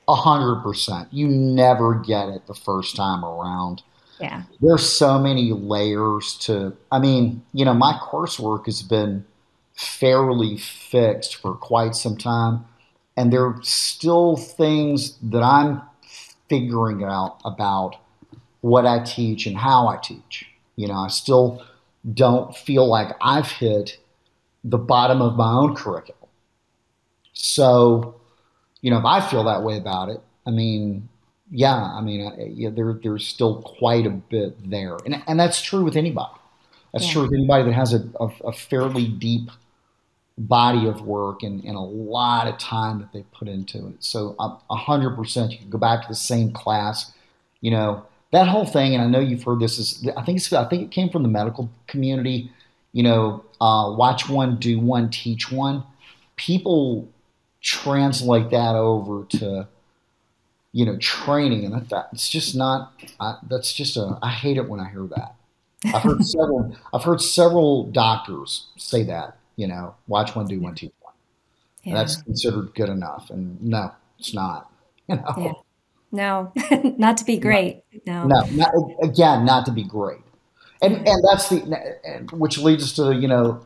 A 0.10 0.16
hundred 0.16 0.64
percent. 0.64 1.08
You 1.14 1.30
never 1.30 1.96
get 1.96 2.28
it 2.28 2.46
the 2.46 2.54
first 2.54 2.98
time 2.98 3.24
around. 3.24 3.84
Yeah. 4.20 4.44
There's 4.62 4.88
so 4.88 5.20
many 5.20 5.52
layers 5.52 6.38
to, 6.42 6.76
I 6.92 7.00
mean, 7.00 7.44
you 7.54 7.66
know, 7.66 7.74
my 7.74 7.94
coursework 8.02 8.66
has 8.66 8.82
been 8.82 9.26
fairly 9.74 10.58
fixed 10.58 11.36
for 11.36 11.54
quite 11.54 11.96
some 11.96 12.18
time. 12.18 12.66
And 13.16 13.32
there 13.32 13.46
are 13.46 13.60
still 13.64 14.36
things 14.36 15.18
that 15.22 15.42
I'm 15.42 15.82
figuring 16.50 17.04
out 17.04 17.40
about 17.46 17.96
what 18.62 18.86
I 18.86 19.04
teach 19.04 19.46
and 19.46 19.58
how 19.58 19.88
I 19.88 19.98
teach. 19.98 20.48
You 20.76 20.88
know, 20.88 20.96
I 20.96 21.08
still 21.08 21.64
don't 22.14 22.56
feel 22.56 22.88
like 22.88 23.16
I've 23.22 23.52
hit 23.52 23.98
the 24.64 24.78
bottom 24.78 25.22
of 25.22 25.36
my 25.36 25.52
own 25.52 25.76
curriculum. 25.76 26.30
So, 27.34 28.16
you 28.82 28.92
know, 28.92 29.00
if 29.00 29.06
I 29.06 29.22
feel 29.22 29.44
that 29.46 29.64
way 29.64 29.78
about 29.78 30.10
it, 30.10 30.22
I 30.46 30.52
mean, 30.52 31.10
yeah, 31.52 31.76
I 31.76 32.02
mean, 32.02 32.54
yeah, 32.56 32.70
there, 32.70 33.00
there's 33.02 33.26
still 33.26 33.62
quite 33.62 34.06
a 34.06 34.10
bit 34.10 34.70
there, 34.70 34.98
and 35.06 35.22
and 35.28 35.40
that's 35.40 35.62
true 35.62 35.84
with 35.84 35.96
anybody. 35.96 36.34
That's 36.94 37.06
yeah. 37.08 37.14
true 37.14 37.22
with 37.24 37.34
anybody 37.34 37.66
that 37.66 37.74
has 37.74 37.94
a, 37.94 38.10
a, 38.20 38.30
a 38.46 38.52
fairly 38.52 39.08
deep 39.08 39.50
body 40.38 40.88
of 40.88 41.02
work 41.02 41.42
and, 41.42 41.64
and, 41.64 41.76
a 41.76 41.80
lot 41.80 42.48
of 42.48 42.60
time 42.60 43.00
that 43.00 43.12
they 43.12 43.24
put 43.34 43.48
into 43.48 43.88
it. 43.88 43.96
So 44.04 44.36
a 44.40 44.76
hundred 44.76 45.16
percent, 45.16 45.52
you 45.52 45.58
can 45.58 45.70
go 45.70 45.80
back 45.80 46.04
to 46.04 46.08
the 46.08 46.16
same 46.16 46.52
class. 46.52 47.12
You 47.62 47.72
know 47.72 48.06
that 48.32 48.48
whole 48.48 48.66
thing, 48.66 48.94
and 48.94 49.04
I 49.04 49.08
know 49.08 49.20
you've 49.20 49.44
heard 49.44 49.60
this. 49.60 49.80
Is 49.80 50.08
I 50.16 50.24
think 50.24 50.38
it's, 50.38 50.52
I 50.52 50.66
think 50.66 50.84
it 50.84 50.92
came 50.92 51.10
from 51.10 51.24
the 51.24 51.30
medical 51.30 51.70
community. 51.88 52.52
You 52.92 53.04
know, 53.04 53.46
uh, 53.62 53.94
watch 53.96 54.28
one, 54.30 54.58
do 54.58 54.80
one, 54.80 55.10
teach 55.10 55.52
one. 55.52 55.84
People 56.36 57.08
translate 57.62 58.50
that 58.52 58.76
over 58.76 59.26
to 59.26 59.68
you 60.78 60.86
know 60.86 60.96
training, 60.98 61.66
and 61.66 61.74
that, 61.74 61.90
that 61.90 62.10
it's 62.14 62.30
just 62.30 62.56
not. 62.56 62.94
I, 63.20 63.38
that's 63.50 63.74
just 63.74 63.98
a. 63.98 64.20
I 64.22 64.30
hate 64.30 64.58
it 64.58 64.70
when 64.70 64.80
I 64.80 64.88
hear 64.92 65.08
that. 65.08 65.34
I've 65.86 66.04
heard 66.04 66.24
several. 66.36 66.78
I've 66.94 67.04
heard 67.04 67.20
several 67.20 67.86
doctors 67.86 68.68
say 68.78 69.02
that. 69.06 69.38
You 69.56 69.66
know, 69.66 69.96
watch 70.08 70.36
one, 70.36 70.46
do 70.46 70.60
one, 70.60 70.76
teach 70.76 70.92
one. 71.00 71.16
Yeah. 71.82 71.96
That's 71.96 72.22
considered 72.22 72.76
good 72.76 72.90
enough, 72.90 73.32
and 73.32 73.60
no, 73.60 73.92
it's 74.20 74.34
not. 74.34 74.72
You 75.10 75.16
know. 75.16 75.34
Yeah. 75.38 75.54
No, 76.12 76.52
not 76.98 77.16
to 77.20 77.24
be 77.24 77.38
great. 77.38 77.84
No. 78.06 78.28
No, 78.28 78.42
not, 78.52 78.74
again, 79.02 79.46
not 79.46 79.66
to 79.68 79.72
be 79.72 79.86
great. 79.86 80.20
And 80.82 81.08
and 81.08 81.24
that's 81.24 81.48
the 81.48 82.28
which 82.34 82.58
leads 82.58 82.84
us 82.84 82.92
to 82.98 83.16
you 83.16 83.30
know 83.30 83.66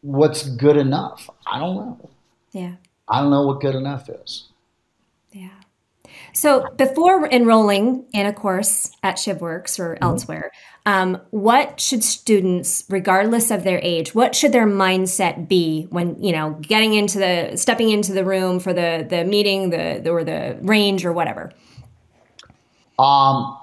what's 0.00 0.48
good 0.48 0.78
enough. 0.78 1.28
I 1.46 1.58
don't 1.58 1.76
know. 1.76 2.10
Yeah. 2.52 2.76
I 3.06 3.20
don't 3.20 3.30
know 3.30 3.46
what 3.46 3.60
good 3.60 3.74
enough 3.74 4.08
is. 4.08 4.48
So 6.38 6.70
before 6.76 7.28
enrolling 7.28 8.06
in 8.12 8.24
a 8.24 8.32
course 8.32 8.92
at 9.02 9.16
ShivWorks 9.16 9.80
or 9.80 9.94
mm-hmm. 9.94 10.04
elsewhere, 10.04 10.52
um, 10.86 11.20
what 11.30 11.80
should 11.80 12.04
students, 12.04 12.84
regardless 12.88 13.50
of 13.50 13.64
their 13.64 13.80
age, 13.82 14.14
what 14.14 14.36
should 14.36 14.52
their 14.52 14.64
mindset 14.64 15.48
be 15.48 15.88
when 15.90 16.22
you 16.22 16.30
know 16.30 16.52
getting 16.62 16.94
into 16.94 17.18
the 17.18 17.56
stepping 17.56 17.90
into 17.90 18.12
the 18.12 18.24
room 18.24 18.60
for 18.60 18.72
the 18.72 19.04
the 19.10 19.24
meeting, 19.24 19.70
the, 19.70 20.00
the 20.00 20.10
or 20.10 20.22
the 20.22 20.56
range 20.62 21.04
or 21.04 21.12
whatever? 21.12 21.52
Um, 23.00 23.58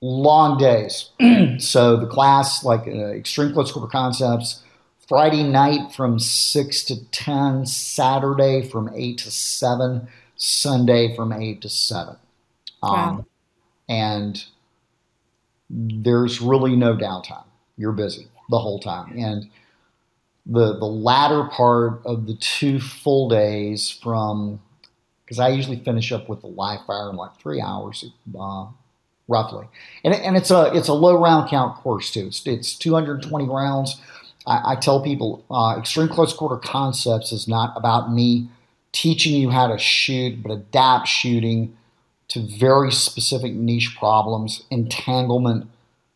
long 0.00 0.56
days. 0.56 1.10
so 1.58 1.96
the 1.96 2.06
class, 2.06 2.62
like 2.62 2.86
uh, 2.86 3.08
Extreme 3.08 3.54
Close 3.54 3.72
Quarter 3.72 3.90
Concepts, 3.90 4.62
Friday 5.08 5.42
night 5.42 5.92
from 5.92 6.20
six 6.20 6.84
to 6.84 7.04
ten, 7.10 7.66
Saturday 7.66 8.62
from 8.62 8.88
eight 8.94 9.18
to 9.18 9.32
seven 9.32 10.06
Sunday 10.42 11.14
from 11.14 11.34
8 11.34 11.60
to 11.60 11.68
7. 11.68 12.16
Um, 12.82 12.92
wow. 12.92 13.26
And 13.90 14.42
there's 15.68 16.40
really 16.40 16.76
no 16.76 16.96
downtime. 16.96 17.44
You're 17.76 17.92
busy 17.92 18.26
the 18.48 18.58
whole 18.58 18.80
time. 18.80 19.18
And 19.18 19.50
the, 20.46 20.78
the 20.78 20.86
latter 20.86 21.44
part 21.44 22.00
of 22.06 22.26
the 22.26 22.34
two 22.36 22.80
full 22.80 23.28
days 23.28 23.90
from, 23.90 24.60
because 25.24 25.38
I 25.38 25.50
usually 25.50 25.78
finish 25.78 26.10
up 26.10 26.28
with 26.28 26.40
the 26.40 26.46
live 26.46 26.86
fire 26.86 27.10
in 27.10 27.16
like 27.16 27.36
three 27.38 27.60
hours, 27.60 28.06
uh, 28.38 28.66
roughly. 29.28 29.66
And, 30.04 30.14
and 30.14 30.38
it's 30.38 30.50
a 30.50 30.72
it's 30.74 30.88
a 30.88 30.94
low 30.94 31.22
round 31.22 31.50
count 31.50 31.76
course 31.76 32.10
too. 32.10 32.28
It's, 32.28 32.46
it's 32.46 32.74
220 32.76 33.46
rounds. 33.46 34.00
I, 34.46 34.72
I 34.72 34.76
tell 34.76 35.02
people 35.02 35.44
uh, 35.50 35.76
extreme 35.78 36.08
close 36.08 36.32
quarter 36.32 36.56
concepts 36.56 37.30
is 37.30 37.46
not 37.46 37.74
about 37.76 38.10
me 38.10 38.48
teaching 38.92 39.34
you 39.34 39.50
how 39.50 39.68
to 39.68 39.78
shoot, 39.78 40.42
but 40.42 40.52
adapt 40.52 41.08
shooting 41.08 41.76
to 42.28 42.40
very 42.58 42.92
specific 42.92 43.52
niche 43.52 43.96
problems, 43.98 44.64
entanglement, 44.70 45.68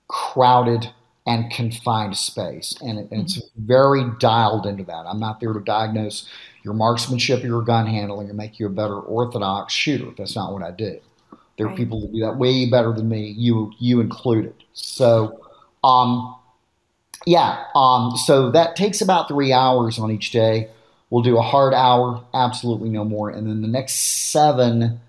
crowded, 0.08 0.90
and 1.26 1.50
confined 1.50 2.16
space. 2.16 2.76
And, 2.80 2.98
it, 2.98 3.10
and 3.10 3.22
it's 3.22 3.38
mm-hmm. 3.38 3.66
very 3.66 4.04
dialed 4.20 4.66
into 4.66 4.84
that. 4.84 5.06
I'm 5.06 5.18
not 5.18 5.40
there 5.40 5.52
to 5.52 5.60
diagnose 5.60 6.28
your 6.62 6.74
marksmanship 6.74 7.42
or 7.42 7.46
your 7.46 7.62
gun 7.62 7.87
handling 7.87 8.30
or 8.30 8.34
make 8.34 8.58
you 8.58 8.66
a 8.66 8.70
better 8.70 8.98
orthodox 8.98 9.72
shooter. 9.72 10.10
That's 10.16 10.37
not 10.37 10.52
what 10.52 10.62
I 10.62 10.70
do. 10.70 11.00
There 11.56 11.66
are 11.66 11.68
right. 11.68 11.78
people 11.78 12.00
that 12.00 12.12
do 12.12 12.20
that 12.20 12.37
way 12.37 12.68
better 12.68 12.92
than 12.92 13.08
me, 13.08 13.34
you 13.37 13.72
you 13.78 14.00
included. 14.00 14.54
So, 14.72 15.40
um, 15.84 16.34
yeah, 17.26 17.64
um, 17.76 18.16
so 18.16 18.50
that 18.50 18.76
takes 18.76 19.00
about 19.00 19.28
three 19.28 19.52
hours 19.52 19.98
on 19.98 20.10
each 20.10 20.30
day. 20.30 20.68
We'll 21.14 21.22
do 21.22 21.38
a 21.38 21.42
hard 21.42 21.74
hour, 21.74 22.24
absolutely 22.35 22.88
no 22.88 23.05
more. 23.05 23.31
And 23.31 23.46
then 23.46 23.62
the 23.62 23.68
next 23.68 24.33
seven, 24.33 25.00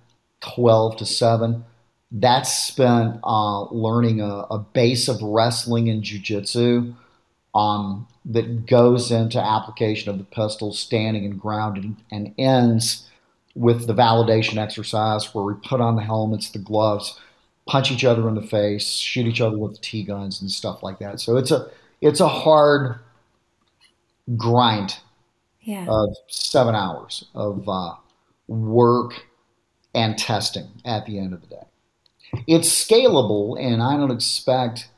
12 0.41 0.97
to 0.97 1.03
7, 1.03 1.65
that's 2.11 2.53
spent 2.53 3.19
uh, 3.23 3.63
learning 3.71 4.21
a, 4.21 4.45
a, 4.51 4.59
base 4.59 5.07
of 5.07 5.19
wrestling 5.23 5.89
and 5.89 6.03
jujitsu 6.03 6.93
um, 7.55 8.07
that 8.23 8.67
goes 8.67 9.11
into 9.11 9.39
application 9.43 10.11
of 10.11 10.19
the 10.19 10.25
pistol, 10.25 10.71
standing 10.71 11.25
and 11.25 11.41
grounded, 11.41 11.95
and 12.11 12.35
ends 12.37 13.09
with 13.55 13.87
the 13.87 13.95
validation 13.95 14.57
exercise 14.57 15.33
where 15.33 15.43
we 15.43 15.55
put 15.55 15.81
on 15.81 15.95
the 15.95 16.03
helmets, 16.03 16.51
the 16.51 16.59
gloves, 16.59 17.19
punch 17.65 17.91
each 17.91 18.05
other 18.05 18.29
in 18.29 18.35
the 18.35 18.43
face, 18.43 18.89
shoot 18.89 19.25
each 19.25 19.41
other 19.41 19.57
with 19.57 19.81
T 19.81 20.03
guns 20.03 20.39
and 20.39 20.51
stuff 20.51 20.83
like 20.83 20.99
that. 20.99 21.19
So 21.19 21.35
it's 21.35 21.49
a 21.49 21.67
it's 21.99 22.19
a 22.19 22.27
hard 22.27 22.99
grind 24.37 24.99
yeah. 25.65 25.85
of 25.89 26.15
seven 26.27 26.75
hours 26.75 27.25
of 27.33 27.67
uh, 27.67 27.95
work 28.47 29.25
and 29.93 30.17
testing 30.17 30.67
at 30.85 31.05
the 31.05 31.19
end 31.19 31.33
of 31.33 31.41
the 31.41 31.47
day. 31.47 32.43
It's 32.47 32.69
scalable, 32.69 33.59
and 33.59 33.81
I 33.81 33.97
don't 33.97 34.11
expect, 34.11 34.89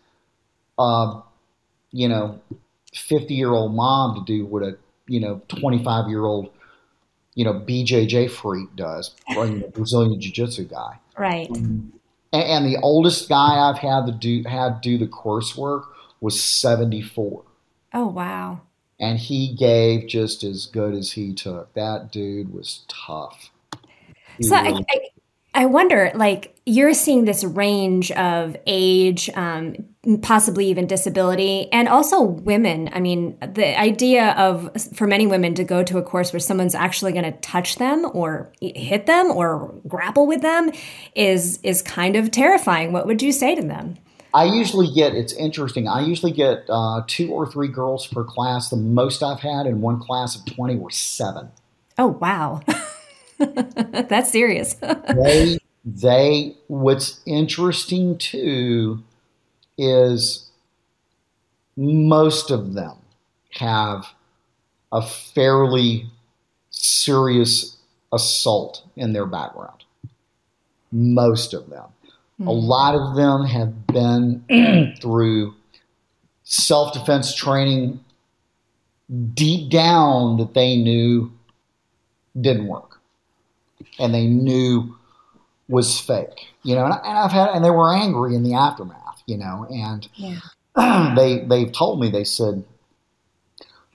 uh, 0.77 1.21
you 1.91 2.07
know, 2.07 2.39
50 2.93 3.33
year 3.33 3.51
old 3.51 3.73
mom 3.73 4.15
to 4.15 4.25
do 4.25 4.45
what 4.45 4.63
a, 4.63 4.77
you 5.07 5.19
know, 5.19 5.41
25 5.47 6.09
year 6.09 6.25
old, 6.25 6.51
you 7.35 7.45
know, 7.45 7.53
BJJ 7.53 8.29
freak 8.31 8.75
does, 8.75 9.15
or 9.35 9.45
you 9.45 9.59
know, 9.59 9.67
Brazilian 9.69 10.19
Jiu 10.19 10.31
Jitsu 10.31 10.65
guy. 10.65 10.99
Right. 11.17 11.49
And, 11.49 11.91
and 12.33 12.65
the 12.65 12.77
oldest 12.81 13.29
guy 13.29 13.69
I've 13.69 13.77
had 13.77 14.05
to 14.07 14.11
do 14.11 14.43
had 14.49 14.81
do 14.81 14.97
the 14.97 15.07
coursework 15.07 15.85
was 16.19 16.41
74. 16.41 17.43
Oh, 17.93 18.07
wow 18.07 18.61
and 18.99 19.19
he 19.19 19.53
gave 19.55 20.07
just 20.07 20.43
as 20.43 20.65
good 20.65 20.93
as 20.93 21.11
he 21.11 21.33
took. 21.33 21.73
That 21.73 22.11
dude 22.11 22.53
was 22.53 22.83
tough. 22.87 23.51
He 24.37 24.43
so 24.43 24.61
really- 24.61 24.85
I, 24.89 24.93
I, 24.93 25.63
I, 25.63 25.65
wonder, 25.65 26.11
like, 26.15 26.55
you're 26.65 26.93
seeing 26.93 27.25
this 27.25 27.43
range 27.43 28.11
of 28.11 28.55
age, 28.67 29.29
um, 29.35 29.75
possibly 30.21 30.67
even 30.67 30.85
disability, 30.85 31.71
and 31.71 31.87
also 31.87 32.21
women. 32.21 32.89
I 32.93 32.99
mean, 32.99 33.37
the 33.39 33.79
idea 33.79 34.31
of 34.31 34.69
for 34.95 35.07
many 35.07 35.25
women 35.25 35.55
to 35.55 35.63
go 35.63 35.83
to 35.83 35.97
a 35.97 36.03
course 36.03 36.33
where 36.33 36.39
someone's 36.39 36.75
actually 36.75 37.11
going 37.11 37.23
to 37.23 37.39
touch 37.39 37.77
them 37.77 38.05
or 38.13 38.51
hit 38.61 39.05
them 39.05 39.31
or 39.31 39.73
grapple 39.87 40.27
with 40.27 40.41
them 40.41 40.71
is 41.15 41.59
is 41.63 41.81
kind 41.81 42.15
of 42.15 42.29
terrifying. 42.29 42.91
What 42.91 43.07
would 43.07 43.21
you 43.21 43.31
say 43.31 43.55
to 43.55 43.61
them? 43.61 43.97
I 44.37 44.43
usually 44.43 44.85
get, 44.93 45.15
it's 45.15 45.33
interesting, 45.33 45.87
I 45.87 46.01
usually 46.01 46.31
get 46.31 46.65
uh, 46.69 47.01
two 47.07 47.31
or 47.31 47.47
three 47.47 47.69
girls 47.69 48.05
per 48.05 48.23
class. 48.23 48.69
The 48.69 48.75
most 48.75 49.23
I've 49.23 49.39
had 49.39 49.65
in 49.65 49.81
one 49.81 49.99
class 49.99 50.35
of 50.35 50.45
20 50.45 50.75
were 50.75 50.91
seven. 50.91 51.49
Oh, 51.97 52.09
wow. 52.21 52.61
That's 53.39 54.31
serious. 54.31 54.75
they, 55.15 55.57
they, 55.83 56.55
what's 56.67 57.19
interesting 57.25 58.15
too 58.19 59.03
is 59.75 60.51
most 61.75 62.51
of 62.51 62.75
them 62.75 62.97
have 63.53 64.05
a 64.91 65.01
fairly 65.01 66.11
serious 66.69 67.77
assault 68.13 68.83
in 68.95 69.13
their 69.13 69.25
background. 69.25 69.83
Most 70.91 71.55
of 71.55 71.71
them. 71.71 71.85
Mm-hmm. 72.39 72.47
A 72.47 72.51
lot 72.51 72.95
of 72.95 73.15
them 73.15 73.45
have 73.45 73.87
been 73.87 74.95
through 75.01 75.55
self 76.43 76.93
defense 76.93 77.33
training 77.33 77.99
deep 79.33 79.71
down 79.71 80.37
that 80.37 80.53
they 80.53 80.75
knew 80.77 81.31
didn't 82.39 82.67
work 82.67 82.99
and 83.99 84.13
they 84.13 84.27
knew 84.27 84.95
was 85.67 85.99
fake, 85.99 86.47
you 86.63 86.75
know. 86.75 86.85
And, 86.85 86.93
I, 86.93 87.21
have 87.23 87.31
had, 87.31 87.49
and 87.49 87.63
they 87.63 87.69
were 87.69 87.93
angry 87.93 88.35
in 88.35 88.43
the 88.43 88.53
aftermath, 88.53 89.21
you 89.25 89.37
know. 89.37 89.65
And 89.69 90.07
yeah. 90.15 91.13
they 91.15 91.39
they've 91.39 91.71
told 91.71 91.99
me 91.99 92.09
they 92.09 92.23
said 92.23 92.63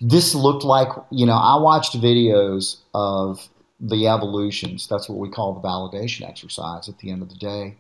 this 0.01 0.35
looked 0.35 0.65
like, 0.65 0.89
you 1.11 1.27
know, 1.27 1.37
I 1.37 1.57
watched 1.61 1.99
videos 2.01 2.79
of 2.93 3.49
the 3.81 4.09
evolutions. 4.09 4.87
That's 4.89 5.09
what 5.09 5.19
we 5.19 5.31
call 5.31 5.55
the 5.55 5.61
validation 5.61 6.29
exercise 6.29 6.89
at 6.89 6.99
the 6.99 7.11
end 7.11 7.23
of 7.23 7.29
the 7.29 7.37
day. 7.37 7.77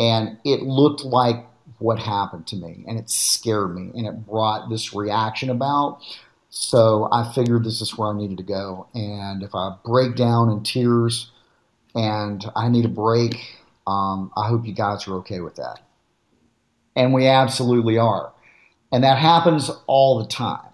And 0.00 0.38
it 0.44 0.62
looked 0.62 1.04
like 1.04 1.46
what 1.78 1.98
happened 1.98 2.46
to 2.48 2.56
me, 2.56 2.84
and 2.88 2.98
it 2.98 3.08
scared 3.10 3.74
me, 3.74 3.92
and 3.94 4.06
it 4.06 4.26
brought 4.26 4.68
this 4.68 4.94
reaction 4.94 5.50
about. 5.50 6.00
So 6.48 7.08
I 7.12 7.32
figured 7.32 7.64
this 7.64 7.80
is 7.80 7.96
where 7.96 8.08
I 8.08 8.16
needed 8.16 8.38
to 8.38 8.42
go. 8.42 8.88
And 8.92 9.42
if 9.42 9.54
I 9.54 9.76
break 9.84 10.16
down 10.16 10.50
in 10.50 10.64
tears 10.64 11.30
and 11.94 12.44
I 12.56 12.68
need 12.68 12.84
a 12.84 12.88
break, 12.88 13.36
um, 13.86 14.32
I 14.36 14.48
hope 14.48 14.66
you 14.66 14.72
guys 14.72 15.06
are 15.06 15.14
okay 15.18 15.40
with 15.40 15.56
that. 15.56 15.80
And 16.96 17.14
we 17.14 17.28
absolutely 17.28 17.98
are. 17.98 18.32
And 18.90 19.04
that 19.04 19.18
happens 19.18 19.70
all 19.86 20.18
the 20.18 20.26
time. 20.26 20.66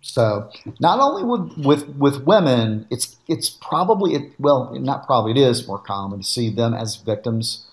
So 0.00 0.50
not 0.80 1.00
only 1.00 1.22
with, 1.22 1.66
with, 1.66 1.88
with 1.96 2.24
women, 2.24 2.86
it's 2.90 3.16
it's 3.26 3.50
probably 3.50 4.32
well 4.38 4.72
not 4.78 5.06
probably 5.06 5.32
it 5.32 5.36
is 5.36 5.66
more 5.66 5.78
common 5.78 6.20
to 6.20 6.24
see 6.24 6.48
them 6.48 6.72
as 6.72 6.96
victims 6.96 7.66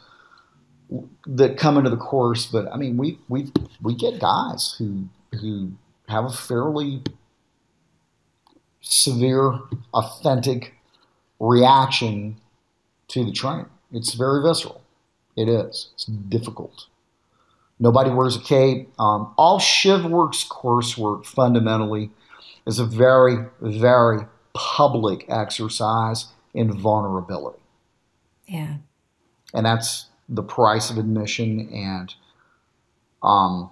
that 1.28 1.58
come 1.58 1.78
into 1.78 1.90
the 1.90 1.98
course. 1.98 2.46
But 2.46 2.72
I 2.72 2.78
mean 2.78 2.98
we 2.98 3.20
we 3.28 3.52
we 3.82 3.96
get 3.96 4.20
guys 4.20 4.76
who 4.78 5.10
who 5.40 5.74
have 6.08 6.26
a 6.26 6.30
fairly 6.30 7.02
severe, 8.82 9.60
authentic 9.94 10.76
reaction 11.40 12.38
to 13.10 13.26
the 13.26 13.32
training. 13.32 13.66
It's 13.92 14.14
very 14.14 14.42
visceral. 14.44 14.84
It 15.36 15.50
is. 15.50 15.90
It's 15.94 16.06
difficult. 16.06 16.88
Nobody 17.80 18.10
wears 18.10 18.38
a 18.38 18.40
cape. 18.40 18.90
Um, 19.00 19.34
all 19.38 19.60
ShivWorks 19.60 20.48
coursework 20.48 21.26
fundamentally 21.26 22.12
is 22.66 22.80
a 22.80 22.86
very, 22.86 23.46
very 23.60 24.22
public 24.54 25.26
exercise 25.28 26.28
in 26.54 26.72
vulnerability. 26.72 27.60
Yeah. 28.48 28.78
And 29.54 29.66
that's 29.66 30.08
the 30.28 30.44
price 30.44 30.90
of 30.90 30.98
admission. 30.98 31.70
And 31.72 32.14
um, 33.24 33.72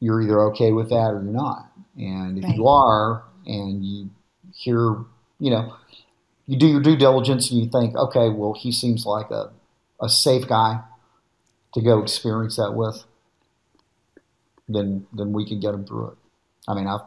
you're 0.00 0.22
either 0.22 0.40
okay 0.50 0.72
with 0.72 0.90
that 0.90 1.10
or 1.10 1.22
you're 1.22 1.32
not. 1.32 1.70
And 1.96 2.38
if 2.38 2.44
right. 2.44 2.56
you 2.56 2.66
are, 2.68 3.24
and 3.46 3.84
you 3.84 4.10
hear, 4.52 4.96
you 5.40 5.50
know, 5.50 5.74
you 6.46 6.58
do 6.58 6.66
your 6.66 6.80
due 6.80 6.96
diligence 6.96 7.50
and 7.50 7.60
you 7.60 7.68
think, 7.68 7.96
okay, 7.96 8.28
well, 8.28 8.54
he 8.54 8.70
seems 8.72 9.04
like 9.04 9.30
a, 9.30 9.50
a 10.00 10.08
safe 10.08 10.46
guy 10.46 10.80
to 11.74 11.82
go 11.82 12.00
experience 12.02 12.56
that 12.56 12.72
with, 12.72 13.04
then 14.68 15.06
then 15.12 15.32
we 15.32 15.46
can 15.46 15.60
get 15.60 15.74
him 15.74 15.84
through 15.84 16.08
it. 16.08 16.18
I 16.66 16.74
mean, 16.74 16.86
I've 16.86 17.02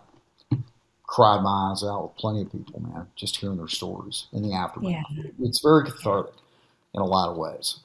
cried 1.06 1.42
my 1.42 1.72
eyes 1.72 1.84
out 1.84 2.04
with 2.04 2.18
plenty 2.18 2.42
of 2.42 2.52
people, 2.52 2.80
man, 2.82 3.08
just 3.16 3.38
hearing 3.38 3.58
their 3.58 3.68
stories 3.68 4.28
in 4.32 4.44
the 4.44 4.54
aftermath. 4.54 5.06
Yeah. 5.12 5.24
It's 5.42 5.62
very 5.62 5.86
cathartic 5.86 6.34
in 6.94 7.02
a 7.02 7.06
lot 7.06 7.30
of 7.30 7.38
ways. 7.38 7.80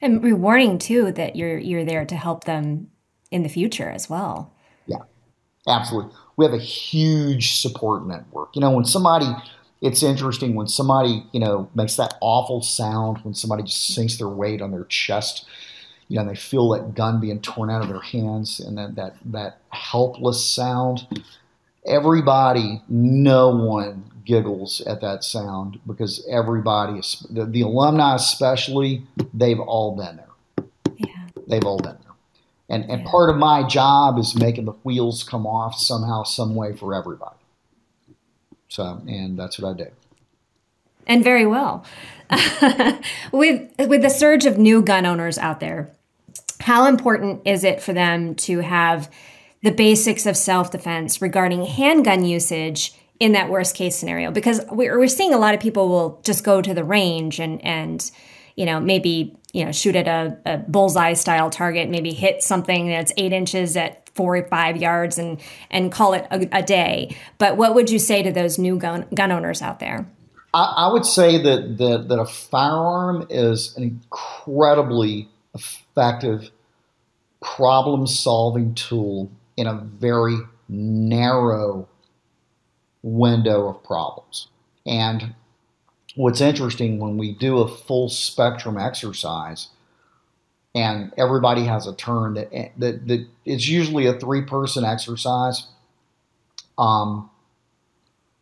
And 0.00 0.22
rewarding 0.22 0.78
too 0.78 1.12
that 1.12 1.36
you're 1.36 1.58
you're 1.58 1.84
there 1.84 2.04
to 2.04 2.16
help 2.16 2.44
them 2.44 2.88
in 3.30 3.42
the 3.42 3.48
future 3.48 3.90
as 3.90 4.08
well. 4.08 4.54
Yeah. 4.86 5.02
Absolutely. 5.66 6.12
We 6.36 6.44
have 6.44 6.54
a 6.54 6.58
huge 6.58 7.60
support 7.60 8.06
network. 8.06 8.50
You 8.54 8.60
know, 8.60 8.70
when 8.70 8.84
somebody 8.84 9.26
it's 9.80 10.02
interesting 10.02 10.54
when 10.54 10.66
somebody, 10.66 11.24
you 11.32 11.40
know, 11.40 11.70
makes 11.74 11.96
that 11.96 12.14
awful 12.20 12.62
sound, 12.62 13.18
when 13.18 13.34
somebody 13.34 13.62
just 13.62 13.94
sinks 13.94 14.16
their 14.16 14.28
weight 14.28 14.60
on 14.60 14.72
their 14.72 14.84
chest, 14.84 15.46
you 16.08 16.16
know, 16.16 16.22
and 16.22 16.30
they 16.30 16.34
feel 16.34 16.70
that 16.70 16.94
gun 16.94 17.20
being 17.20 17.40
torn 17.40 17.70
out 17.70 17.82
of 17.82 17.88
their 17.88 18.00
hands 18.00 18.60
and 18.60 18.76
that 18.78 18.96
that 18.96 19.16
that 19.26 19.58
helpless 19.70 20.44
sound. 20.44 21.06
Everybody, 21.86 22.82
no 22.88 23.50
one 23.50 24.10
giggles 24.28 24.82
at 24.82 25.00
that 25.00 25.24
sound 25.24 25.80
because 25.86 26.24
everybody, 26.30 27.00
the, 27.30 27.46
the 27.46 27.62
alumni 27.62 28.14
especially, 28.14 29.02
they've 29.32 29.58
all 29.58 29.96
been 29.96 30.16
there. 30.16 30.66
Yeah. 30.98 31.28
They've 31.48 31.64
all 31.64 31.78
been 31.78 31.96
there. 32.02 32.12
And, 32.68 32.88
and 32.90 33.02
yeah. 33.02 33.10
part 33.10 33.30
of 33.30 33.36
my 33.36 33.66
job 33.66 34.18
is 34.18 34.36
making 34.36 34.66
the 34.66 34.72
wheels 34.84 35.24
come 35.24 35.46
off 35.46 35.78
somehow, 35.78 36.24
some 36.24 36.54
way 36.54 36.76
for 36.76 36.94
everybody. 36.94 37.36
So, 38.68 39.00
and 39.08 39.38
that's 39.38 39.58
what 39.58 39.70
I 39.70 39.84
do. 39.84 39.90
And 41.06 41.24
very 41.24 41.46
well. 41.46 41.86
with 43.32 43.72
with 43.78 44.02
the 44.02 44.10
surge 44.10 44.44
of 44.44 44.58
new 44.58 44.82
gun 44.82 45.06
owners 45.06 45.38
out 45.38 45.60
there, 45.60 45.90
how 46.60 46.84
important 46.84 47.40
is 47.46 47.64
it 47.64 47.80
for 47.80 47.94
them 47.94 48.34
to 48.34 48.58
have 48.58 49.10
the 49.62 49.70
basics 49.70 50.26
of 50.26 50.36
self 50.36 50.70
defense 50.70 51.22
regarding 51.22 51.64
handgun 51.64 52.26
usage 52.26 52.92
in 53.20 53.32
that 53.32 53.50
worst 53.50 53.74
case 53.74 53.96
scenario? 53.96 54.30
Because 54.30 54.60
we're, 54.70 54.98
we're 54.98 55.08
seeing 55.08 55.34
a 55.34 55.38
lot 55.38 55.54
of 55.54 55.60
people 55.60 55.88
will 55.88 56.20
just 56.24 56.44
go 56.44 56.62
to 56.62 56.74
the 56.74 56.84
range 56.84 57.38
and 57.40 57.64
and 57.64 58.10
you 58.56 58.66
know 58.66 58.80
maybe 58.80 59.36
you 59.52 59.64
know 59.64 59.72
shoot 59.72 59.96
at 59.96 60.06
a, 60.06 60.38
a 60.46 60.58
bullseye 60.58 61.14
style 61.14 61.50
target, 61.50 61.88
maybe 61.88 62.12
hit 62.12 62.42
something 62.42 62.88
that's 62.88 63.12
eight 63.16 63.32
inches 63.32 63.76
at 63.76 64.08
four 64.14 64.36
or 64.36 64.44
five 64.48 64.76
yards 64.76 65.18
and 65.18 65.40
and 65.70 65.92
call 65.92 66.14
it 66.14 66.26
a, 66.30 66.48
a 66.58 66.62
day. 66.62 67.16
But 67.38 67.56
what 67.56 67.74
would 67.74 67.90
you 67.90 67.98
say 67.98 68.22
to 68.22 68.32
those 68.32 68.58
new 68.58 68.78
gun, 68.78 69.06
gun 69.14 69.32
owners 69.32 69.62
out 69.62 69.80
there? 69.80 70.08
I, 70.54 70.74
I 70.76 70.92
would 70.92 71.06
say 71.06 71.42
that, 71.42 71.78
that 71.78 72.08
that 72.08 72.18
a 72.18 72.26
firearm 72.26 73.26
is 73.30 73.76
an 73.76 73.82
incredibly 73.84 75.28
effective 75.54 76.50
problem 77.40 78.06
solving 78.06 78.74
tool 78.74 79.30
in 79.56 79.66
a 79.66 79.74
very 79.74 80.36
narrow 80.68 81.88
window 83.08 83.68
of 83.68 83.82
problems. 83.84 84.48
And 84.86 85.34
what's 86.16 86.40
interesting 86.40 86.98
when 86.98 87.16
we 87.16 87.32
do 87.32 87.58
a 87.58 87.68
full 87.68 88.08
spectrum 88.08 88.76
exercise 88.76 89.68
and 90.74 91.12
everybody 91.16 91.64
has 91.64 91.86
a 91.86 91.94
turn 91.94 92.34
that 92.34 92.50
that, 92.76 93.06
that 93.06 93.26
it's 93.44 93.68
usually 93.68 94.06
a 94.06 94.12
three 94.12 94.42
person 94.42 94.84
exercise 94.84 95.68
um, 96.76 97.30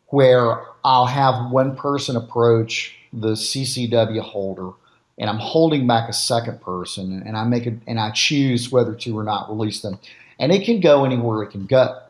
where 0.09 0.63
I'll 0.85 1.07
have 1.07 1.51
one 1.51 1.77
person 1.77 2.17
approach 2.17 2.95
the 3.13 3.33
CCW 3.33 4.21
holder 4.21 4.71
and 5.19 5.31
I'm 5.31 5.39
holding 5.39 5.87
back 5.87 6.09
a 6.09 6.13
second 6.13 6.61
person 6.61 7.23
and 7.27 7.37
I 7.37 7.45
make 7.45 7.67
it 7.67 7.75
and 7.87 7.99
I 7.99 8.11
choose 8.11 8.71
whether 8.71 8.95
to 8.95 9.19
or 9.19 9.25
not 9.25 9.49
release 9.49 9.81
them 9.81 9.99
and 10.39 10.53
it 10.53 10.65
can 10.65 10.81
go 10.81 11.05
anywhere 11.05 11.43
it 11.43 11.51
can 11.51 11.67
go 11.67 12.01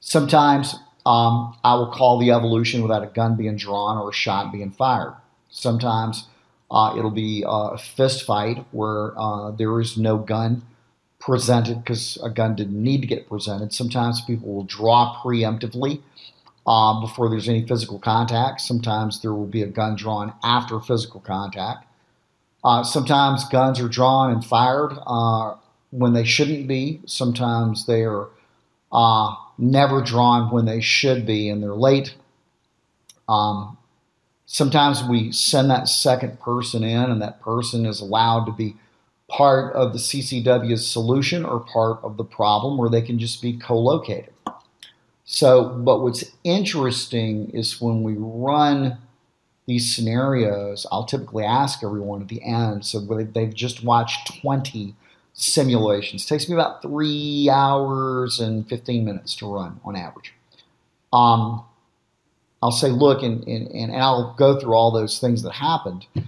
sometimes 0.00 0.76
um, 1.06 1.56
I 1.64 1.74
will 1.74 1.90
call 1.90 2.18
the 2.18 2.32
evolution 2.32 2.82
without 2.82 3.02
a 3.02 3.06
gun 3.06 3.36
being 3.36 3.56
drawn 3.56 3.96
or 3.96 4.10
a 4.10 4.14
shot 4.14 4.52
being 4.52 4.72
fired 4.72 5.14
sometimes 5.50 6.28
uh, 6.70 6.94
it'll 6.98 7.10
be 7.10 7.44
a 7.46 7.78
fist 7.78 8.24
fight 8.24 8.64
where 8.72 9.18
uh, 9.18 9.50
there 9.52 9.80
is 9.80 9.96
no 9.96 10.18
gun 10.18 10.62
presented 11.20 11.82
because 11.82 12.18
a 12.22 12.30
gun 12.30 12.54
didn't 12.54 12.80
need 12.80 13.00
to 13.00 13.06
get 13.06 13.28
presented. 13.28 13.72
Sometimes 13.72 14.20
people 14.20 14.52
will 14.52 14.64
draw 14.64 15.20
preemptively 15.22 16.00
uh, 16.66 17.00
before 17.00 17.28
there's 17.28 17.48
any 17.48 17.66
physical 17.66 17.98
contact. 17.98 18.60
Sometimes 18.60 19.22
there 19.22 19.32
will 19.32 19.46
be 19.46 19.62
a 19.62 19.66
gun 19.66 19.96
drawn 19.96 20.32
after 20.42 20.80
physical 20.80 21.20
contact. 21.20 21.84
Uh, 22.64 22.82
sometimes 22.82 23.44
guns 23.48 23.80
are 23.80 23.88
drawn 23.88 24.32
and 24.32 24.44
fired 24.44 24.92
uh, 25.06 25.54
when 25.90 26.12
they 26.12 26.24
shouldn't 26.24 26.66
be. 26.66 27.00
Sometimes 27.06 27.86
they 27.86 28.02
are 28.02 28.28
uh, 28.92 29.34
never 29.58 30.02
drawn 30.02 30.50
when 30.50 30.64
they 30.64 30.80
should 30.80 31.26
be 31.26 31.48
and 31.48 31.62
they're 31.62 31.74
late. 31.74 32.14
Um, 33.28 33.76
sometimes 34.46 35.02
we 35.02 35.32
send 35.32 35.70
that 35.70 35.88
second 35.88 36.40
person 36.40 36.84
in, 36.84 37.10
and 37.10 37.20
that 37.22 37.40
person 37.40 37.86
is 37.86 38.00
allowed 38.00 38.44
to 38.46 38.52
be 38.52 38.76
part 39.28 39.74
of 39.74 39.92
the 39.92 39.98
CCW's 39.98 40.86
solution 40.86 41.44
or 41.44 41.60
part 41.60 41.98
of 42.02 42.16
the 42.16 42.24
problem, 42.24 42.78
or 42.78 42.88
they 42.88 43.02
can 43.02 43.18
just 43.18 43.42
be 43.42 43.56
co 43.56 43.78
located. 43.78 44.32
So, 45.24 45.70
but 45.70 46.02
what's 46.02 46.24
interesting 46.44 47.50
is 47.50 47.80
when 47.80 48.04
we 48.04 48.14
run 48.16 48.98
these 49.66 49.94
scenarios, 49.94 50.86
I'll 50.92 51.04
typically 51.04 51.44
ask 51.44 51.82
everyone 51.82 52.22
at 52.22 52.28
the 52.28 52.42
end. 52.42 52.86
So 52.86 53.00
they've 53.00 53.52
just 53.52 53.82
watched 53.82 54.40
20 54.40 54.94
simulations. 55.36 56.24
It 56.24 56.28
takes 56.28 56.48
me 56.48 56.54
about 56.54 56.82
three 56.82 57.48
hours 57.52 58.40
and 58.40 58.66
15 58.68 59.04
minutes 59.04 59.36
to 59.36 59.52
run 59.52 59.80
on 59.84 59.94
average. 59.94 60.32
Um, 61.12 61.62
I'll 62.62 62.72
say, 62.72 62.88
look, 62.88 63.22
and, 63.22 63.46
and, 63.46 63.68
and 63.68 63.94
I'll 63.94 64.34
go 64.34 64.58
through 64.58 64.74
all 64.74 64.90
those 64.90 65.20
things 65.20 65.42
that 65.42 65.52
happened. 65.52 66.06
And 66.14 66.24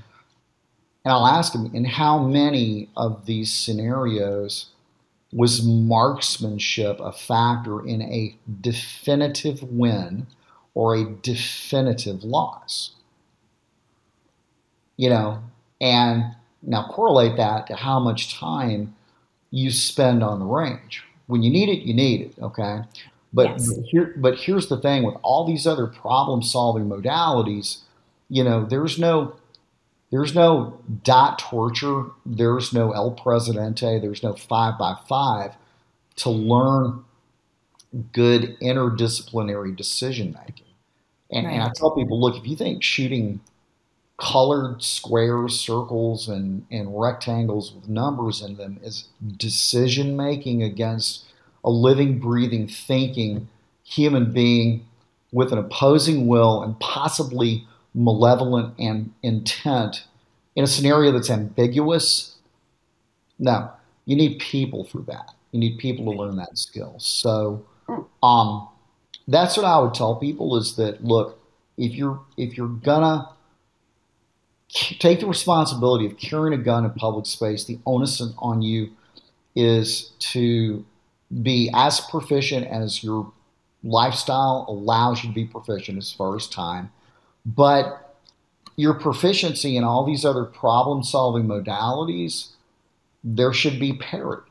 I'll 1.14 1.26
ask 1.26 1.54
him, 1.54 1.74
in 1.74 1.86
how 1.86 2.18
many 2.18 2.90
of 2.96 3.24
these 3.24 3.50
scenarios 3.50 4.66
was 5.32 5.64
marksmanship 5.64 7.00
a 7.00 7.12
factor 7.12 7.84
in 7.86 8.02
a 8.02 8.36
definitive 8.60 9.62
win 9.62 10.26
or 10.74 10.94
a 10.94 11.04
definitive 11.04 12.24
loss? 12.24 12.90
You 14.98 15.08
know, 15.08 15.42
and 15.80 16.36
now 16.62 16.88
correlate 16.90 17.36
that 17.36 17.68
to 17.68 17.76
how 17.76 18.00
much 18.00 18.34
time 18.34 18.94
you 19.50 19.70
spend 19.70 20.22
on 20.22 20.38
the 20.40 20.46
range. 20.46 21.04
When 21.26 21.42
you 21.42 21.50
need 21.50 21.68
it, 21.68 21.86
you 21.86 21.94
need 21.94 22.20
it, 22.22 22.34
okay? 22.40 22.80
But 23.32 23.50
yes. 23.50 23.78
here, 23.90 24.14
but 24.16 24.36
here's 24.38 24.68
the 24.68 24.80
thing: 24.80 25.02
with 25.02 25.16
all 25.22 25.46
these 25.46 25.66
other 25.66 25.86
problem-solving 25.86 26.88
modalities, 26.88 27.80
you 28.28 28.42
know, 28.42 28.64
there's 28.64 28.98
no, 28.98 29.36
there's 30.10 30.34
no 30.34 30.80
dot 31.04 31.38
torture, 31.38 32.06
there's 32.24 32.72
no 32.72 32.92
El 32.92 33.10
Presidente, 33.10 33.98
there's 33.98 34.22
no 34.22 34.32
five 34.32 34.78
by 34.78 34.96
five 35.08 35.54
to 36.16 36.30
learn 36.30 37.04
good 38.12 38.58
interdisciplinary 38.60 39.76
decision 39.76 40.36
making. 40.46 40.66
And, 41.30 41.46
right. 41.46 41.52
and 41.52 41.62
I 41.62 41.70
tell 41.74 41.90
people, 41.90 42.20
look, 42.20 42.36
if 42.36 42.46
you 42.46 42.56
think 42.56 42.82
shooting 42.82 43.40
colored 44.18 44.82
squares, 44.82 45.58
circles, 45.58 46.28
and, 46.28 46.66
and 46.70 47.00
rectangles 47.00 47.72
with 47.72 47.88
numbers 47.88 48.42
in 48.42 48.56
them 48.56 48.78
is 48.82 49.04
decision 49.36 50.16
making 50.16 50.62
against 50.62 51.24
a 51.64 51.70
living, 51.70 52.18
breathing, 52.18 52.66
thinking 52.68 53.48
human 53.84 54.32
being 54.32 54.84
with 55.32 55.52
an 55.52 55.58
opposing 55.58 56.26
will 56.26 56.62
and 56.62 56.78
possibly 56.80 57.66
malevolent 57.94 58.74
and 58.78 59.12
intent 59.22 60.04
in 60.56 60.64
a 60.64 60.66
scenario 60.66 61.12
that's 61.12 61.30
ambiguous. 61.30 62.36
No, 63.38 63.70
you 64.04 64.16
need 64.16 64.40
people 64.40 64.84
for 64.84 64.98
that. 65.02 65.32
You 65.52 65.60
need 65.60 65.78
people 65.78 66.04
to 66.06 66.18
learn 66.18 66.36
that 66.36 66.58
skill. 66.58 66.96
So, 66.98 67.64
um, 68.22 68.68
that's 69.28 69.56
what 69.56 69.64
I 69.64 69.78
would 69.78 69.94
tell 69.94 70.16
people 70.16 70.56
is 70.56 70.76
that 70.76 71.04
look, 71.04 71.38
if 71.76 71.92
you're 71.92 72.20
if 72.36 72.56
you're 72.56 72.66
gonna 72.68 73.28
take 74.68 75.20
the 75.20 75.26
responsibility 75.26 76.06
of 76.06 76.18
carrying 76.18 76.58
a 76.58 76.62
gun 76.62 76.84
in 76.84 76.90
public 76.92 77.26
space, 77.26 77.64
the 77.64 77.78
onus 77.86 78.22
on 78.38 78.62
you 78.62 78.90
is 79.54 80.12
to 80.18 80.84
be 81.42 81.70
as 81.74 82.00
proficient 82.00 82.66
as 82.66 83.02
your 83.02 83.32
lifestyle 83.82 84.66
allows 84.68 85.22
you 85.22 85.30
to 85.30 85.34
be 85.34 85.44
proficient 85.44 85.98
as 85.98 86.12
far 86.12 86.36
as 86.36 86.46
time, 86.46 86.90
but 87.44 88.16
your 88.76 88.94
proficiency 88.94 89.76
in 89.76 89.84
all 89.84 90.04
these 90.04 90.24
other 90.24 90.44
problem 90.44 91.02
solving 91.02 91.44
modalities, 91.44 92.50
there 93.24 93.52
should 93.52 93.80
be 93.80 93.92
parity. 93.94 94.50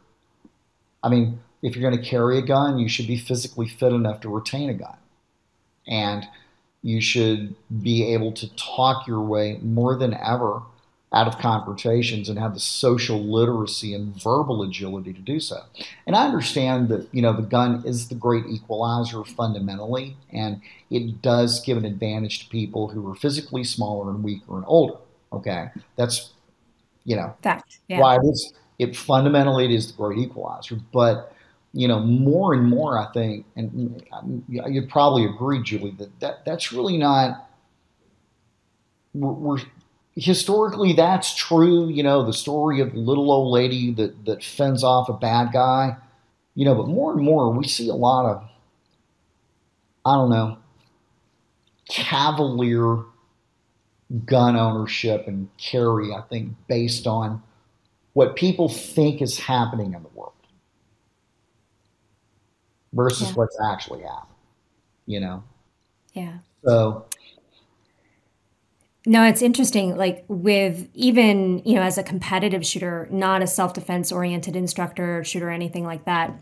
I 1.02 1.10
mean, 1.10 1.40
if 1.62 1.76
you're 1.76 1.90
going 1.90 2.02
to 2.02 2.10
carry 2.10 2.38
a 2.38 2.42
gun, 2.42 2.78
you 2.78 2.90
should 2.90 3.08
be 3.08 3.18
physically 3.18 3.68
fit 3.68 3.94
enough 3.94 4.20
to 4.22 4.30
retain 4.30 4.70
a 4.70 4.74
gun. 4.74 4.98
And 5.88 6.28
you 6.88 7.02
should 7.02 7.54
be 7.82 8.14
able 8.14 8.32
to 8.32 8.56
talk 8.56 9.06
your 9.06 9.20
way 9.20 9.60
more 9.62 9.98
than 9.98 10.14
ever 10.14 10.62
out 11.12 11.28
of 11.28 11.38
confrontations 11.38 12.30
and 12.30 12.40
have 12.40 12.54
the 12.54 12.62
social 12.62 13.22
literacy 13.22 13.94
and 13.94 14.16
verbal 14.22 14.64
agility 14.64 15.12
to 15.12 15.20
do 15.20 15.38
so. 15.40 15.64
And 16.06 16.16
I 16.16 16.26
understand 16.26 16.88
that, 16.88 17.08
you 17.12 17.22
know, 17.22 17.34
the 17.34 17.42
gun 17.42 17.84
is 17.86 18.08
the 18.08 18.16
great 18.16 18.46
equalizer 18.46 19.26
fundamentally, 19.26 20.16
and 20.32 20.62
it 20.90 21.22
does 21.22 21.60
give 21.60 21.78
an 21.78 21.84
advantage 21.84 22.40
to 22.40 22.50
people 22.50 22.88
who 22.88 23.10
are 23.12 23.16
physically 23.16 23.66
smaller 23.66 24.10
and 24.10 24.24
weaker 24.24 24.56
and 24.56 24.64
older. 24.66 24.98
Okay. 25.34 25.70
That's, 25.98 26.32
you 27.04 27.18
know, 27.18 27.36
fact. 27.44 27.80
Yeah. 27.90 28.00
Why 28.00 28.16
it 28.16 28.24
is, 28.24 28.54
it 28.80 28.96
fundamentally 28.96 29.66
it 29.66 29.72
is 29.72 29.92
the 29.92 29.98
great 29.98 30.20
equalizer. 30.20 30.78
But, 30.94 31.34
you 31.78 31.88
know, 31.88 32.00
more 32.00 32.56
and 32.56 32.66
more, 32.66 32.98
I 32.98 33.06
think, 33.14 33.46
and 33.56 34.04
you'd 34.50 34.90
probably 34.90 35.26
agree, 35.26 35.62
Julie, 35.62 35.94
that, 36.00 36.20
that 36.22 36.44
that's 36.44 36.74
really 36.74 36.98
not, 36.98 37.48
we're, 39.14 39.34
we're 39.34 39.60
historically 40.16 40.94
that's 40.94 41.36
true. 41.36 41.88
You 41.88 42.02
know, 42.02 42.26
the 42.26 42.34
story 42.34 42.82
of 42.82 42.94
the 42.94 42.98
little 42.98 43.32
old 43.32 43.54
lady 43.54 43.94
that, 43.94 44.26
that 44.26 44.44
fends 44.44 44.84
off 44.84 45.08
a 45.08 45.14
bad 45.14 45.52
guy, 45.54 45.96
you 46.56 46.66
know, 46.66 46.74
but 46.74 46.88
more 46.88 47.14
and 47.14 47.22
more 47.22 47.52
we 47.52 47.68
see 47.68 47.90
a 47.90 47.94
lot 47.94 48.26
of, 48.26 48.50
I 50.04 50.16
don't 50.16 50.32
know, 50.32 50.58
cavalier 51.88 53.04
gun 54.26 54.56
ownership 54.56 55.28
and 55.28 55.56
carry, 55.60 56.12
I 56.12 56.22
think, 56.22 56.56
based 56.68 57.06
on 57.06 57.44
what 58.14 58.36
people 58.36 58.68
think 58.68 59.22
is 59.22 59.38
happening 59.38 59.94
in 59.94 60.02
the 60.02 60.10
world 60.16 60.34
versus 62.98 63.30
yeah. 63.30 63.34
what's 63.36 63.58
actually 63.62 64.02
happening, 64.02 64.36
you 65.06 65.22
know? 65.22 65.44
Yeah. 66.14 66.40
So 66.66 67.06
no, 69.06 69.24
it's 69.24 69.42
interesting. 69.42 69.96
Like 69.96 70.26
with 70.28 70.90
even, 70.94 71.62
you 71.64 71.76
know, 71.76 71.82
as 71.82 71.98
a 71.98 72.04
competitive 72.04 72.66
shooter, 72.66 73.08
not 73.10 73.42
a 73.42 73.48
self 73.48 73.74
defense 73.74 74.12
oriented 74.12 74.58
instructor, 74.58 75.24
shooter, 75.24 75.50
anything 75.50 75.86
like 75.86 76.04
that. 76.04 76.38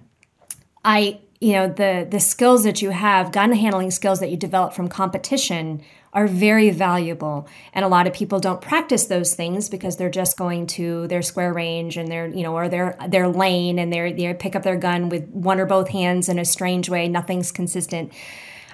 I, 0.83 1.19
you 1.39 1.53
know, 1.53 1.67
the 1.67 2.07
the 2.09 2.19
skills 2.19 2.63
that 2.63 2.81
you 2.81 2.89
have, 2.89 3.31
gun 3.31 3.51
handling 3.51 3.91
skills 3.91 4.19
that 4.19 4.31
you 4.31 4.37
develop 4.37 4.73
from 4.73 4.87
competition 4.87 5.83
are 6.15 6.27
very 6.27 6.71
valuable. 6.71 7.47
And 7.73 7.85
a 7.85 7.89
lot 7.89 8.07
of 8.07 8.13
people 8.13 8.39
don't 8.39 8.61
practice 8.61 9.05
those 9.05 9.35
things 9.35 9.69
because 9.69 9.97
they're 9.97 10.09
just 10.09 10.37
going 10.37 10.65
to 10.67 11.07
their 11.07 11.21
square 11.21 11.53
range 11.53 11.97
and 11.97 12.07
their, 12.07 12.27
you 12.27 12.41
know, 12.41 12.55
or 12.55 12.69
their 12.69 12.97
their 13.07 13.27
lane 13.27 13.77
and 13.77 13.93
they're 13.93 14.11
they 14.11 14.33
pick 14.33 14.55
up 14.55 14.63
their 14.63 14.77
gun 14.77 15.09
with 15.09 15.27
one 15.29 15.59
or 15.59 15.65
both 15.65 15.89
hands 15.89 16.29
in 16.29 16.39
a 16.39 16.45
strange 16.45 16.89
way. 16.89 17.07
Nothing's 17.09 17.51
consistent. 17.51 18.13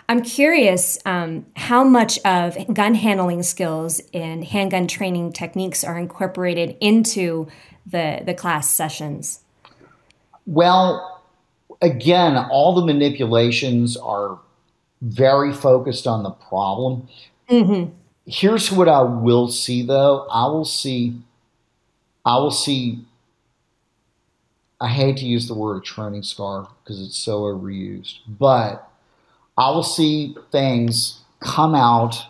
I'm 0.07 0.21
curious 0.21 0.99
um, 1.05 1.45
how 1.55 1.83
much 1.83 2.19
of 2.25 2.57
gun 2.73 2.95
handling 2.95 3.43
skills 3.43 4.01
and 4.13 4.43
handgun 4.43 4.87
training 4.87 5.31
techniques 5.31 5.83
are 5.83 5.97
incorporated 5.97 6.75
into 6.81 7.47
the, 7.85 8.21
the 8.25 8.33
class 8.33 8.69
sessions. 8.69 9.39
Well, 10.45 11.23
again, 11.81 12.35
all 12.35 12.75
the 12.75 12.85
manipulations 12.85 13.95
are 13.95 14.37
very 15.01 15.53
focused 15.53 16.07
on 16.07 16.23
the 16.23 16.31
problem. 16.31 17.07
Mm-hmm. 17.49 17.93
Here's 18.25 18.71
what 18.71 18.87
I 18.87 19.01
will 19.01 19.49
see, 19.49 19.83
though. 19.83 20.27
I 20.31 20.45
will 20.45 20.65
see, 20.65 21.21
I 22.25 22.37
will 22.37 22.51
see. 22.51 23.05
I 24.79 24.87
hate 24.87 25.17
to 25.17 25.25
use 25.25 25.47
the 25.47 25.53
word 25.53 25.77
a 25.77 25.81
training 25.81 26.23
scar 26.23 26.67
because 26.83 27.01
it's 27.01 27.17
so 27.17 27.41
overused, 27.41 28.19
but 28.27 28.89
I 29.57 29.69
will 29.69 29.83
see 29.83 30.35
things 30.51 31.19
come 31.39 31.75
out 31.75 32.25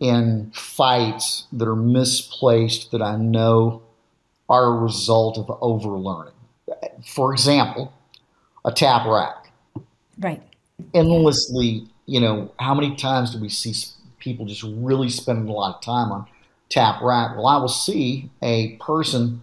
in 0.00 0.50
fights 0.54 1.46
that 1.52 1.68
are 1.68 1.76
misplaced 1.76 2.90
that 2.90 3.02
I 3.02 3.16
know 3.16 3.82
are 4.48 4.64
a 4.64 4.82
result 4.82 5.38
of 5.38 5.46
overlearning. 5.60 6.32
For 7.04 7.32
example, 7.32 7.92
a 8.64 8.72
tap 8.72 9.06
rack. 9.06 9.52
Right. 10.18 10.42
Endlessly, 10.94 11.86
you 12.10 12.18
know, 12.18 12.50
how 12.58 12.74
many 12.74 12.96
times 12.96 13.30
do 13.30 13.40
we 13.40 13.48
see 13.48 13.72
people 14.18 14.44
just 14.44 14.64
really 14.64 15.08
spending 15.08 15.48
a 15.48 15.52
lot 15.52 15.76
of 15.76 15.80
time 15.80 16.10
on 16.10 16.26
tap 16.68 17.00
rack? 17.00 17.36
Well, 17.36 17.46
I 17.46 17.56
will 17.58 17.68
see 17.68 18.30
a 18.42 18.74
person 18.78 19.42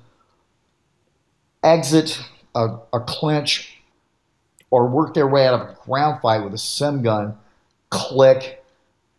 exit 1.64 2.22
a, 2.54 2.78
a 2.92 3.00
clinch 3.00 3.78
or 4.70 4.86
work 4.86 5.14
their 5.14 5.28
way 5.28 5.48
out 5.48 5.54
of 5.54 5.62
a 5.62 5.78
ground 5.86 6.20
fight 6.22 6.44
with 6.44 6.54
a 6.54 6.58
sim 6.58 7.04
gun, 7.04 7.38
click, 7.90 8.62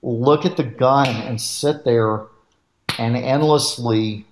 look 0.02 0.44
at 0.44 0.58
the 0.58 0.62
gun, 0.62 1.08
and 1.08 1.40
sit 1.40 1.86
there 1.86 2.26
and 2.98 3.16
endlessly. 3.16 4.26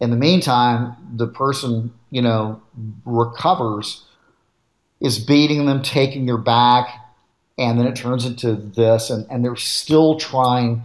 In 0.00 0.08
the 0.08 0.16
meantime, 0.16 0.96
the 1.14 1.26
person, 1.26 1.92
you 2.08 2.22
know, 2.22 2.62
recovers, 3.04 4.06
is 5.02 5.18
beating 5.18 5.66
them, 5.66 5.82
taking 5.82 6.24
their 6.24 6.38
back, 6.38 7.05
and 7.58 7.78
then 7.78 7.86
it 7.86 7.96
turns 7.96 8.24
into 8.24 8.54
this, 8.54 9.10
and, 9.10 9.26
and 9.30 9.44
they're 9.44 9.56
still 9.56 10.18
trying 10.18 10.82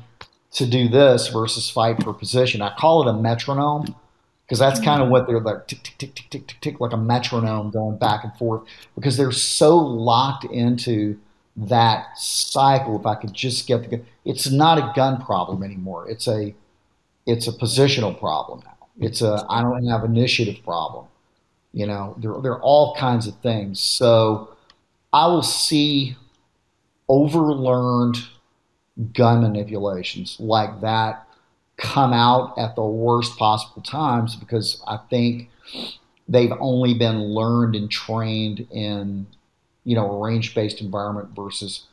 to 0.54 0.66
do 0.66 0.88
this 0.90 1.28
versus 1.28 1.70
fight 1.70 2.04
for 2.04 2.14
position. 2.14 2.62
I 2.62 2.74
call 2.76 3.08
it 3.08 3.10
a 3.10 3.14
metronome 3.14 3.96
because 4.46 4.60
that's 4.60 4.80
mm-hmm. 4.80 4.90
kind 4.90 5.02
of 5.02 5.10
what 5.10 5.28
they're 5.28 5.40
like 5.40 5.68
tick 5.68 5.84
tick 5.84 5.98
tick 5.98 6.16
tick 6.16 6.30
tick 6.30 6.48
tick 6.48 6.62
tick 6.62 6.80
like 6.80 6.92
a 6.92 6.98
metronome 6.98 7.72
going 7.72 7.98
back 7.98 8.24
and 8.24 8.36
forth 8.36 8.64
because 8.96 9.16
they're 9.16 9.32
so 9.32 9.78
locked 9.78 10.44
into 10.46 11.18
that 11.56 12.18
cycle 12.18 13.00
if 13.00 13.06
i 13.06 13.16
could 13.16 13.34
just 13.34 13.68
get 13.68 13.82
the 13.84 13.98
gun, 13.98 14.06
it's 14.26 14.50
not 14.50 14.78
a 14.78 14.92
gun 14.96 15.22
problem 15.22 15.64
anymore. 15.64 16.10
It's 16.10 16.28
a 16.28 16.54
it's 17.26 17.48
a 17.48 17.52
positional 17.52 18.18
problem 18.20 18.62
now. 18.66 18.88
It's 19.00 19.22
a 19.22 19.46
i 19.50 19.62
don't 19.62 19.86
have 19.86 20.04
initiative 20.04 20.64
problem 20.64 21.08
you 21.74 21.86
know? 21.86 22.16
There, 22.18 22.34
there 22.42 22.52
are 22.54 22.62
all 22.62 22.96
kinds 22.96 23.28
of 23.28 23.36
things. 23.38 23.80
So 23.80 24.50
i 25.14 25.26
will 25.28 25.44
see 25.44 26.16
overlearned 27.12 28.26
gun 29.14 29.42
manipulations 29.42 30.38
like 30.40 30.82
that 30.82 31.28
come 31.78 32.14
out 32.14 32.58
at 32.58 32.76
the 32.76 32.86
worst 32.86 33.38
possible 33.38 33.82
times 33.82 34.36
because 34.36 34.82
I 34.88 34.98
think 35.10 35.50
they've 36.30 36.54
only 36.60 36.94
been 36.94 37.20
learned 37.20 37.76
and 37.76 37.90
trained 37.92 38.68
in, 38.72 39.28
you 39.84 39.96
know, 39.96 40.12
a 40.12 40.24
range 40.24 40.56
based 40.56 40.80
environment 40.80 41.30
versus, 41.36 41.88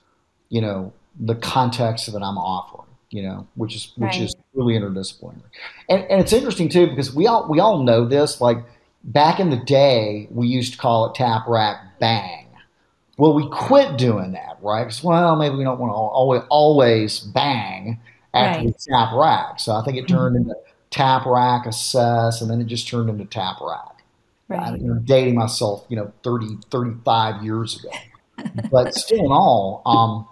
you 0.51 0.61
know, 0.61 0.93
the 1.19 1.35
context 1.35 2.13
that 2.13 2.23
I'm 2.23 2.39
offering, 2.39 2.89
you 3.11 3.23
know, 3.23 3.47
which 3.57 3.75
is 3.75 3.93
which 3.97 4.13
right. 4.13 4.23
is 4.23 4.37
really 4.55 4.75
interdisciplinary. 4.75 5.43
And, 5.89 6.05
and 6.05 6.21
it's 6.21 6.33
interesting 6.33 6.69
too 6.69 6.87
because 6.87 7.15
we 7.15 7.27
all 7.27 7.49
we 7.49 7.59
all 7.59 7.83
know 7.83 8.07
this. 8.07 8.41
Like 8.41 8.59
back 9.03 9.41
in 9.41 9.51
the 9.51 9.57
day, 9.57 10.29
we 10.31 10.47
used 10.47 10.75
to 10.75 10.79
call 10.79 11.07
it 11.07 11.15
tap 11.15 11.49
rack 11.49 11.99
bang. 11.99 12.38
Well, 13.19 13.35
we 13.35 13.49
quit 13.51 13.99
doing 13.99 14.33
that, 14.33 14.59
right? 14.63 14.85
Because 14.85 15.03
well, 15.03 15.37
maybe 15.37 15.57
we 15.57 15.65
don't 15.65 15.79
want 15.79 15.91
to 15.91 15.95
always 15.95 16.43
always 16.49 17.21
bang 17.21 18.01
after 18.33 18.65
right. 18.65 18.67
the 18.69 18.91
tap 18.91 19.13
rack. 19.15 19.61
So 19.61 19.75
I 19.75 19.85
think 19.85 19.99
it 19.99 20.07
turned 20.07 20.37
into 20.37 20.55
tap 20.91 21.27
rack 21.27 21.67
assess, 21.67 22.41
and 22.41 22.49
then 22.49 22.61
it 22.61 22.69
just 22.69 22.89
turned 22.89 23.11
into 23.11 23.25
tap 23.25 23.57
rack. 23.61 24.05
Right. 24.47 24.61
I'm 24.69 25.05
dating 25.05 25.35
myself, 25.35 25.85
you 25.89 25.97
know, 25.97 26.13
30, 26.23 26.59
35 26.71 27.45
years 27.45 27.79
ago. 27.79 27.91
but 28.71 28.95
still 28.95 29.27
in 29.27 29.33
all, 29.33 29.83
um, 29.85 30.27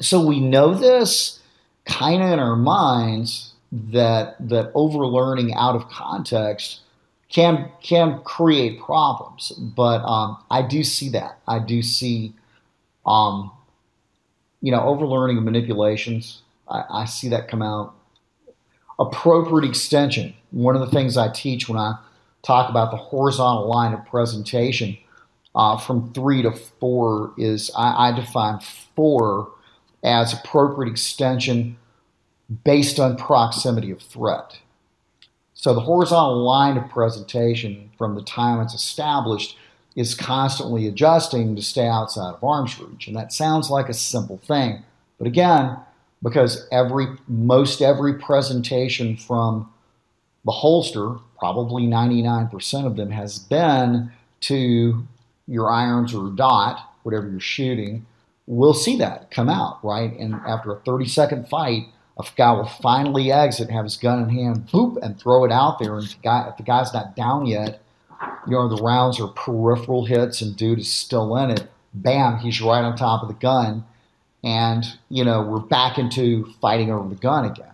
so 0.00 0.26
we 0.26 0.40
know 0.40 0.74
this 0.74 1.40
kind 1.86 2.22
of 2.22 2.30
in 2.30 2.38
our 2.40 2.56
minds 2.56 3.52
that 3.70 4.36
that 4.40 4.72
overlearning 4.74 5.54
out 5.54 5.76
of 5.76 5.88
context 5.88 6.80
can 7.34 7.68
can 7.82 8.20
create 8.22 8.80
problems. 8.80 9.50
But 9.58 10.02
um, 10.04 10.38
I 10.50 10.62
do 10.62 10.82
see 10.84 11.10
that. 11.10 11.40
I 11.46 11.58
do 11.58 11.82
see, 11.82 12.32
um, 13.04 13.50
you 14.62 14.70
know, 14.70 14.80
overlearning 14.80 15.36
and 15.36 15.44
manipulations. 15.44 16.42
I, 16.68 16.84
I 16.88 17.04
see 17.04 17.28
that 17.28 17.48
come 17.48 17.60
out. 17.60 17.94
Appropriate 18.98 19.68
extension. 19.68 20.32
One 20.52 20.76
of 20.76 20.80
the 20.80 20.90
things 20.90 21.16
I 21.16 21.28
teach 21.28 21.68
when 21.68 21.76
I 21.76 21.98
talk 22.42 22.70
about 22.70 22.92
the 22.92 22.96
horizontal 22.96 23.68
line 23.68 23.92
of 23.92 24.06
presentation 24.06 24.96
uh, 25.56 25.76
from 25.76 26.12
three 26.12 26.42
to 26.42 26.52
four 26.52 27.34
is 27.36 27.70
I, 27.76 28.10
I 28.10 28.12
define 28.12 28.60
four 28.94 29.50
as 30.04 30.32
appropriate 30.32 30.90
extension 30.90 31.76
based 32.62 33.00
on 33.00 33.16
proximity 33.16 33.90
of 33.90 34.00
threat. 34.00 34.58
So 35.54 35.72
the 35.72 35.80
horizontal 35.80 36.42
line 36.42 36.76
of 36.76 36.90
presentation 36.90 37.90
from 37.96 38.14
the 38.14 38.22
time 38.22 38.60
it's 38.60 38.74
established 38.74 39.56
is 39.96 40.14
constantly 40.14 40.88
adjusting 40.88 41.54
to 41.54 41.62
stay 41.62 41.86
outside 41.86 42.34
of 42.34 42.42
arm's 42.44 42.78
reach. 42.80 43.06
And 43.06 43.16
that 43.16 43.32
sounds 43.32 43.70
like 43.70 43.88
a 43.88 43.94
simple 43.94 44.38
thing. 44.38 44.82
But 45.18 45.28
again, 45.28 45.76
because 46.22 46.66
every 46.72 47.06
most 47.28 47.80
every 47.80 48.14
presentation 48.14 49.16
from 49.16 49.70
the 50.44 50.52
holster, 50.52 51.16
probably 51.38 51.84
99% 51.84 52.86
of 52.86 52.96
them 52.96 53.10
has 53.10 53.38
been 53.38 54.10
to 54.40 55.06
your 55.46 55.70
irons 55.70 56.14
or 56.14 56.30
dot, 56.30 56.94
whatever 57.02 57.28
you're 57.28 57.40
shooting, 57.40 58.04
we'll 58.46 58.74
see 58.74 58.96
that 58.98 59.30
come 59.30 59.48
out, 59.48 59.82
right? 59.84 60.12
And 60.18 60.34
after 60.46 60.72
a 60.72 60.80
30 60.80 61.06
second 61.06 61.48
fight, 61.48 61.86
a 62.18 62.24
guy 62.36 62.52
will 62.52 62.64
finally 62.64 63.32
exit, 63.32 63.70
have 63.70 63.84
his 63.84 63.96
gun 63.96 64.22
in 64.22 64.28
hand, 64.28 64.68
boop, 64.68 64.96
and 65.02 65.18
throw 65.18 65.44
it 65.44 65.52
out 65.52 65.78
there. 65.78 65.96
And 65.96 66.04
if 66.04 66.12
the, 66.12 66.22
guy, 66.22 66.48
if 66.48 66.56
the 66.56 66.62
guy's 66.62 66.94
not 66.94 67.16
down 67.16 67.46
yet, 67.46 67.80
you 68.46 68.52
know, 68.52 68.68
the 68.68 68.82
rounds 68.82 69.20
are 69.20 69.28
peripheral 69.28 70.04
hits 70.04 70.40
and 70.40 70.56
dude 70.56 70.78
is 70.78 70.92
still 70.92 71.36
in 71.36 71.50
it, 71.50 71.68
bam, 71.92 72.38
he's 72.38 72.60
right 72.60 72.84
on 72.84 72.96
top 72.96 73.22
of 73.22 73.28
the 73.28 73.34
gun. 73.34 73.84
And, 74.42 74.84
you 75.08 75.24
know, 75.24 75.42
we're 75.42 75.58
back 75.60 75.98
into 75.98 76.44
fighting 76.60 76.90
over 76.90 77.08
the 77.08 77.14
gun 77.14 77.46
again. 77.46 77.70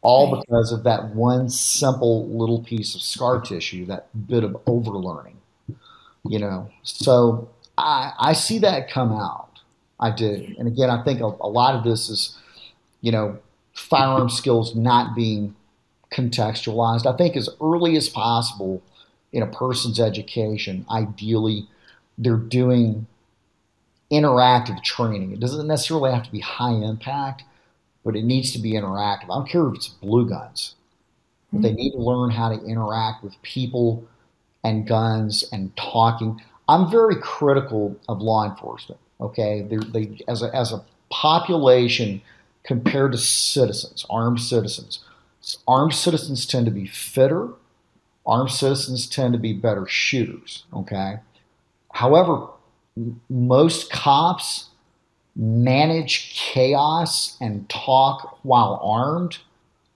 All 0.00 0.38
because 0.38 0.70
of 0.70 0.84
that 0.84 1.14
one 1.14 1.48
simple 1.48 2.28
little 2.28 2.62
piece 2.62 2.94
of 2.94 3.00
scar 3.00 3.40
tissue, 3.40 3.86
that 3.86 4.08
bit 4.26 4.44
of 4.44 4.52
overlearning, 4.66 5.38
you 6.24 6.38
know. 6.38 6.70
So 6.82 7.48
I, 7.78 8.12
I 8.18 8.32
see 8.34 8.58
that 8.58 8.90
come 8.90 9.12
out. 9.12 9.60
I 9.98 10.10
do. 10.10 10.54
And 10.58 10.68
again, 10.68 10.90
I 10.90 11.02
think 11.02 11.20
a, 11.20 11.24
a 11.24 11.48
lot 11.48 11.74
of 11.74 11.84
this 11.84 12.10
is, 12.10 12.38
you 13.00 13.12
know, 13.12 13.38
firearm 13.74 14.30
skills 14.30 14.74
not 14.74 15.14
being 15.14 15.54
contextualized. 16.12 17.12
I 17.12 17.16
think 17.16 17.36
as 17.36 17.48
early 17.60 17.96
as 17.96 18.08
possible 18.08 18.82
in 19.32 19.42
a 19.42 19.46
person's 19.46 19.98
education, 20.00 20.86
ideally, 20.90 21.66
they're 22.16 22.36
doing 22.36 23.06
interactive 24.10 24.82
training. 24.82 25.32
It 25.32 25.40
doesn't 25.40 25.66
necessarily 25.66 26.12
have 26.12 26.22
to 26.22 26.32
be 26.32 26.40
high 26.40 26.72
impact, 26.72 27.42
but 28.04 28.14
it 28.14 28.22
needs 28.22 28.52
to 28.52 28.58
be 28.58 28.72
interactive. 28.72 29.24
I 29.24 29.38
don't 29.38 29.48
care 29.48 29.66
if 29.66 29.74
it's 29.74 29.88
blue 29.88 30.28
guns, 30.28 30.76
but 31.52 31.62
they 31.62 31.70
hmm. 31.70 31.76
need 31.76 31.92
to 31.92 31.98
learn 31.98 32.30
how 32.30 32.48
to 32.50 32.64
interact 32.64 33.24
with 33.24 33.40
people 33.42 34.06
and 34.62 34.86
guns 34.86 35.44
and 35.52 35.76
talking. 35.76 36.40
I'm 36.68 36.90
very 36.90 37.16
critical 37.16 37.96
of 38.08 38.20
law 38.20 38.48
enforcement. 38.48 39.00
Okay, 39.20 39.66
They're, 39.68 39.80
they 39.80 40.18
as 40.28 40.42
a 40.42 40.54
as 40.54 40.72
a 40.72 40.84
population 41.10 42.20
compared 42.64 43.12
to 43.12 43.18
citizens, 43.18 44.04
armed 44.10 44.40
citizens. 44.40 45.00
Armed 45.68 45.94
citizens 45.94 46.46
tend 46.46 46.66
to 46.66 46.72
be 46.72 46.86
fitter. 46.86 47.50
Armed 48.26 48.50
citizens 48.50 49.06
tend 49.06 49.34
to 49.34 49.38
be 49.38 49.52
better 49.52 49.86
shooters. 49.86 50.64
Okay. 50.72 51.18
However, 51.92 52.48
most 53.28 53.90
cops 53.90 54.70
manage 55.36 56.34
chaos 56.34 57.36
and 57.40 57.68
talk 57.68 58.38
while 58.42 58.80
armed 58.82 59.38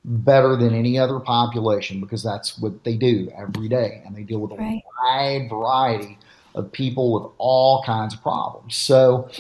better 0.05 0.57
than 0.57 0.75
any 0.75 0.99
other 0.99 1.21
population 1.21 2.01
because 2.01 2.23
that's 2.23 2.59
what 2.59 2.85
they 2.85 2.97
do 2.97 3.31
every 3.37 3.69
day 3.69 4.03
and 4.05 4.17
they 4.17 4.23
deal 4.23 4.41
with 4.41 4.53
a 4.53 4.57
right. 4.57 4.83
wide 5.03 5.49
variety 5.51 6.19
of 6.55 6.73
people 6.73 7.13
with 7.13 7.31
all 7.39 7.83
kinds 7.85 8.15
of 8.15 8.23
problems. 8.23 8.75
So 8.75 9.31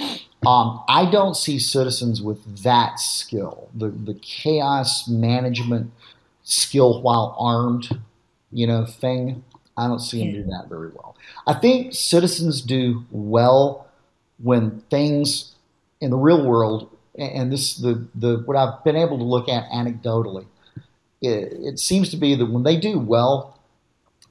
um, 0.46 0.82
I 0.88 1.10
don't 1.10 1.36
see 1.36 1.58
citizens 1.58 2.22
with 2.22 2.62
that 2.62 3.00
skill, 3.00 3.68
the, 3.74 3.88
the 3.88 4.14
chaos 4.14 5.08
management 5.08 5.90
skill 6.44 7.02
while 7.02 7.36
armed, 7.38 8.00
you 8.52 8.66
know, 8.66 8.86
thing. 8.86 9.44
I 9.76 9.86
don't 9.88 10.00
see 10.00 10.20
them 10.20 10.44
do 10.44 10.50
that 10.50 10.68
very 10.68 10.88
well. 10.88 11.16
I 11.46 11.54
think 11.54 11.94
citizens 11.94 12.62
do 12.62 13.04
well 13.10 13.86
when 14.38 14.80
things 14.90 15.54
in 16.00 16.10
the 16.10 16.16
real 16.16 16.44
world, 16.44 16.90
and 17.16 17.52
this 17.52 17.76
the 17.76 18.06
the 18.14 18.42
what 18.44 18.56
I've 18.56 18.82
been 18.84 18.96
able 18.96 19.18
to 19.18 19.24
look 19.24 19.48
at 19.48 19.68
anecdotally, 19.70 20.46
it, 21.20 21.52
it 21.52 21.78
seems 21.78 22.10
to 22.10 22.16
be 22.16 22.34
that 22.36 22.46
when 22.46 22.62
they 22.62 22.76
do 22.76 22.98
well, 22.98 23.58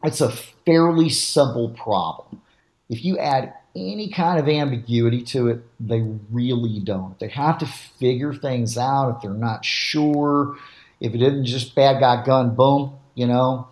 it's 0.03 0.22
a 0.22 0.32
fairly 0.32 1.10
simple 1.10 1.70
problem. 1.70 2.41
If 2.89 3.03
you 3.03 3.18
add 3.18 3.53
any 3.78 4.09
kind 4.09 4.39
of 4.39 4.47
ambiguity 4.47 5.21
to 5.23 5.47
it, 5.47 5.61
they 5.80 6.01
really 6.32 6.80
don't. 6.80 7.17
They 7.19 7.30
have 7.30 7.57
to 7.59 7.65
figure 7.65 8.34
things 8.34 8.78
out 8.78 9.15
if 9.15 9.21
they're 9.21 9.32
not 9.32 9.63
sure. 9.63 10.57
If 10.99 11.13
it 11.13 11.21
isn't 11.21 11.45
just 11.45 11.75
bad 11.75 11.99
guy 11.99 12.25
gun, 12.25 12.55
boom, 12.55 12.93
you 13.15 13.28
know, 13.28 13.67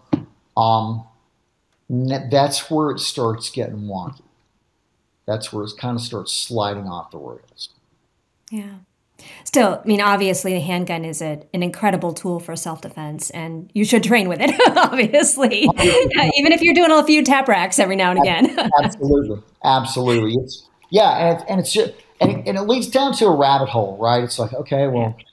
um, 0.55 1.05
that's 1.89 2.69
where 2.69 2.91
it 2.91 2.99
starts 2.99 3.49
getting 3.49 3.81
wonky. 3.83 4.21
That's 5.25 5.51
where 5.51 5.65
it 5.65 5.71
kind 5.77 5.97
of 5.97 6.03
starts 6.03 6.33
sliding 6.33 6.87
off 6.87 7.11
the 7.11 7.17
rails. 7.17 7.69
Yeah. 8.51 8.75
Still, 9.43 9.81
I 9.83 9.87
mean, 9.87 10.01
obviously, 10.01 10.53
the 10.53 10.59
handgun 10.59 11.05
is 11.05 11.21
a, 11.21 11.41
an 11.53 11.63
incredible 11.63 12.13
tool 12.13 12.39
for 12.39 12.55
self 12.55 12.81
defense, 12.81 13.29
and 13.29 13.69
you 13.73 13.85
should 13.85 14.03
train 14.03 14.27
with 14.27 14.39
it, 14.41 14.51
obviously, 14.77 15.61
even 15.61 16.51
if 16.51 16.61
you're 16.61 16.73
doing 16.73 16.91
a 16.91 17.03
few 17.03 17.23
tap 17.23 17.47
racks 17.47 17.79
every 17.79 17.95
now 17.95 18.11
and 18.11 18.19
again. 18.19 18.57
absolutely. 18.83 19.41
Absolutely. 19.63 20.33
It's, 20.43 20.67
yeah. 20.89 21.09
And, 21.09 21.39
it, 21.39 21.45
and 21.49 21.59
it's 21.59 21.71
just, 21.71 21.93
and 22.19 22.31
it, 22.31 22.47
and 22.47 22.57
it, 22.57 22.61
leads 22.61 22.87
down 22.87 23.13
to 23.13 23.25
a 23.25 23.35
rabbit 23.35 23.69
hole, 23.69 23.97
right? 23.97 24.23
It's 24.23 24.37
like, 24.39 24.53
okay, 24.53 24.87
well, 24.87 25.15
yeah. 25.17 25.25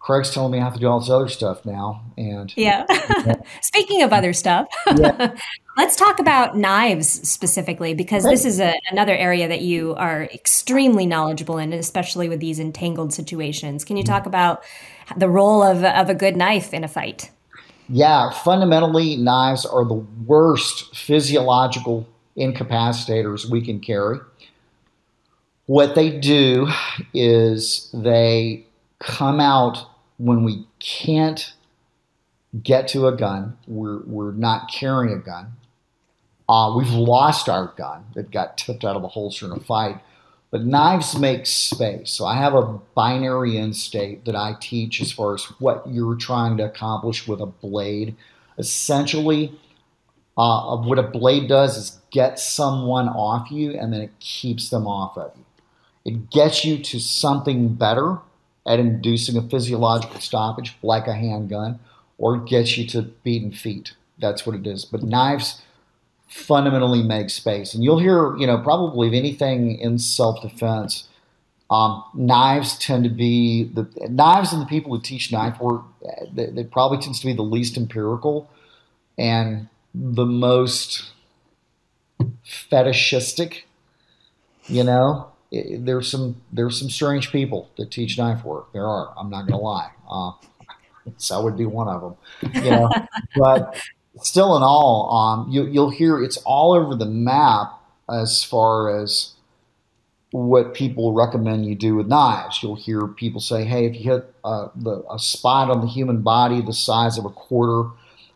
Craig's 0.00 0.30
telling 0.30 0.50
me 0.50 0.58
I 0.58 0.64
have 0.64 0.72
to 0.74 0.80
do 0.80 0.88
all 0.88 0.98
this 0.98 1.10
other 1.10 1.28
stuff 1.28 1.64
now. 1.66 2.02
And 2.16 2.52
yeah. 2.56 2.86
Speaking 3.60 4.02
of 4.02 4.12
other 4.12 4.32
stuff, 4.32 4.66
yeah. 4.86 5.36
let's 5.76 5.94
talk 5.94 6.18
about 6.18 6.56
knives 6.56 7.06
specifically, 7.28 7.92
because 7.92 8.24
this 8.24 8.46
is 8.46 8.60
a, 8.60 8.74
another 8.90 9.14
area 9.14 9.46
that 9.46 9.60
you 9.60 9.94
are 9.96 10.24
extremely 10.24 11.04
knowledgeable 11.04 11.58
in, 11.58 11.74
especially 11.74 12.28
with 12.30 12.40
these 12.40 12.58
entangled 12.58 13.12
situations. 13.12 13.84
Can 13.84 13.98
you 13.98 14.02
mm-hmm. 14.02 14.12
talk 14.12 14.26
about 14.26 14.64
the 15.16 15.28
role 15.28 15.62
of, 15.62 15.84
of 15.84 16.08
a 16.08 16.14
good 16.14 16.34
knife 16.34 16.72
in 16.72 16.82
a 16.82 16.88
fight? 16.88 17.30
Yeah, 17.90 18.30
fundamentally, 18.30 19.16
knives 19.16 19.66
are 19.66 19.84
the 19.84 20.02
worst 20.24 20.96
physiological 20.96 22.08
incapacitators 22.36 23.50
we 23.50 23.60
can 23.60 23.80
carry. 23.80 24.18
What 25.66 25.94
they 25.94 26.18
do 26.18 26.68
is 27.12 27.90
they 27.92 28.64
come 29.00 29.40
out 29.40 29.89
when 30.20 30.44
we 30.44 30.66
can't 30.78 31.54
get 32.62 32.88
to 32.88 33.06
a 33.06 33.16
gun, 33.16 33.56
we're, 33.66 34.00
we're 34.04 34.32
not 34.32 34.70
carrying 34.70 35.14
a 35.14 35.18
gun. 35.18 35.52
Uh, 36.46 36.74
we've 36.76 36.90
lost 36.90 37.48
our 37.48 37.72
gun 37.78 38.04
that 38.14 38.30
got 38.30 38.58
tipped 38.58 38.84
out 38.84 38.96
of 38.96 39.02
the 39.02 39.08
holster 39.08 39.46
in 39.46 39.52
a 39.52 39.60
fight. 39.60 40.00
But 40.50 40.66
knives 40.66 41.16
make 41.18 41.46
space. 41.46 42.10
So 42.10 42.26
I 42.26 42.34
have 42.36 42.54
a 42.54 42.80
binary 42.94 43.56
end 43.56 43.76
state 43.76 44.24
that 44.24 44.34
I 44.34 44.56
teach 44.60 45.00
as 45.00 45.12
far 45.12 45.34
as 45.34 45.44
what 45.58 45.84
you're 45.88 46.16
trying 46.16 46.56
to 46.58 46.64
accomplish 46.64 47.26
with 47.26 47.40
a 47.40 47.46
blade. 47.46 48.16
Essentially, 48.58 49.58
uh, 50.36 50.76
what 50.76 50.98
a 50.98 51.04
blade 51.04 51.48
does 51.48 51.76
is 51.76 52.00
get 52.10 52.38
someone 52.38 53.08
off 53.08 53.50
you 53.50 53.70
and 53.70 53.92
then 53.92 54.00
it 54.02 54.18
keeps 54.18 54.68
them 54.70 54.86
off 54.86 55.16
of 55.16 55.32
you. 55.36 55.44
It 56.04 56.30
gets 56.30 56.64
you 56.64 56.78
to 56.78 56.98
something 56.98 57.74
better 57.74 58.18
at 58.66 58.78
inducing 58.78 59.36
a 59.36 59.42
physiological 59.42 60.20
stoppage, 60.20 60.76
like 60.82 61.06
a 61.06 61.14
handgun, 61.14 61.78
or 62.18 62.38
gets 62.38 62.76
you 62.76 62.86
to 62.88 63.02
beaten 63.02 63.50
feet. 63.50 63.94
That's 64.18 64.46
what 64.46 64.54
it 64.54 64.66
is. 64.66 64.84
But 64.84 65.02
knives 65.02 65.62
fundamentally 66.28 67.02
make 67.02 67.30
space. 67.30 67.74
And 67.74 67.82
you'll 67.82 67.98
hear, 67.98 68.36
you 68.36 68.46
know, 68.46 68.58
probably 68.58 69.16
anything 69.16 69.78
in 69.78 69.98
self 69.98 70.40
defense, 70.42 71.08
um, 71.70 72.04
knives 72.14 72.78
tend 72.78 73.04
to 73.04 73.10
be 73.10 73.64
the 73.64 73.88
knives 74.08 74.52
and 74.52 74.62
the 74.62 74.66
people 74.66 74.94
who 74.94 75.02
teach 75.02 75.32
knife 75.32 75.60
work, 75.60 75.82
they 76.32 76.64
probably 76.64 76.98
tends 76.98 77.20
to 77.20 77.26
be 77.26 77.32
the 77.32 77.42
least 77.42 77.76
empirical 77.76 78.50
and 79.18 79.68
the 79.94 80.24
most 80.24 81.10
fetishistic, 82.44 83.66
you 84.66 84.84
know, 84.84 85.30
it, 85.50 85.84
there's 85.84 86.10
some 86.10 86.40
there's 86.52 86.78
some 86.78 86.90
strange 86.90 87.30
people 87.32 87.70
that 87.76 87.90
teach 87.90 88.18
knife 88.18 88.44
work. 88.44 88.72
There 88.72 88.86
are. 88.86 89.12
I'm 89.18 89.30
not 89.30 89.42
going 89.42 89.58
to 89.58 89.64
lie. 89.64 89.90
Uh, 90.10 90.32
so 91.16 91.38
I 91.38 91.42
would 91.42 91.56
be 91.56 91.66
one 91.66 91.88
of 91.88 92.00
them. 92.00 92.62
You 92.64 92.70
know, 92.70 92.90
but 93.36 93.80
still 94.22 94.56
in 94.56 94.62
all, 94.62 95.10
um, 95.10 95.50
you, 95.50 95.66
you'll 95.66 95.90
hear 95.90 96.22
it's 96.22 96.36
all 96.38 96.72
over 96.72 96.94
the 96.94 97.06
map 97.06 97.72
as 98.08 98.42
far 98.42 99.00
as 99.00 99.34
what 100.32 100.74
people 100.74 101.12
recommend 101.12 101.66
you 101.66 101.74
do 101.74 101.96
with 101.96 102.06
knives. 102.06 102.62
You'll 102.62 102.76
hear 102.76 103.06
people 103.06 103.40
say, 103.40 103.64
hey, 103.64 103.86
if 103.86 103.96
you 103.96 104.12
hit 104.12 104.32
uh, 104.44 104.68
the, 104.76 105.04
a 105.10 105.18
spot 105.18 105.70
on 105.70 105.80
the 105.80 105.86
human 105.86 106.22
body 106.22 106.60
the 106.60 106.72
size 106.72 107.18
of 107.18 107.24
a 107.24 107.30
quarter, 107.30 107.90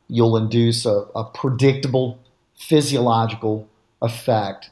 you'll 0.09 0.37
induce 0.37 0.87
a, 0.87 1.05
a 1.15 1.25
predictable 1.25 2.19
physiological 2.57 3.69
effect. 4.03 4.71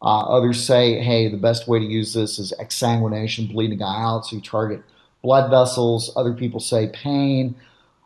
Uh, 0.00 0.20
others 0.20 0.64
say, 0.64 1.00
hey, 1.00 1.28
the 1.28 1.36
best 1.36 1.66
way 1.66 1.78
to 1.78 1.84
use 1.84 2.12
this 2.12 2.38
is 2.38 2.52
exsanguination, 2.60 3.52
bleeding 3.52 3.82
out, 3.82 4.26
so 4.26 4.36
you 4.36 4.42
target 4.42 4.82
blood 5.22 5.50
vessels. 5.50 6.12
Other 6.16 6.32
people 6.32 6.60
say 6.60 6.88
pain. 6.88 7.56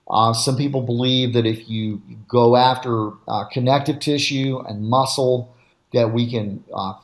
Uh, 0.08 0.32
some 0.32 0.56
people 0.56 0.82
believe 0.82 1.32
that 1.34 1.46
if 1.46 1.68
you 1.68 2.00
go 2.28 2.56
after 2.56 3.10
uh, 3.28 3.44
connective 3.44 3.98
tissue 4.00 4.58
and 4.66 4.88
muscle, 4.88 5.54
that 5.92 6.12
we 6.12 6.30
can 6.30 6.64
uh, 6.74 6.94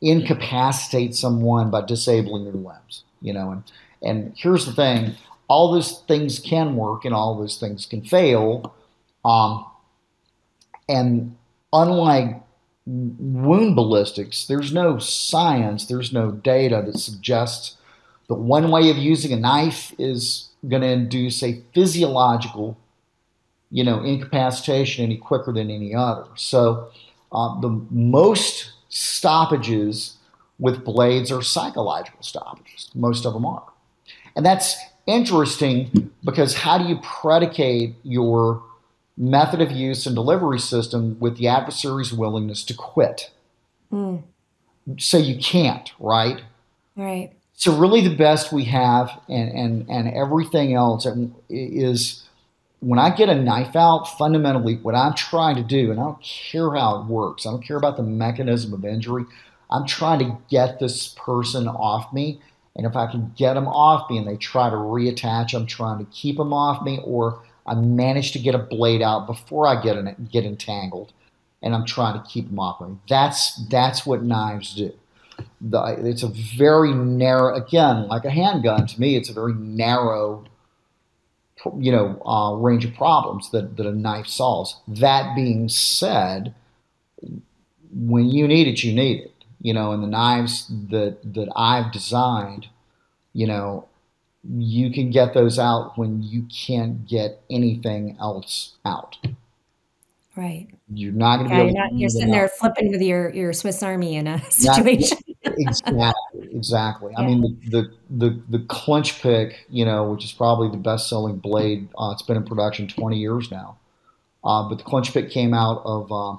incapacitate 0.00 1.14
someone 1.14 1.70
by 1.70 1.82
disabling 1.82 2.44
their 2.44 2.54
limbs. 2.54 3.04
You 3.20 3.32
know, 3.34 3.50
and 3.50 3.62
and 4.02 4.32
here's 4.36 4.66
the 4.66 4.72
thing: 4.72 5.14
all 5.48 5.72
those 5.72 6.00
things 6.08 6.38
can 6.38 6.74
work, 6.74 7.04
and 7.04 7.14
all 7.14 7.38
those 7.38 7.58
things 7.58 7.86
can 7.86 8.02
fail. 8.02 8.74
Um, 9.24 9.66
and 10.88 11.36
unlike 11.72 12.42
wound 12.86 13.76
ballistics, 13.76 14.46
there's 14.46 14.72
no 14.72 14.98
science, 14.98 15.86
there's 15.86 16.12
no 16.12 16.30
data 16.30 16.82
that 16.86 16.98
suggests 16.98 17.76
that 18.28 18.34
one 18.34 18.70
way 18.70 18.90
of 18.90 18.96
using 18.96 19.32
a 19.32 19.36
knife 19.36 19.94
is 19.98 20.48
going 20.68 20.82
to 20.82 20.88
induce 20.88 21.42
a 21.42 21.60
physiological, 21.74 22.78
you 23.70 23.84
know, 23.84 24.02
incapacitation 24.02 25.04
any 25.04 25.16
quicker 25.16 25.52
than 25.52 25.70
any 25.70 25.94
other. 25.94 26.24
So 26.34 26.90
uh, 27.30 27.60
the 27.60 27.68
most 27.90 28.72
stoppages 28.88 30.16
with 30.58 30.84
blades 30.84 31.32
are 31.32 31.42
psychological 31.42 32.22
stoppages. 32.22 32.90
Most 32.94 33.26
of 33.26 33.32
them 33.32 33.44
are. 33.44 33.64
And 34.36 34.46
that's 34.46 34.76
interesting 35.06 36.10
because 36.24 36.54
how 36.54 36.78
do 36.78 36.84
you 36.84 36.98
predicate 37.02 37.96
your 38.02 38.62
method 39.16 39.60
of 39.60 39.70
use 39.70 40.06
and 40.06 40.14
delivery 40.14 40.58
system 40.58 41.18
with 41.20 41.36
the 41.36 41.48
adversary's 41.48 42.12
willingness 42.12 42.64
to 42.64 42.74
quit? 42.74 43.30
Mm. 43.92 44.22
So 44.98 45.18
you 45.18 45.38
can't, 45.38 45.92
right? 45.98 46.42
Right. 46.96 47.32
So 47.54 47.76
really 47.76 48.00
the 48.00 48.16
best 48.16 48.52
we 48.52 48.64
have 48.64 49.20
and, 49.28 49.50
and, 49.52 49.90
and 49.90 50.12
everything 50.12 50.74
else 50.74 51.06
is 51.48 52.24
when 52.80 52.98
I 52.98 53.14
get 53.14 53.28
a 53.28 53.34
knife 53.34 53.76
out, 53.76 54.06
fundamentally, 54.18 54.74
what 54.76 54.96
I'm 54.96 55.14
trying 55.14 55.54
to 55.54 55.62
do, 55.62 55.92
and 55.92 56.00
I 56.00 56.02
don't 56.02 56.20
care 56.20 56.74
how 56.74 57.00
it 57.00 57.06
works, 57.06 57.46
I 57.46 57.50
don't 57.50 57.64
care 57.64 57.76
about 57.76 57.96
the 57.96 58.02
mechanism 58.02 58.74
of 58.74 58.84
injury, 58.84 59.24
I'm 59.70 59.86
trying 59.86 60.18
to 60.18 60.38
get 60.50 60.80
this 60.80 61.14
person 61.16 61.68
off 61.68 62.12
me. 62.12 62.40
And 62.74 62.86
if 62.86 62.96
I 62.96 63.10
can 63.10 63.32
get 63.36 63.54
them 63.54 63.68
off 63.68 64.10
me 64.10 64.18
and 64.18 64.26
they 64.26 64.36
try 64.36 64.68
to 64.68 64.76
reattach, 64.76 65.54
I'm 65.54 65.66
trying 65.66 66.04
to 66.04 66.10
keep 66.10 66.38
them 66.38 66.52
off 66.52 66.82
me, 66.84 67.00
or 67.04 67.40
I 67.66 67.74
manage 67.74 68.32
to 68.32 68.38
get 68.38 68.54
a 68.54 68.58
blade 68.58 69.02
out 69.02 69.26
before 69.26 69.66
I 69.66 69.80
get 69.80 70.30
get 70.30 70.44
entangled, 70.44 71.12
and 71.62 71.74
I'm 71.74 71.86
trying 71.86 72.20
to 72.20 72.28
keep 72.28 72.48
them 72.48 72.58
off 72.58 72.80
me. 72.80 72.96
That's 73.08 73.56
that's 73.68 74.04
what 74.04 74.22
knives 74.22 74.74
do. 74.74 74.92
The, 75.60 75.96
it's 76.04 76.22
a 76.22 76.28
very 76.28 76.92
narrow, 76.92 77.54
again, 77.54 78.06
like 78.08 78.24
a 78.24 78.30
handgun. 78.30 78.86
To 78.86 79.00
me, 79.00 79.16
it's 79.16 79.30
a 79.30 79.32
very 79.32 79.54
narrow 79.54 80.44
you 81.78 81.92
know, 81.92 82.20
uh, 82.24 82.54
range 82.56 82.84
of 82.84 82.94
problems 82.94 83.50
that, 83.50 83.76
that 83.76 83.86
a 83.86 83.92
knife 83.92 84.26
solves. 84.26 84.80
That 84.88 85.34
being 85.34 85.68
said, 85.68 86.54
when 87.92 88.28
you 88.28 88.48
need 88.48 88.66
it, 88.68 88.82
you 88.82 88.92
need 88.92 89.20
it. 89.20 89.28
You 89.60 89.72
know, 89.72 89.92
and 89.92 90.02
the 90.02 90.08
knives 90.08 90.66
that 90.90 91.18
that 91.34 91.48
I've 91.54 91.92
designed, 91.92 92.66
you 93.32 93.46
know, 93.46 93.88
you 94.48 94.90
can 94.92 95.10
get 95.10 95.34
those 95.34 95.58
out 95.58 95.96
when 95.96 96.22
you 96.22 96.46
can't 96.66 97.06
get 97.06 97.42
anything 97.50 98.16
else 98.20 98.74
out. 98.84 99.18
Right. 100.34 100.68
You're 100.88 101.12
not 101.12 101.38
going 101.38 101.50
to 101.50 101.56
be. 101.56 101.62
You're, 101.62 101.72
not, 101.72 101.92
you're 101.92 102.08
sitting 102.08 102.30
there 102.30 102.48
flipping 102.48 102.90
with 102.90 103.02
your 103.02 103.30
your 103.34 103.52
Swiss 103.52 103.82
Army 103.82 104.16
in 104.16 104.26
a 104.26 104.42
situation. 104.50 105.18
exactly. 105.44 106.12
Exactly. 106.52 107.12
Yeah. 107.12 107.20
I 107.20 107.26
mean, 107.26 107.42
the, 107.42 107.70
the, 107.70 107.92
the 108.10 108.42
the 108.58 108.64
clinch 108.66 109.20
pick, 109.20 109.66
you 109.68 109.84
know, 109.84 110.10
which 110.10 110.24
is 110.24 110.32
probably 110.32 110.70
the 110.70 110.78
best 110.78 111.08
selling 111.08 111.36
blade. 111.36 111.88
Uh, 111.98 112.12
it's 112.12 112.22
been 112.22 112.36
in 112.36 112.44
production 112.44 112.88
20 112.88 113.18
years 113.18 113.50
now. 113.50 113.76
Uh, 114.42 114.68
but 114.68 114.78
the 114.78 114.84
clinch 114.84 115.12
pick 115.12 115.30
came 115.30 115.52
out 115.54 115.82
of 115.84 116.10
uh, 116.10 116.36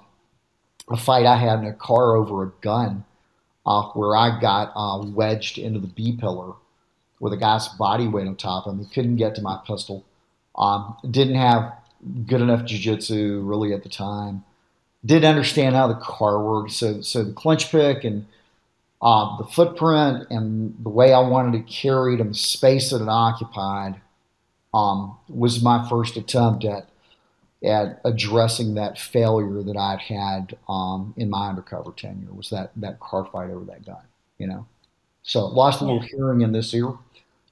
a 0.90 0.98
fight 0.98 1.26
I 1.26 1.38
had 1.38 1.60
in 1.60 1.66
a 1.66 1.74
car 1.74 2.16
over 2.16 2.44
a 2.44 2.52
gun, 2.62 3.06
uh, 3.66 3.84
where 3.90 4.18
I 4.18 4.40
got 4.42 4.74
uh, 4.76 5.06
wedged 5.06 5.58
into 5.58 5.80
the 5.80 5.88
B 5.88 6.18
pillar 6.20 6.54
with 7.24 7.32
a 7.32 7.38
guy's 7.38 7.70
body 7.70 8.06
weight 8.06 8.28
on 8.28 8.36
top 8.36 8.68
of 8.68 8.74
him. 8.74 8.86
He 8.86 8.94
couldn't 8.94 9.16
get 9.16 9.34
to 9.36 9.42
my 9.42 9.58
pistol. 9.66 10.04
Um, 10.58 10.98
didn't 11.10 11.36
have 11.36 11.74
good 12.28 12.42
enough 12.42 12.64
jujitsu 12.64 13.48
really 13.48 13.72
at 13.72 13.82
the 13.82 13.88
time. 13.88 14.44
Didn't 15.06 15.30
understand 15.30 15.74
how 15.74 15.88
the 15.88 15.96
car 15.96 16.44
worked. 16.44 16.74
So, 16.74 17.00
so 17.00 17.24
the 17.24 17.32
clinch 17.32 17.72
pick 17.72 18.04
and 18.04 18.26
uh, 19.02 19.38
the 19.38 19.46
footprint 19.46 20.28
and 20.32 20.76
the 20.84 20.90
way 20.90 21.14
I 21.14 21.20
wanted 21.22 21.66
to 21.66 21.74
carry 21.74 22.16
it 22.16 22.20
and 22.20 22.32
the 22.32 22.38
space 22.38 22.90
that 22.90 23.02
it 23.02 23.08
occupied 23.08 24.02
um, 24.74 25.18
was 25.30 25.64
my 25.64 25.88
first 25.88 26.18
attempt 26.18 26.66
at 26.66 26.90
at 27.64 28.02
addressing 28.04 28.74
that 28.74 29.00
failure 29.00 29.64
that 29.64 29.78
I'd 29.78 30.02
had 30.02 30.58
um, 30.68 31.14
in 31.16 31.30
my 31.30 31.48
undercover 31.48 31.94
tenure 31.94 32.34
was 32.34 32.50
that 32.50 32.74
that 32.76 33.00
car 33.00 33.24
fight 33.24 33.50
over 33.50 33.64
that 33.64 33.86
gun, 33.86 34.04
you 34.38 34.48
know. 34.48 34.68
So 35.24 35.46
lost 35.46 35.80
a 35.80 35.86
little 35.86 36.02
hearing 36.02 36.42
in 36.42 36.52
this 36.52 36.74
ear, 36.74 36.94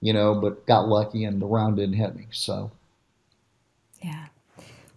you 0.02 0.14
know, 0.14 0.36
but 0.36 0.66
got 0.66 0.88
lucky 0.88 1.24
and 1.24 1.42
the 1.42 1.46
round 1.46 1.78
didn't 1.78 1.96
hit 1.96 2.16
me. 2.16 2.28
So 2.32 2.72
yeah 4.04 4.28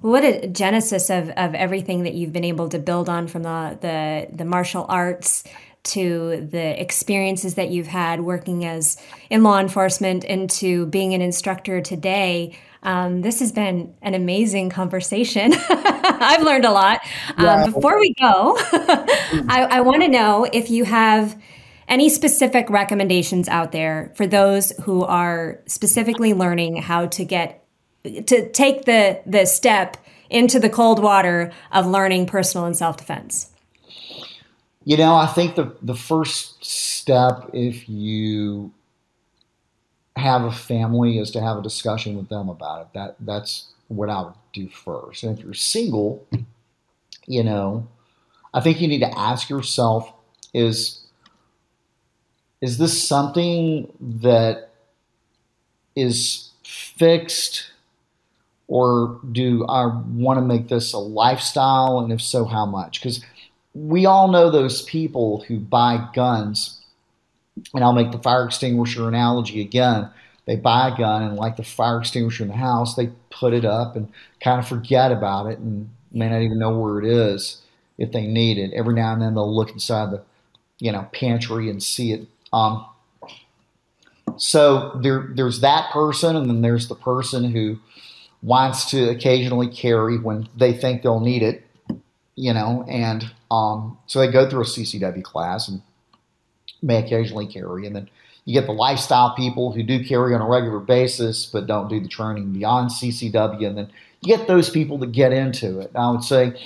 Well, 0.02 0.12
what 0.12 0.24
a 0.24 0.46
genesis 0.48 1.10
of, 1.10 1.28
of 1.30 1.54
everything 1.54 2.04
that 2.04 2.14
you've 2.14 2.32
been 2.32 2.44
able 2.44 2.68
to 2.70 2.78
build 2.78 3.08
on 3.08 3.28
from 3.28 3.42
the, 3.42 3.78
the, 3.80 4.36
the 4.36 4.44
martial 4.44 4.86
arts 4.88 5.44
to 5.84 6.48
the 6.50 6.80
experiences 6.80 7.56
that 7.56 7.68
you've 7.68 7.86
had 7.86 8.20
working 8.22 8.64
as 8.64 8.96
in 9.28 9.42
law 9.42 9.60
enforcement 9.60 10.24
into 10.24 10.86
being 10.86 11.12
an 11.12 11.20
instructor 11.20 11.82
today. 11.82 12.58
Um, 12.82 13.20
this 13.20 13.40
has 13.40 13.52
been 13.52 13.94
an 14.00 14.14
amazing 14.14 14.70
conversation. 14.70 15.52
I've 15.68 16.42
learned 16.42 16.64
a 16.64 16.70
lot. 16.70 17.00
Um, 17.36 17.72
before 17.72 18.00
we 18.00 18.14
go, 18.14 18.56
I, 19.48 19.68
I 19.70 19.80
want 19.82 20.02
to 20.02 20.08
know 20.08 20.46
if 20.50 20.70
you 20.70 20.84
have 20.84 21.38
any 21.88 22.08
specific 22.08 22.70
recommendations 22.70 23.48
out 23.48 23.72
there 23.72 24.12
for 24.14 24.26
those 24.26 24.72
who 24.82 25.04
are 25.04 25.60
specifically 25.66 26.34
learning 26.34 26.76
how 26.76 27.06
to 27.06 27.24
get 27.24 27.64
to 28.04 28.50
take 28.50 28.84
the 28.84 29.20
the 29.26 29.46
step 29.46 29.96
into 30.30 30.58
the 30.58 30.70
cold 30.70 31.02
water 31.02 31.52
of 31.72 31.86
learning 31.86 32.26
personal 32.26 32.66
and 32.66 32.76
self 32.76 32.96
defense? 32.96 33.50
You 34.84 34.96
know, 34.96 35.14
I 35.14 35.26
think 35.26 35.54
the 35.54 35.74
the 35.80 35.94
first 35.94 36.64
step, 36.64 37.50
if 37.52 37.88
you 37.88 38.72
have 40.16 40.44
a 40.44 40.52
family, 40.52 41.18
is 41.18 41.30
to 41.32 41.40
have 41.40 41.58
a 41.58 41.62
discussion 41.62 42.16
with 42.16 42.28
them 42.28 42.48
about 42.48 42.82
it. 42.82 42.86
That 42.94 43.16
that's 43.20 43.68
what 43.88 44.10
I 44.10 44.22
would 44.22 44.34
do 44.52 44.68
first. 44.68 45.22
And 45.22 45.38
if 45.38 45.44
you're 45.44 45.54
single, 45.54 46.26
you 47.26 47.42
know, 47.42 47.88
I 48.52 48.60
think 48.60 48.80
you 48.80 48.88
need 48.88 49.00
to 49.00 49.18
ask 49.18 49.48
yourself: 49.48 50.12
is 50.52 51.03
is 52.64 52.78
this 52.78 53.06
something 53.06 53.92
that 54.00 54.70
is 55.94 56.50
fixed 56.64 57.70
or 58.68 59.20
do 59.30 59.66
I 59.66 59.84
want 59.84 60.38
to 60.38 60.40
make 60.40 60.68
this 60.68 60.94
a 60.94 60.98
lifestyle? 60.98 61.98
And 61.98 62.10
if 62.10 62.22
so, 62.22 62.46
how 62.46 62.64
much? 62.64 63.00
Because 63.00 63.22
we 63.74 64.06
all 64.06 64.28
know 64.28 64.50
those 64.50 64.80
people 64.80 65.44
who 65.46 65.58
buy 65.58 66.08
guns, 66.14 66.80
and 67.74 67.84
I'll 67.84 67.92
make 67.92 68.12
the 68.12 68.18
fire 68.18 68.46
extinguisher 68.46 69.08
analogy 69.08 69.60
again. 69.60 70.08
They 70.46 70.56
buy 70.56 70.88
a 70.88 70.96
gun 70.96 71.22
and, 71.22 71.36
like 71.36 71.56
the 71.56 71.62
fire 71.64 71.98
extinguisher 71.98 72.44
in 72.44 72.48
the 72.48 72.56
house, 72.56 72.94
they 72.94 73.10
put 73.28 73.52
it 73.52 73.66
up 73.66 73.94
and 73.94 74.10
kind 74.40 74.58
of 74.58 74.66
forget 74.66 75.12
about 75.12 75.48
it 75.48 75.58
and 75.58 75.90
may 76.12 76.30
not 76.30 76.40
even 76.40 76.58
know 76.58 76.78
where 76.78 76.98
it 76.98 77.06
is 77.06 77.60
if 77.98 78.10
they 78.12 78.26
need 78.26 78.56
it. 78.56 78.72
Every 78.72 78.94
now 78.94 79.12
and 79.12 79.20
then 79.20 79.34
they'll 79.34 79.54
look 79.54 79.70
inside 79.70 80.12
the, 80.12 80.22
you 80.78 80.92
know, 80.92 81.06
pantry 81.12 81.68
and 81.68 81.82
see 81.82 82.12
it. 82.12 82.26
Um, 82.54 82.86
so 84.36 84.98
there, 85.02 85.28
there's 85.34 85.60
that 85.60 85.90
person, 85.90 86.36
and 86.36 86.48
then 86.48 86.62
there's 86.62 86.88
the 86.88 86.94
person 86.94 87.50
who 87.50 87.78
wants 88.42 88.90
to 88.90 89.10
occasionally 89.10 89.68
carry 89.68 90.18
when 90.18 90.48
they 90.56 90.72
think 90.72 91.02
they'll 91.02 91.20
need 91.20 91.42
it, 91.42 91.66
you 92.36 92.52
know, 92.52 92.84
and 92.88 93.30
um, 93.50 93.98
so 94.06 94.20
they 94.20 94.30
go 94.30 94.48
through 94.48 94.62
a 94.62 94.66
CCW 94.66 95.22
class 95.22 95.68
and 95.68 95.82
may 96.80 97.02
occasionally 97.02 97.46
carry, 97.46 97.86
and 97.86 97.96
then 97.96 98.08
you 98.44 98.52
get 98.52 98.66
the 98.66 98.72
lifestyle 98.72 99.34
people 99.34 99.72
who 99.72 99.82
do 99.82 100.04
carry 100.04 100.34
on 100.34 100.40
a 100.40 100.46
regular 100.46 100.78
basis 100.78 101.46
but 101.46 101.66
don't 101.66 101.88
do 101.88 101.98
the 101.98 102.08
training 102.08 102.52
beyond 102.52 102.90
CCW, 102.90 103.66
and 103.66 103.78
then 103.78 103.90
you 104.20 104.36
get 104.36 104.46
those 104.46 104.70
people 104.70 104.98
to 105.00 105.06
get 105.06 105.32
into 105.32 105.80
it. 105.80 105.90
I 105.94 106.10
would 106.10 106.22
say, 106.22 106.60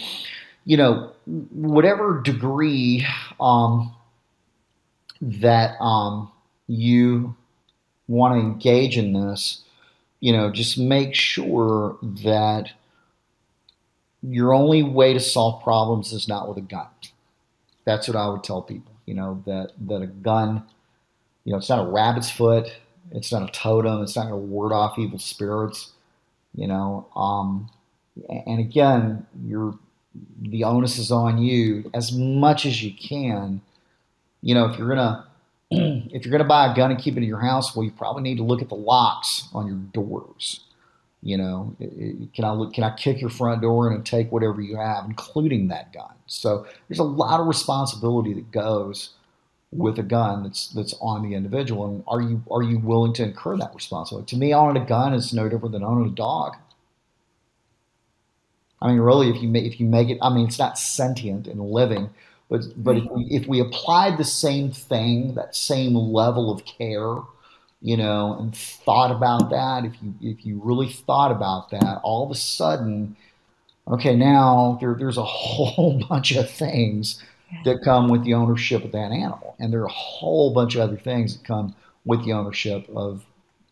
you 0.64 0.76
know, 0.76 1.12
whatever 1.26 2.20
degree 2.20 3.07
um, 3.41 3.95
that 5.21 5.81
um, 5.81 6.31
you 6.66 7.35
want 8.07 8.35
to 8.35 8.41
engage 8.41 8.97
in 8.97 9.12
this, 9.12 9.62
you 10.21 10.33
know, 10.33 10.51
just 10.51 10.79
make 10.79 11.14
sure 11.14 11.97
that 12.03 12.73
your 14.23 14.53
only 14.53 14.83
way 14.83 15.12
to 15.12 15.21
solve 15.21 15.62
problems 15.62 16.12
is 16.12 16.29
not 16.29 16.49
with 16.49 16.59
a 16.59 16.62
gun. 16.62 16.89
That's 17.85 18.09
what 18.09 18.16
I 18.16 18.29
would 18.29 18.45
tell 18.45 18.62
people. 18.62 18.93
You 19.07 19.14
know 19.14 19.43
that 19.47 19.73
that 19.87 20.03
a 20.03 20.07
gun, 20.07 20.64
you 21.45 21.53
know, 21.53 21.59
it's 21.59 21.71
not 21.71 21.87
a 21.87 21.91
rabbit's 21.91 22.31
foot, 22.31 22.71
it's 23.11 23.33
not 23.33 23.49
a 23.49 23.53
totem, 23.53 24.03
it's 24.03 24.16
not 24.16 24.29
going 24.29 24.41
to 24.41 24.47
ward 24.47 24.73
off 24.73 24.99
evil 24.99 25.19
spirits. 25.19 25.93
You 26.55 26.66
know, 26.66 27.07
um, 27.16 27.71
and 28.29 28.61
again, 28.61 29.27
you're 29.47 29.79
the 30.41 30.64
onus 30.64 30.99
is 30.99 31.12
on 31.12 31.39
you 31.39 31.91
as 31.95 32.12
much 32.12 32.66
as 32.66 32.83
you 32.83 32.93
can. 32.93 33.61
You 34.43 34.55
know, 34.55 34.66
if 34.66 34.78
you're 34.78 34.89
gonna 34.89 35.26
if 35.70 36.24
you're 36.24 36.32
gonna 36.32 36.45
buy 36.45 36.70
a 36.70 36.76
gun 36.76 36.91
and 36.91 37.01
keep 37.01 37.16
it 37.16 37.22
in 37.22 37.28
your 37.28 37.41
house, 37.41 37.74
well, 37.74 37.84
you 37.84 37.91
probably 37.91 38.22
need 38.22 38.36
to 38.39 38.45
look 38.45 38.62
at 38.62 38.68
the 38.68 38.74
locks 38.74 39.49
on 39.53 39.66
your 39.66 39.76
doors. 39.76 40.61
You 41.20 41.36
know, 41.36 41.76
can 42.34 42.45
I 42.45 42.53
look, 42.53 42.72
can 42.74 42.84
I 42.84 42.91
kick 42.91 43.20
your 43.20 43.30
front 43.30 43.61
door 43.61 43.89
in 43.89 43.95
and 43.95 44.07
take 44.07 44.30
whatever 44.30 44.61
you 44.61 44.76
have, 44.76 45.05
including 45.05 45.66
that 45.68 45.93
gun? 45.93 46.12
So 46.26 46.66
there's 46.89 47.01
a 47.01 47.05
lot 47.05 47.41
of 47.41 47.49
responsibility 47.49 48.34
that 48.34 48.53
goes 48.53 49.11
with 49.72 49.99
a 49.99 50.03
gun 50.03 50.45
that's 50.45 50.68
that's 50.68 50.95
on 51.01 51.28
the 51.28 51.34
individual. 51.34 51.86
And 51.86 52.05
are 52.07 52.20
you 52.20 52.43
are 52.51 52.62
you 52.62 52.78
willing 52.78 53.12
to 53.14 53.24
incur 53.24 53.57
that 53.57 53.74
responsibility? 53.74 54.30
To 54.34 54.36
me, 54.36 54.55
owning 54.55 54.80
a 54.80 54.86
gun 54.86 55.12
is 55.12 55.32
no 55.34 55.49
different 55.49 55.72
than 55.72 55.82
owning 55.82 56.12
a 56.12 56.14
dog. 56.14 56.55
I 58.80 58.89
mean, 58.89 59.01
really, 59.01 59.28
if 59.28 59.43
you 59.43 59.49
make, 59.49 59.64
if 59.64 59.80
you 59.80 59.86
make 59.86 60.09
it, 60.09 60.18
I 60.22 60.32
mean, 60.32 60.47
it's 60.47 60.59
not 60.59 60.78
sentient 60.78 61.49
and 61.49 61.61
living, 61.61 62.11
but 62.49 62.62
but 62.76 62.96
if 62.96 63.05
we, 63.11 63.24
if 63.30 63.46
we 63.46 63.61
applied 63.61 64.18
the 64.18 64.24
same 64.24 64.70
thing, 64.70 65.34
that 65.34 65.55
same 65.55 65.94
level 65.94 66.51
of 66.51 66.64
care 66.64 67.16
you 67.80 67.96
know, 67.96 68.36
and 68.38 68.55
thought 68.57 69.11
about 69.11 69.51
that, 69.51 69.84
if 69.84 69.94
you 70.03 70.14
if 70.20 70.44
you 70.44 70.61
really 70.62 70.88
thought 70.88 71.30
about 71.30 71.70
that, 71.70 72.01
all 72.03 72.24
of 72.24 72.30
a 72.30 72.34
sudden, 72.34 73.16
okay, 73.86 74.16
now 74.16 74.78
there, 74.80 74.94
there's 74.99 75.18
a 75.18 75.24
whole 75.24 75.99
bunch 76.09 76.32
of 76.34 76.51
things 76.51 77.22
that 77.64 77.82
come 77.82 78.09
with 78.09 78.24
the 78.24 78.34
ownership 78.34 78.84
of 78.84 78.92
that 78.92 79.12
animal, 79.12 79.55
and 79.59 79.72
there 79.72 79.80
are 79.80 79.86
a 79.86 79.92
whole 79.92 80.53
bunch 80.53 80.74
of 80.74 80.80
other 80.80 80.96
things 80.96 81.36
that 81.36 81.46
come 81.46 81.74
with 82.05 82.24
the 82.24 82.32
ownership 82.32 82.88
of, 82.94 83.24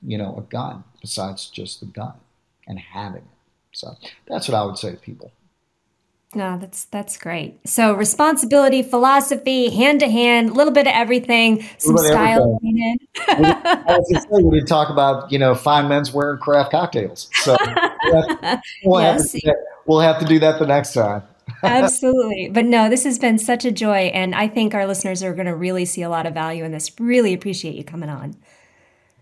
you 0.03 0.17
know, 0.17 0.37
a 0.37 0.43
gun 0.51 0.85
besides 1.01 1.49
just 1.49 1.81
the 1.81 1.87
gun 1.87 2.15
and 2.67 2.79
having 2.79 3.23
it. 3.23 3.25
So 3.73 3.97
that's 4.27 4.49
what 4.49 4.55
I 4.57 4.65
would 4.65 4.79
say 4.79 4.93
to 4.93 4.97
people. 4.97 5.33
No, 6.35 6.59
that's 6.59 6.85
that's 6.87 7.17
great. 7.17 7.61
So 7.67 7.95
responsibility, 7.95 8.83
philosophy, 8.83 9.71
hand 9.71 10.01
to 10.01 10.09
hand, 10.09 10.51
a 10.51 10.53
little 10.53 10.73
bit 10.73 10.87
of 10.87 10.93
everything, 10.93 11.65
some 11.79 11.97
style. 11.97 12.59
Everything. 12.63 12.99
I 13.29 13.99
was 13.99 14.11
just 14.13 14.29
we 14.31 14.59
did 14.59 14.67
talk 14.67 14.91
about 14.91 15.31
you 15.33 15.39
know 15.39 15.55
fine 15.55 15.89
men's 15.89 16.13
wearing 16.13 16.39
craft 16.39 16.73
cocktails. 16.73 17.31
So 17.33 17.57
we'll, 18.85 19.01
yes. 19.01 19.33
have 19.33 19.43
that, 19.43 19.57
we'll 19.87 20.01
have 20.01 20.19
to 20.19 20.27
do 20.27 20.39
that 20.41 20.59
the 20.59 20.67
next 20.67 20.95
time. 20.95 21.23
Absolutely. 21.63 22.49
But 22.49 22.65
no, 22.65 22.89
this 22.89 23.05
has 23.05 23.19
been 23.19 23.39
such 23.39 23.65
a 23.65 23.71
joy. 23.71 24.11
And 24.13 24.35
I 24.35 24.49
think 24.49 24.75
our 24.75 24.87
listeners 24.87 25.23
are 25.23 25.33
going 25.33 25.47
to 25.47 25.55
really 25.55 25.85
see 25.85 26.03
a 26.03 26.09
lot 26.09 26.27
of 26.27 26.35
value 26.35 26.65
in 26.65 26.73
this. 26.73 26.91
Really 26.99 27.33
appreciate 27.35 27.75
you 27.75 27.85
coming 27.85 28.09
on. 28.09 28.37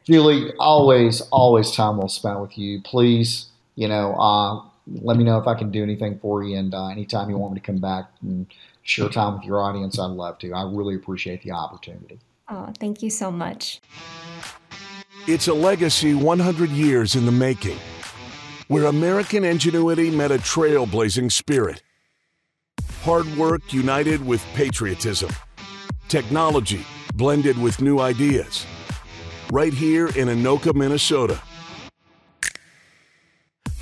Julie, 0.04 0.52
always, 0.58 1.20
always 1.32 1.70
time 1.70 1.96
well 1.96 2.08
spent 2.08 2.40
with 2.40 2.58
you. 2.58 2.82
Please, 2.82 3.46
you 3.74 3.88
know, 3.88 4.14
uh, 4.14 4.60
let 4.86 5.16
me 5.16 5.24
know 5.24 5.38
if 5.38 5.46
I 5.46 5.54
can 5.54 5.70
do 5.70 5.82
anything 5.82 6.18
for 6.18 6.42
you. 6.42 6.56
And 6.56 6.74
uh, 6.74 6.88
anytime 6.88 7.30
you 7.30 7.38
want 7.38 7.54
me 7.54 7.60
to 7.60 7.66
come 7.66 7.78
back 7.78 8.10
and 8.22 8.46
share 8.82 9.08
time 9.08 9.34
with 9.34 9.44
your 9.44 9.62
audience, 9.62 9.98
I'd 9.98 10.06
love 10.06 10.38
to. 10.38 10.52
I 10.52 10.62
really 10.62 10.94
appreciate 10.94 11.42
the 11.42 11.52
opportunity. 11.52 12.18
Oh, 12.48 12.72
thank 12.78 13.02
you 13.02 13.10
so 13.10 13.30
much. 13.30 13.80
It's 15.26 15.48
a 15.48 15.54
legacy 15.54 16.14
100 16.14 16.70
years 16.70 17.14
in 17.14 17.24
the 17.24 17.32
making, 17.32 17.78
where 18.68 18.84
American 18.84 19.44
ingenuity 19.44 20.10
met 20.10 20.30
a 20.30 20.36
trailblazing 20.36 21.32
spirit. 21.32 21.82
Hard 23.02 23.26
work 23.36 23.72
united 23.72 24.24
with 24.24 24.44
patriotism. 24.54 25.30
Technology 26.08 26.84
blended 27.14 27.56
with 27.60 27.80
new 27.80 28.00
ideas. 28.00 28.66
Right 29.50 29.72
here 29.72 30.08
in 30.08 30.28
Anoka, 30.28 30.74
Minnesota 30.74 31.40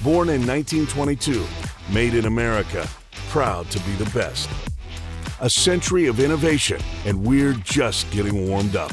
Born 0.03 0.31
in 0.31 0.45
1922, 0.45 1.47
made 1.95 2.15
in 2.15 2.25
America, 2.25 2.89
proud 3.29 3.71
to 3.71 3.79
be 3.85 3.93
the 3.93 4.11
best. 4.11 4.51
A 5.41 5.49
century 5.49 6.09
of 6.09 6.19
innovation, 6.19 6.81
and 7.07 7.25
we're 7.25 7.53
just 7.53 8.11
getting 8.11 8.49
warmed 8.49 8.75
up. 8.75 8.91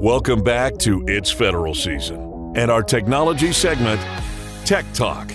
Welcome 0.00 0.44
back 0.44 0.78
to 0.78 1.04
It's 1.08 1.32
Federal 1.32 1.74
Season 1.74 2.52
and 2.54 2.70
our 2.70 2.84
technology 2.84 3.52
segment, 3.52 4.00
Tech 4.64 4.84
Talk. 4.94 5.32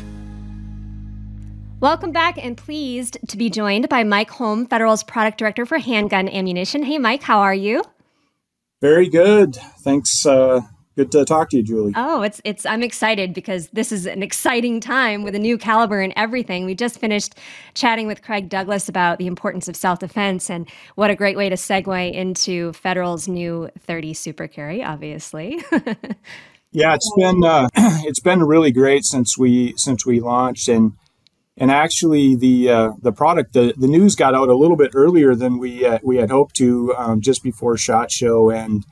Welcome 1.82 2.14
back 2.14 2.38
and 2.42 2.56
pleased 2.56 3.18
to 3.28 3.36
be 3.36 3.50
joined 3.50 3.90
by 3.90 4.06
Mike 4.06 4.30
Holm, 4.30 4.66
Federal's 4.66 5.04
Product 5.04 5.38
Director 5.38 5.66
for 5.66 5.78
Handgun 5.78 6.30
Ammunition. 6.30 6.84
Hey, 6.84 7.00
Mike, 7.00 7.24
how 7.24 7.40
are 7.40 7.54
you? 7.54 7.84
Very 8.80 9.10
good. 9.10 9.56
Thanks. 9.56 10.26
Uh, 10.26 10.62
Good 10.98 11.12
to 11.12 11.26
talk 11.26 11.52
to 11.52 11.58
you, 11.58 11.64
Julie. 11.64 11.94
Oh, 11.96 12.24
it's 12.24 12.42
it's 12.44 12.66
I'm 12.66 12.82
excited 12.82 13.32
because 13.32 13.68
this 13.68 13.92
is 13.92 14.08
an 14.08 14.24
exciting 14.24 14.80
time 14.80 15.22
with 15.22 15.36
a 15.36 15.40
new 15.40 15.56
caliber 15.56 16.02
and 16.02 16.12
everything. 16.16 16.66
We 16.66 16.74
just 16.74 16.98
finished 17.00 17.36
chatting 17.76 18.08
with 18.08 18.24
Craig 18.24 18.50
Douglas 18.50 18.90
about 18.90 19.20
the 19.20 19.28
importance 19.28 19.68
of 19.68 19.76
self-defense 19.76 20.50
and 20.50 20.68
what 20.96 21.12
a 21.12 21.16
great 21.16 21.38
way 21.38 21.50
to 21.50 21.56
segue 21.56 22.12
into 22.12 22.74
Federal's 22.74 23.28
new 23.28 23.70
30 23.78 24.16
Super 24.16 24.48
Carry, 24.48 24.84
obviously. 24.84 25.64
yeah, 26.72 26.96
it's 26.96 27.14
been 27.16 27.44
uh, 27.44 27.70
it's 27.76 28.20
been 28.20 28.42
really 28.42 28.72
great 28.72 29.06
since 29.06 29.38
we 29.38 29.76
since 29.78 30.04
we 30.04 30.20
launched 30.20 30.68
and 30.68 30.94
and 31.58 31.70
actually 31.70 32.36
the 32.36 32.72
uh, 32.72 32.92
the 33.04 33.12
product 33.12 33.54
the, 33.54 33.72
the 33.78 33.88
news 33.88 34.16
got 34.16 34.34
out 34.34 34.50
a 34.50 34.56
little 34.56 34.76
bit 34.78 34.94
earlier 34.96 35.36
than 35.36 35.60
we 35.60 35.86
uh, 35.86 36.00
we 36.02 36.18
had 36.18 36.32
hoped 36.32 36.56
to 36.56 36.96
um, 36.98 37.22
just 37.22 37.44
before 37.44 37.78
shot 37.78 38.10
show 38.10 38.50
and 38.50 38.84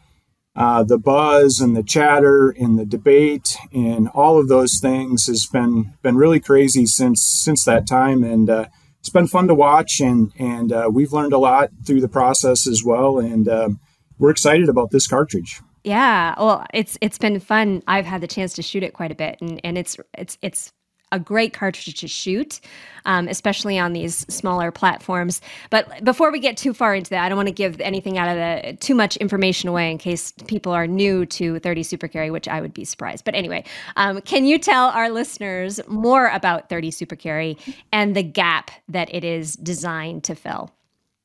uh, 0.56 0.84
the 0.84 0.97
buzz 0.97 1.60
and 1.60 1.76
the 1.76 1.84
chatter 1.84 2.49
and 2.49 2.80
the 2.80 2.86
debate 2.86 3.58
and 3.74 4.08
all 4.10 4.39
of 4.39 4.47
those 4.47 4.80
things 4.80 5.28
has 5.28 5.45
been 5.45 5.93
been 6.01 6.16
really 6.16 6.39
crazy 6.39 6.86
since 6.86 7.22
since 7.22 7.66
that 7.66 7.86
time. 7.86 8.24
And 8.24 8.49
uh, 8.49 8.66
it's 8.99 9.10
been 9.10 9.28
fun 9.28 9.47
to 9.47 9.56
watch 9.56 9.99
and 9.99 10.32
and 10.38 10.72
uh, 10.72 10.89
we've 10.91 11.12
learned 11.12 11.34
a 11.34 11.38
lot 11.38 11.72
through 11.86 12.01
the 12.01 12.08
process 12.08 12.68
as 12.68 12.84
well. 12.84 13.20
And 13.20 13.49
um, 13.49 13.80
we're 14.18 14.32
excited 14.32 14.70
about 14.70 14.91
this 14.91 15.08
cartridge. 15.08 15.62
Yeah. 15.84 16.36
Well 16.38 16.66
it's 16.74 16.97
it's 17.01 17.18
been 17.18 17.39
fun. 17.39 17.84
I've 17.88 18.06
had 18.06 18.22
the 18.22 18.28
chance 18.28 18.53
to 18.53 18.62
shoot 18.62 18.84
it 18.84 18.93
quite 18.93 19.12
a 19.12 19.16
bit 19.16 19.38
and 19.41 19.60
and 19.64 19.78
it's 19.78 19.97
it's 20.18 20.38
it's 20.41 20.72
a 21.16 21.20
great 21.20 21.53
cartridge 21.53 21.99
to 22.01 22.07
shoot, 22.07 22.59
um, 23.05 23.28
especially 23.30 23.80
on 23.80 23.93
these 23.93 24.26
smaller 24.28 24.70
platforms. 24.70 25.41
But 25.70 26.03
before 26.03 26.30
we 26.32 26.39
get 26.39 26.57
too 26.57 26.74
far 26.74 26.93
into 26.93 27.09
that, 27.11 27.24
I 27.24 27.30
don't 27.30 27.38
want 27.38 27.47
to 27.47 27.53
give 27.53 27.80
anything 27.80 28.18
out 28.18 28.28
of 28.28 28.36
the 28.36 28.78
too 28.78 28.93
much 28.93 29.16
information 29.18 29.70
away 29.70 29.89
in 29.89 29.97
case 29.97 30.34
people 30.45 30.74
are 30.74 30.86
new 30.86 31.26
to 31.28 31.59
30 31.59 31.84
Super 31.84 32.09
Carry, 32.09 32.30
which 32.30 32.47
I 32.47 32.59
would 32.59 32.74
be 32.74 32.84
surprised. 32.84 33.24
But 33.24 33.34
anyway, 33.34 33.63
um, 33.95 34.20
can 34.22 34.45
you 34.45 34.59
tell 34.59 34.89
our 34.89 35.09
listeners 35.09 35.80
more 35.88 36.28
about 36.28 36.68
30 36.68 36.91
Super 36.91 37.16
Carry 37.16 37.57
and 37.93 38.16
the 38.16 38.24
gap 38.24 38.72
that 38.89 39.13
it 39.16 39.24
is 39.24 39.55
designed 39.55 40.26
to 40.26 40.36
fill? 40.36 40.72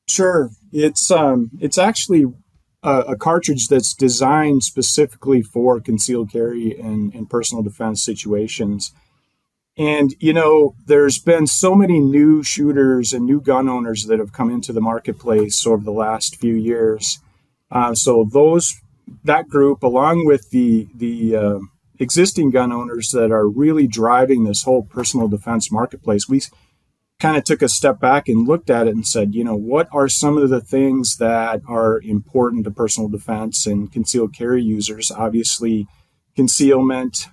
Sure, 0.07 0.49
it's 0.71 1.11
um, 1.11 1.51
it's 1.59 1.77
actually 1.77 2.25
a, 2.83 3.15
cartridge 3.15 3.67
that's 3.67 3.93
designed 3.93 4.63
specifically 4.63 5.41
for 5.41 5.79
concealed 5.79 6.31
carry 6.31 6.77
and, 6.79 7.13
and 7.13 7.29
personal 7.29 7.63
defense 7.63 8.03
situations. 8.03 8.91
And, 9.81 10.13
you 10.19 10.31
know, 10.31 10.75
there's 10.85 11.17
been 11.17 11.47
so 11.47 11.73
many 11.73 11.99
new 11.99 12.43
shooters 12.43 13.13
and 13.13 13.25
new 13.25 13.41
gun 13.41 13.67
owners 13.67 14.05
that 14.05 14.19
have 14.19 14.31
come 14.31 14.51
into 14.51 14.71
the 14.71 14.79
marketplace 14.79 15.65
over 15.65 15.83
the 15.83 15.91
last 15.91 16.35
few 16.35 16.53
years. 16.53 17.17
Uh, 17.71 17.95
so 17.95 18.23
those, 18.31 18.79
that 19.23 19.49
group, 19.49 19.81
along 19.81 20.27
with 20.27 20.51
the, 20.51 20.87
the, 20.93 21.35
uh, 21.35 21.59
existing 21.97 22.51
gun 22.51 22.71
owners 22.71 23.09
that 23.09 23.31
are 23.31 23.47
really 23.47 23.87
driving 23.87 24.43
this 24.43 24.61
whole 24.61 24.83
personal 24.83 25.27
defense 25.27 25.71
marketplace, 25.71 26.29
we 26.29 26.41
kind 27.19 27.35
of 27.35 27.43
took 27.43 27.63
a 27.63 27.69
step 27.69 27.99
back 27.99 28.27
and 28.27 28.47
looked 28.47 28.69
at 28.69 28.85
it 28.85 28.93
and 28.93 29.07
said, 29.07 29.33
you 29.33 29.43
know, 29.43 29.55
what 29.55 29.87
are 29.91 30.07
some 30.07 30.37
of 30.37 30.51
the 30.51 30.61
things 30.61 31.17
that 31.17 31.59
are 31.67 31.99
important 32.01 32.65
to 32.65 32.71
personal 32.71 33.09
defense 33.09 33.65
and 33.65 33.91
concealed 33.91 34.31
carry 34.35 34.61
users? 34.61 35.09
Obviously, 35.09 35.87
concealment, 36.35 37.29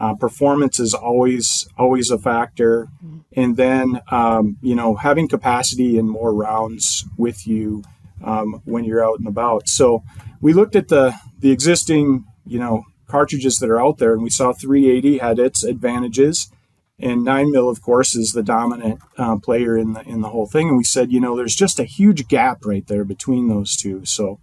uh, 0.00 0.14
performance 0.14 0.80
is 0.80 0.94
always 0.94 1.68
always 1.78 2.10
a 2.10 2.18
factor, 2.18 2.88
and 3.32 3.56
then 3.56 4.00
um, 4.10 4.56
you 4.62 4.74
know 4.74 4.94
having 4.96 5.28
capacity 5.28 5.98
and 5.98 6.10
more 6.10 6.34
rounds 6.34 7.04
with 7.16 7.46
you 7.46 7.84
um, 8.24 8.62
when 8.64 8.84
you're 8.84 9.04
out 9.04 9.18
and 9.18 9.28
about. 9.28 9.68
So 9.68 10.02
we 10.40 10.52
looked 10.52 10.74
at 10.74 10.88
the 10.88 11.14
the 11.38 11.50
existing, 11.50 12.24
you 12.46 12.58
know, 12.58 12.84
cartridges 13.06 13.58
that 13.58 13.70
are 13.70 13.80
out 13.80 13.98
there, 13.98 14.14
and 14.14 14.22
we 14.22 14.30
saw 14.30 14.52
380 14.52 15.18
had 15.18 15.38
its 15.38 15.64
advantages, 15.64 16.50
and 16.98 17.24
9 17.24 17.50
mil, 17.50 17.68
of 17.68 17.82
course, 17.82 18.14
is 18.14 18.32
the 18.32 18.42
dominant 18.42 19.00
uh, 19.18 19.36
player 19.36 19.76
in 19.76 19.92
the 19.94 20.02
in 20.02 20.20
the 20.20 20.30
whole 20.30 20.46
thing. 20.46 20.68
And 20.68 20.78
we 20.78 20.84
said, 20.84 21.12
you 21.12 21.20
know, 21.20 21.36
there's 21.36 21.56
just 21.56 21.78
a 21.78 21.84
huge 21.84 22.28
gap 22.28 22.64
right 22.64 22.86
there 22.86 23.04
between 23.04 23.48
those 23.48 23.76
two. 23.76 24.04
So, 24.04 24.40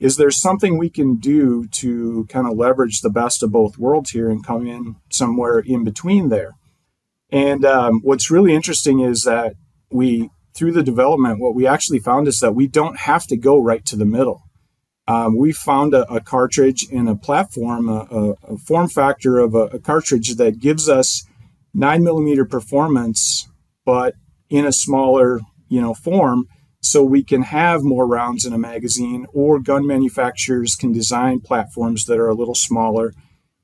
is 0.00 0.16
there 0.16 0.30
something 0.30 0.78
we 0.78 0.90
can 0.90 1.16
do 1.16 1.66
to 1.66 2.26
kind 2.28 2.46
of 2.46 2.56
leverage 2.56 3.00
the 3.00 3.10
best 3.10 3.42
of 3.42 3.52
both 3.52 3.78
worlds 3.78 4.10
here 4.10 4.30
and 4.30 4.46
come 4.46 4.66
in 4.66 4.96
somewhere 5.10 5.58
in 5.58 5.84
between 5.84 6.28
there? 6.28 6.52
And 7.30 7.64
um, 7.64 8.00
what's 8.02 8.30
really 8.30 8.54
interesting 8.54 9.00
is 9.00 9.24
that 9.24 9.54
we, 9.90 10.30
through 10.54 10.72
the 10.72 10.82
development, 10.82 11.40
what 11.40 11.54
we 11.54 11.66
actually 11.66 11.98
found 11.98 12.28
is 12.28 12.38
that 12.40 12.54
we 12.54 12.66
don't 12.66 13.00
have 13.00 13.26
to 13.26 13.36
go 13.36 13.60
right 13.60 13.84
to 13.86 13.96
the 13.96 14.06
middle 14.06 14.42
um, 15.08 15.38
we 15.38 15.52
found 15.52 15.94
a, 15.94 16.06
a, 16.12 16.20
cartridge 16.20 16.86
in 16.90 17.08
a 17.08 17.16
platform, 17.16 17.88
a, 17.88 18.06
a, 18.10 18.54
a 18.54 18.58
form 18.58 18.88
factor 18.88 19.38
of 19.38 19.54
a, 19.54 19.78
cartridge 19.78 20.34
that 20.36 20.60
gives 20.60 20.86
us 20.86 21.24
nine 21.72 22.04
millimeter 22.04 22.44
performance, 22.44 23.48
but 23.86 24.14
in 24.50 24.66
a 24.66 24.72
smaller, 24.72 25.40
you 25.68 25.80
know, 25.80 25.94
form, 25.94 26.44
so 26.80 27.02
we 27.02 27.22
can 27.22 27.42
have 27.42 27.82
more 27.82 28.06
rounds 28.06 28.44
in 28.44 28.52
a 28.52 28.58
magazine. 28.58 29.26
Or 29.32 29.58
gun 29.58 29.86
manufacturers 29.86 30.76
can 30.76 30.92
design 30.92 31.40
platforms 31.40 32.04
that 32.06 32.18
are 32.18 32.28
a 32.28 32.34
little 32.34 32.54
smaller 32.54 33.12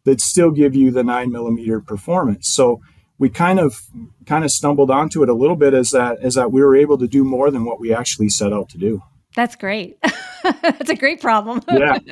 that 0.04 0.20
still 0.20 0.50
give 0.50 0.74
you 0.74 0.90
the 0.90 1.04
nine 1.04 1.30
millimeter 1.30 1.80
performance. 1.80 2.48
So 2.48 2.80
we 3.18 3.30
kind 3.30 3.60
of 3.60 3.80
kind 4.26 4.44
of 4.44 4.50
stumbled 4.50 4.90
onto 4.90 5.22
it 5.22 5.28
a 5.28 5.34
little 5.34 5.56
bit 5.56 5.74
as 5.74 5.90
that 5.90 6.18
as 6.20 6.34
that 6.34 6.52
we 6.52 6.62
were 6.62 6.76
able 6.76 6.98
to 6.98 7.06
do 7.06 7.24
more 7.24 7.50
than 7.50 7.64
what 7.64 7.80
we 7.80 7.94
actually 7.94 8.28
set 8.28 8.52
out 8.52 8.68
to 8.70 8.78
do. 8.78 9.02
That's 9.34 9.56
great. 9.56 9.98
That's 10.42 10.90
a 10.90 10.96
great 10.96 11.20
problem. 11.20 11.62
yeah, 11.68 11.98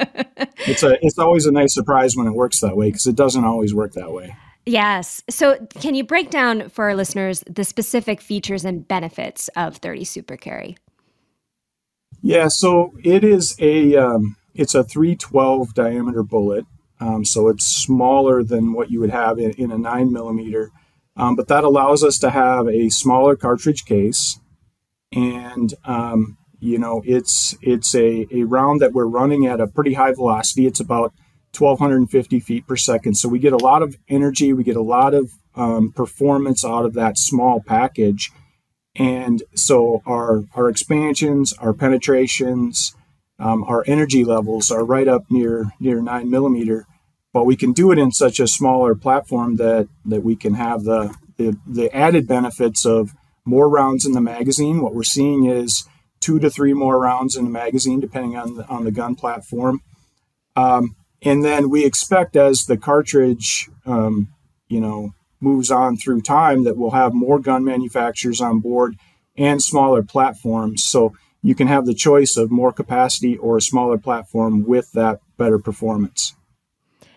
it's 0.66 0.82
a 0.82 0.96
it's 1.05 1.18
always 1.18 1.46
a 1.46 1.53
nice 1.53 1.74
surprise 1.74 2.16
when 2.16 2.26
it 2.26 2.34
works 2.34 2.61
that 2.61 2.76
way 2.76 2.88
because 2.88 3.07
it 3.07 3.16
doesn't 3.16 3.44
always 3.44 3.74
work 3.74 3.92
that 3.92 4.12
way. 4.12 4.34
Yes. 4.64 5.24
So, 5.28 5.59
can 5.80 5.96
you 5.96 6.05
break 6.05 6.30
down 6.30 6.68
for 6.68 6.84
our 6.84 6.94
listeners 6.94 7.42
the 7.48 7.64
specific 7.64 8.20
features 8.20 8.64
and 8.64 8.86
benefits 8.86 9.48
of 9.57 9.78
30 9.78 10.05
Super 10.05 10.36
Carry? 10.36 10.76
Yeah. 12.23 12.49
So 12.49 12.93
it 13.03 13.25
is 13.25 13.57
a 13.59 13.97
um, 13.97 14.37
it's 14.55 14.75
a 14.75 14.85
312 14.85 15.75
diameter 15.75 16.23
bullet. 16.23 16.64
Um, 17.01 17.25
so 17.25 17.49
it's 17.49 17.66
smaller 17.66 18.45
than 18.45 18.73
what 18.73 18.91
you 18.91 19.01
would 19.01 19.11
have 19.11 19.39
in, 19.39 19.51
in 19.53 19.73
a 19.73 19.79
nine 19.79 20.12
millimeter, 20.12 20.70
um, 21.16 21.35
but 21.35 21.49
that 21.49 21.64
allows 21.64 22.05
us 22.05 22.16
to 22.18 22.31
have 22.31 22.68
a 22.68 22.91
smaller 22.91 23.35
cartridge 23.35 23.85
case, 23.85 24.39
and 25.12 25.75
um, 25.85 26.39
you 26.61 26.79
know, 26.79 27.03
it's 27.05 27.57
it's 27.61 27.93
a, 27.97 28.27
a 28.33 28.45
round 28.45 28.81
that 28.81 28.93
we're 28.93 29.07
running 29.07 29.47
at 29.47 29.61
a 29.61 29.66
pretty 29.66 29.95
high 29.95 30.12
velocity. 30.12 30.64
It's 30.64 30.79
about 30.79 31.12
1,250 31.59 32.39
feet 32.39 32.66
per 32.68 32.77
second. 32.77 33.14
So 33.14 33.29
we 33.29 33.41
get 33.41 33.53
a 33.53 33.57
lot 33.57 33.83
of 33.83 33.97
energy, 34.09 34.53
we 34.53 34.62
get 34.62 34.77
a 34.77 34.83
lot 34.83 35.12
of 35.12 35.33
um, 35.57 35.91
performance 35.91 36.64
out 36.64 36.85
of 36.85 36.95
that 36.95 37.18
small 37.18 37.61
package. 37.61 38.31
And 38.95 39.43
so 39.55 40.03
our 40.07 40.45
our 40.55 40.68
expansions, 40.68 41.53
our 41.55 41.72
penetrations, 41.72 42.95
um, 43.38 43.64
our 43.64 43.84
energy 43.86 44.24
levels 44.24 44.70
are 44.70 44.84
right 44.84 45.09
up 45.09 45.22
near 45.30 45.72
near 45.80 46.01
nine 46.01 46.30
millimeter. 46.30 46.86
But 47.32 47.45
we 47.45 47.57
can 47.57 47.72
do 47.72 47.90
it 47.90 47.99
in 47.99 48.12
such 48.12 48.38
a 48.38 48.47
smaller 48.47 48.95
platform 48.95 49.57
that 49.57 49.88
that 50.05 50.22
we 50.22 50.36
can 50.36 50.55
have 50.55 50.84
the 50.84 51.14
the, 51.38 51.57
the 51.66 51.95
added 51.97 52.28
benefits 52.28 52.84
of 52.84 53.14
more 53.45 53.68
rounds 53.68 54.05
in 54.05 54.12
the 54.12 54.20
magazine. 54.20 54.82
What 54.82 54.95
we're 54.95 55.03
seeing 55.03 55.47
is 55.47 55.84
two 56.20 56.38
to 56.38 56.51
three 56.51 56.72
more 56.72 57.01
rounds 57.01 57.36
in 57.36 57.45
the 57.45 57.51
magazine, 57.51 58.01
depending 58.01 58.36
on 58.36 58.55
the, 58.55 58.66
on 58.68 58.84
the 58.84 58.93
gun 58.93 59.14
platform. 59.16 59.80
Um, 60.55 60.97
and 61.22 61.45
then 61.45 61.70
we 61.70 61.84
expect 61.84 62.36
as 62.36 62.64
the 62.64 62.76
cartridge, 62.76 63.68
um, 63.86 64.28
you 64.68 64.80
know, 64.80 65.14
moves 65.43 65.70
on 65.70 65.97
through 65.97 66.22
time, 66.22 66.64
that 66.64 66.76
we'll 66.76 66.90
have 66.90 67.12
more 67.12 67.38
gun 67.38 67.64
manufacturers 67.64 68.40
on 68.40 68.61
board 68.61 68.97
and 69.36 69.62
smaller 69.62 70.03
platforms. 70.03 70.84
So 70.84 71.14
you 71.43 71.55
can 71.55 71.66
have 71.66 71.86
the 71.86 71.95
choice 71.95 72.36
of 72.36 72.51
more 72.51 72.72
capacity 72.72 73.36
or 73.36 73.57
a 73.57 73.62
smaller 73.62 73.99
platform 73.99 74.64
with 74.64 74.93
that 74.93 75.20
better 75.36 75.59
performance. 75.59 76.34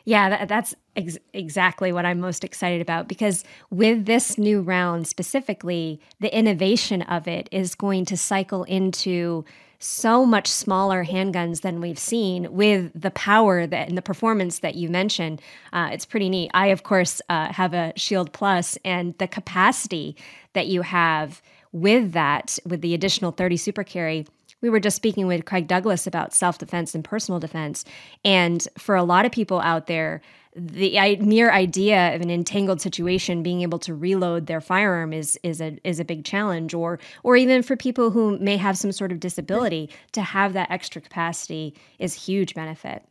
Yeah, 0.05 0.29
that, 0.29 0.47
that's 0.47 0.75
ex- 0.95 1.17
exactly 1.33 1.91
what 1.91 2.05
I'm 2.05 2.19
most 2.19 2.43
excited 2.43 2.79
about 2.79 3.07
because 3.07 3.43
with 3.71 4.05
this 4.05 4.37
new 4.37 4.61
round 4.61 5.07
specifically, 5.07 5.99
the 6.19 6.35
innovation 6.35 7.01
of 7.03 7.27
it 7.27 7.49
is 7.51 7.73
going 7.73 8.05
to 8.05 8.17
cycle 8.17 8.63
into 8.65 9.45
so 9.79 10.25
much 10.25 10.47
smaller 10.47 11.05
handguns 11.05 11.61
than 11.61 11.81
we've 11.81 11.99
seen 11.99 12.53
with 12.53 12.91
the 12.99 13.11
power 13.11 13.67
that 13.67 13.87
and 13.87 13.97
the 13.97 14.01
performance 14.01 14.59
that 14.59 14.75
you 14.75 14.89
mentioned. 14.89 15.41
Uh, 15.73 15.89
it's 15.91 16.05
pretty 16.05 16.29
neat. 16.29 16.51
I, 16.53 16.67
of 16.67 16.83
course, 16.83 17.21
uh, 17.29 17.51
have 17.51 17.73
a 17.73 17.93
Shield 17.95 18.33
Plus, 18.33 18.77
and 18.83 19.17
the 19.17 19.27
capacity 19.27 20.15
that 20.53 20.67
you 20.67 20.81
have 20.81 21.41
with 21.71 22.13
that, 22.13 22.57
with 22.65 22.81
the 22.81 22.93
additional 22.93 23.31
30 23.31 23.57
super 23.57 23.83
carry, 23.83 24.25
we 24.61 24.69
were 24.69 24.79
just 24.79 24.95
speaking 24.95 25.27
with 25.27 25.45
Craig 25.45 25.67
Douglas 25.67 26.07
about 26.07 26.33
self 26.33 26.57
defense 26.57 26.95
and 26.95 27.03
personal 27.03 27.39
defense. 27.39 27.85
And 28.23 28.67
for 28.77 28.95
a 28.95 29.03
lot 29.03 29.25
of 29.25 29.31
people 29.31 29.59
out 29.59 29.87
there, 29.87 30.21
the 30.55 31.17
mere 31.17 31.51
idea 31.51 32.15
of 32.15 32.21
an 32.21 32.29
entangled 32.29 32.79
situation 32.79 33.43
being 33.43 33.61
able 33.61 33.79
to 33.79 33.93
reload 33.93 34.47
their 34.47 34.61
firearm 34.61 35.11
is 35.11 35.37
is 35.43 35.59
a 35.59 35.77
is 35.83 35.99
a 35.99 36.05
big 36.05 36.23
challenge. 36.23 36.73
Or 36.73 36.99
or 37.23 37.35
even 37.35 37.61
for 37.61 37.75
people 37.75 38.11
who 38.11 38.39
may 38.39 38.57
have 38.57 38.77
some 38.77 38.91
sort 38.91 39.11
of 39.11 39.19
disability 39.19 39.89
to 40.13 40.21
have 40.21 40.53
that 40.53 40.71
extra 40.71 41.01
capacity 41.01 41.75
is 41.99 42.13
huge 42.13 42.55
benefit. 42.55 43.03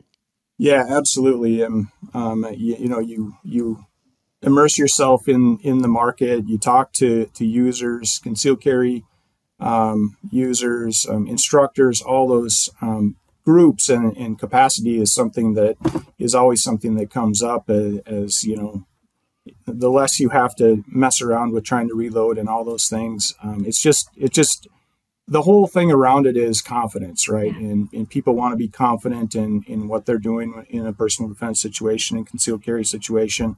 Yeah 0.57 0.83
absolutely. 0.89 1.63
Um, 1.63 1.91
um 2.13 2.45
you, 2.55 2.75
you 2.79 2.89
know 2.89 2.99
you 2.99 3.35
you 3.43 3.85
immerse 4.41 4.77
yourself 4.77 5.27
in 5.27 5.59
in 5.61 5.79
the 5.79 5.87
market. 5.87 6.47
You 6.47 6.57
talk 6.57 6.93
to 6.93 7.25
to 7.25 7.45
users 7.45 8.19
concealed 8.19 8.61
carry 8.61 9.03
um, 9.59 10.17
users, 10.31 11.05
um, 11.09 11.27
instructors, 11.27 12.01
all 12.01 12.27
those 12.27 12.69
um, 12.81 13.15
groups 13.45 13.89
and, 13.89 14.17
and, 14.17 14.39
capacity 14.39 14.99
is 14.99 15.13
something 15.13 15.53
that 15.53 15.77
is 16.17 16.33
always 16.33 16.63
something 16.63 16.95
that 16.95 17.11
comes 17.11 17.43
up 17.43 17.69
as, 17.69 17.99
as, 18.07 18.43
you 18.43 18.57
know, 18.57 18.85
the 19.67 19.89
less 19.89 20.19
you 20.19 20.29
have 20.29 20.55
to 20.55 20.83
mess 20.87 21.21
around 21.21 21.53
with 21.53 21.63
trying 21.63 21.87
to 21.87 21.93
reload 21.93 22.37
and 22.37 22.49
all 22.49 22.63
those 22.65 22.87
things. 22.87 23.33
Um, 23.43 23.63
it's 23.65 23.81
just, 23.81 24.09
it 24.17 24.33
just, 24.33 24.67
the 25.27 25.43
whole 25.43 25.67
thing 25.67 25.91
around 25.91 26.25
it 26.25 26.35
is 26.35 26.61
confidence, 26.61 27.29
right? 27.29 27.53
Yeah. 27.53 27.67
And, 27.67 27.89
and 27.93 28.09
people 28.09 28.35
want 28.35 28.53
to 28.53 28.57
be 28.57 28.67
confident 28.67 29.35
in, 29.35 29.63
in 29.67 29.87
what 29.87 30.05
they're 30.05 30.17
doing 30.17 30.65
in 30.69 30.85
a 30.85 30.93
personal 30.93 31.29
defense 31.29 31.61
situation 31.61 32.17
and 32.17 32.27
concealed 32.27 32.63
carry 32.63 32.83
situation. 32.83 33.57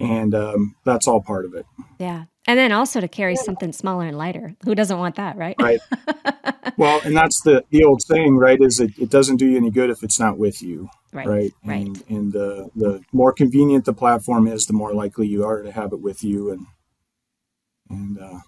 And 0.00 0.34
um, 0.34 0.76
that's 0.84 1.08
all 1.08 1.20
part 1.20 1.44
of 1.44 1.54
it. 1.54 1.66
Yeah. 1.98 2.24
And 2.46 2.58
then 2.58 2.72
also 2.72 3.00
to 3.00 3.08
carry 3.08 3.36
something 3.36 3.72
smaller 3.72 4.06
and 4.06 4.16
lighter. 4.16 4.54
Who 4.64 4.74
doesn't 4.74 4.98
want 4.98 5.16
that, 5.16 5.36
right? 5.36 5.56
Right. 5.60 5.80
well, 6.78 7.00
and 7.04 7.16
that's 7.16 7.42
the 7.42 7.64
the 7.70 7.84
old 7.84 8.00
saying, 8.02 8.36
right? 8.36 8.58
Is 8.60 8.80
it, 8.80 8.98
it 8.98 9.10
doesn't 9.10 9.36
do 9.36 9.46
you 9.46 9.56
any 9.56 9.70
good 9.70 9.90
if 9.90 10.02
it's 10.02 10.18
not 10.18 10.38
with 10.38 10.62
you. 10.62 10.88
Right. 11.12 11.26
Right. 11.26 11.52
right. 11.64 11.86
And, 11.86 12.04
and 12.08 12.32
the 12.32 12.70
the 12.74 13.02
more 13.12 13.32
convenient 13.32 13.84
the 13.84 13.92
platform 13.92 14.46
is, 14.46 14.64
the 14.64 14.72
more 14.72 14.94
likely 14.94 15.26
you 15.26 15.44
are 15.44 15.62
to 15.62 15.72
have 15.72 15.92
it 15.92 16.00
with 16.00 16.24
you, 16.24 16.50
and 16.50 16.66
and 17.90 18.18
uh, 18.18 18.38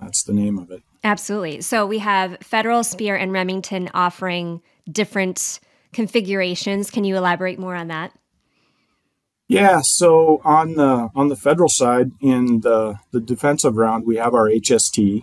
that's 0.00 0.22
the 0.22 0.32
name 0.32 0.58
of 0.58 0.70
it. 0.70 0.82
Absolutely. 1.04 1.60
So 1.60 1.86
we 1.86 1.98
have 1.98 2.38
Federal, 2.40 2.82
Speer, 2.82 3.16
and 3.16 3.32
Remington 3.32 3.90
offering 3.94 4.62
different 4.90 5.60
configurations. 5.92 6.90
Can 6.90 7.04
you 7.04 7.16
elaborate 7.16 7.58
more 7.58 7.74
on 7.74 7.88
that? 7.88 8.12
Yeah, 9.48 9.80
so 9.82 10.42
on 10.44 10.74
the 10.74 11.08
on 11.14 11.28
the 11.28 11.36
federal 11.36 11.70
side, 11.70 12.12
in 12.20 12.60
the 12.60 12.98
the 13.12 13.20
defensive 13.20 13.76
round, 13.76 14.06
we 14.06 14.16
have 14.16 14.34
our 14.34 14.48
HST 14.48 15.22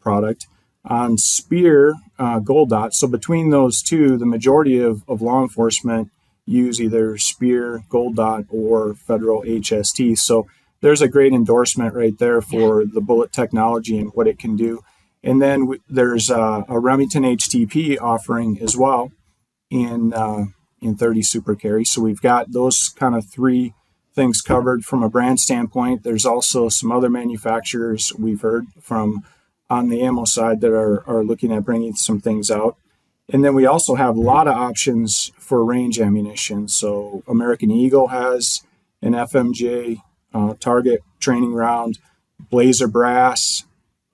product. 0.00 0.46
On 0.84 1.18
Speer 1.18 1.94
uh, 2.18 2.38
Gold 2.38 2.70
Dot. 2.70 2.94
So 2.94 3.06
between 3.08 3.50
those 3.50 3.82
two, 3.82 4.16
the 4.16 4.24
majority 4.26 4.78
of, 4.78 5.02
of 5.06 5.20
law 5.20 5.42
enforcement 5.42 6.10
use 6.46 6.80
either 6.80 7.18
Speer 7.18 7.82
Gold 7.90 8.16
Dot, 8.16 8.44
or 8.48 8.94
Federal 8.94 9.42
HST. 9.42 10.16
So 10.18 10.46
there's 10.80 11.02
a 11.02 11.08
great 11.08 11.32
endorsement 11.34 11.94
right 11.94 12.16
there 12.18 12.40
for 12.40 12.84
the 12.86 13.02
bullet 13.02 13.32
technology 13.32 13.98
and 13.98 14.10
what 14.14 14.26
it 14.28 14.38
can 14.38 14.56
do. 14.56 14.80
And 15.22 15.42
then 15.42 15.60
w- 15.60 15.80
there's 15.90 16.30
uh, 16.30 16.62
a 16.68 16.78
Remington 16.78 17.24
HTP 17.24 18.00
offering 18.00 18.58
as 18.62 18.76
well 18.76 19.12
in 19.68 20.14
uh, 20.14 20.44
in 20.80 20.96
30 20.96 21.22
super 21.22 21.54
carry. 21.54 21.84
So 21.84 22.02
we've 22.02 22.20
got 22.20 22.52
those 22.52 22.88
kind 22.88 23.14
of 23.14 23.26
three 23.26 23.74
things 24.14 24.40
covered 24.40 24.84
from 24.84 25.02
a 25.02 25.08
brand 25.08 25.40
standpoint. 25.40 26.02
There's 26.02 26.26
also 26.26 26.68
some 26.68 26.90
other 26.90 27.08
manufacturers 27.08 28.12
we've 28.18 28.40
heard 28.40 28.66
from 28.80 29.24
on 29.70 29.88
the 29.90 30.02
ammo 30.02 30.24
side 30.24 30.60
that 30.60 30.72
are, 30.72 31.08
are 31.08 31.24
looking 31.24 31.52
at 31.52 31.64
bringing 31.64 31.94
some 31.94 32.20
things 32.20 32.50
out. 32.50 32.76
And 33.30 33.44
then 33.44 33.54
we 33.54 33.66
also 33.66 33.94
have 33.94 34.16
a 34.16 34.20
lot 34.20 34.48
of 34.48 34.56
options 34.56 35.30
for 35.38 35.64
range 35.64 36.00
ammunition. 36.00 36.66
So 36.68 37.22
American 37.28 37.70
Eagle 37.70 38.08
has 38.08 38.62
an 39.02 39.12
FMJ 39.12 40.00
uh, 40.32 40.54
target 40.58 41.02
training 41.20 41.52
round, 41.52 41.98
Blazer 42.50 42.88
Brass, 42.88 43.64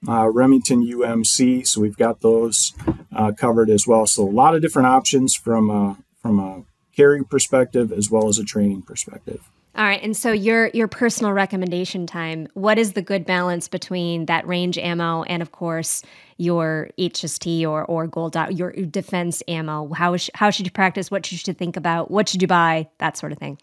uh, 0.08 0.28
Remington 0.28 0.84
UMC. 0.84 1.66
So 1.66 1.80
we've 1.80 1.96
got 1.96 2.20
those 2.20 2.72
uh, 3.14 3.32
covered 3.32 3.70
as 3.70 3.86
well. 3.86 4.06
So 4.06 4.28
a 4.28 4.30
lot 4.30 4.54
of 4.54 4.62
different 4.62 4.88
options 4.88 5.34
from 5.34 5.70
a, 5.70 5.96
from 6.24 6.40
a 6.40 6.64
carry 6.96 7.22
perspective 7.22 7.92
as 7.92 8.10
well 8.10 8.28
as 8.28 8.38
a 8.38 8.44
training 8.44 8.80
perspective. 8.80 9.42
All 9.76 9.84
right, 9.84 10.00
and 10.02 10.16
so 10.16 10.32
your 10.32 10.68
your 10.68 10.88
personal 10.88 11.32
recommendation 11.32 12.06
time. 12.06 12.48
What 12.54 12.78
is 12.78 12.92
the 12.92 13.02
good 13.02 13.26
balance 13.26 13.68
between 13.68 14.26
that 14.26 14.46
range 14.46 14.78
ammo 14.78 15.24
and, 15.24 15.42
of 15.42 15.52
course, 15.52 16.02
your 16.38 16.88
HST 16.98 17.66
or 17.66 17.84
or 17.84 18.06
gold 18.06 18.32
dot 18.32 18.56
your 18.56 18.72
defense 18.72 19.42
ammo? 19.48 19.92
How 19.92 20.16
sh- 20.16 20.30
how 20.34 20.48
should 20.48 20.64
you 20.64 20.70
practice? 20.70 21.10
What 21.10 21.26
should 21.26 21.46
you 21.46 21.52
think 21.52 21.76
about? 21.76 22.10
What 22.10 22.28
should 22.28 22.40
you 22.40 22.48
buy? 22.48 22.88
That 22.98 23.18
sort 23.18 23.32
of 23.32 23.38
thing. 23.38 23.58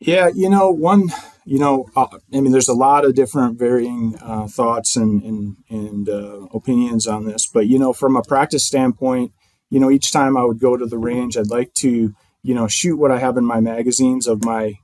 Yeah, 0.00 0.28
you 0.34 0.50
know, 0.50 0.70
one, 0.70 1.04
you 1.44 1.60
know, 1.60 1.86
uh, 1.94 2.08
I 2.34 2.40
mean, 2.40 2.50
there's 2.50 2.68
a 2.68 2.74
lot 2.74 3.04
of 3.04 3.14
different 3.14 3.56
varying 3.56 4.18
uh, 4.20 4.48
thoughts 4.48 4.96
and 4.96 5.22
and, 5.22 5.56
and 5.70 6.08
uh, 6.08 6.48
opinions 6.52 7.06
on 7.06 7.24
this, 7.26 7.46
but 7.46 7.68
you 7.68 7.78
know, 7.78 7.92
from 7.92 8.16
a 8.16 8.22
practice 8.22 8.66
standpoint, 8.66 9.32
you 9.72 9.80
know, 9.80 9.90
each 9.90 10.12
time 10.12 10.36
I 10.36 10.44
would 10.44 10.60
go 10.60 10.76
to 10.76 10.84
the 10.84 10.98
range, 10.98 11.38
I'd 11.38 11.48
like 11.48 11.72
to, 11.76 12.14
you 12.42 12.54
know, 12.54 12.68
shoot 12.68 12.98
what 12.98 13.10
I 13.10 13.18
have 13.18 13.38
in 13.38 13.46
my 13.46 13.58
magazines 13.58 14.26
of 14.26 14.44
my 14.44 14.74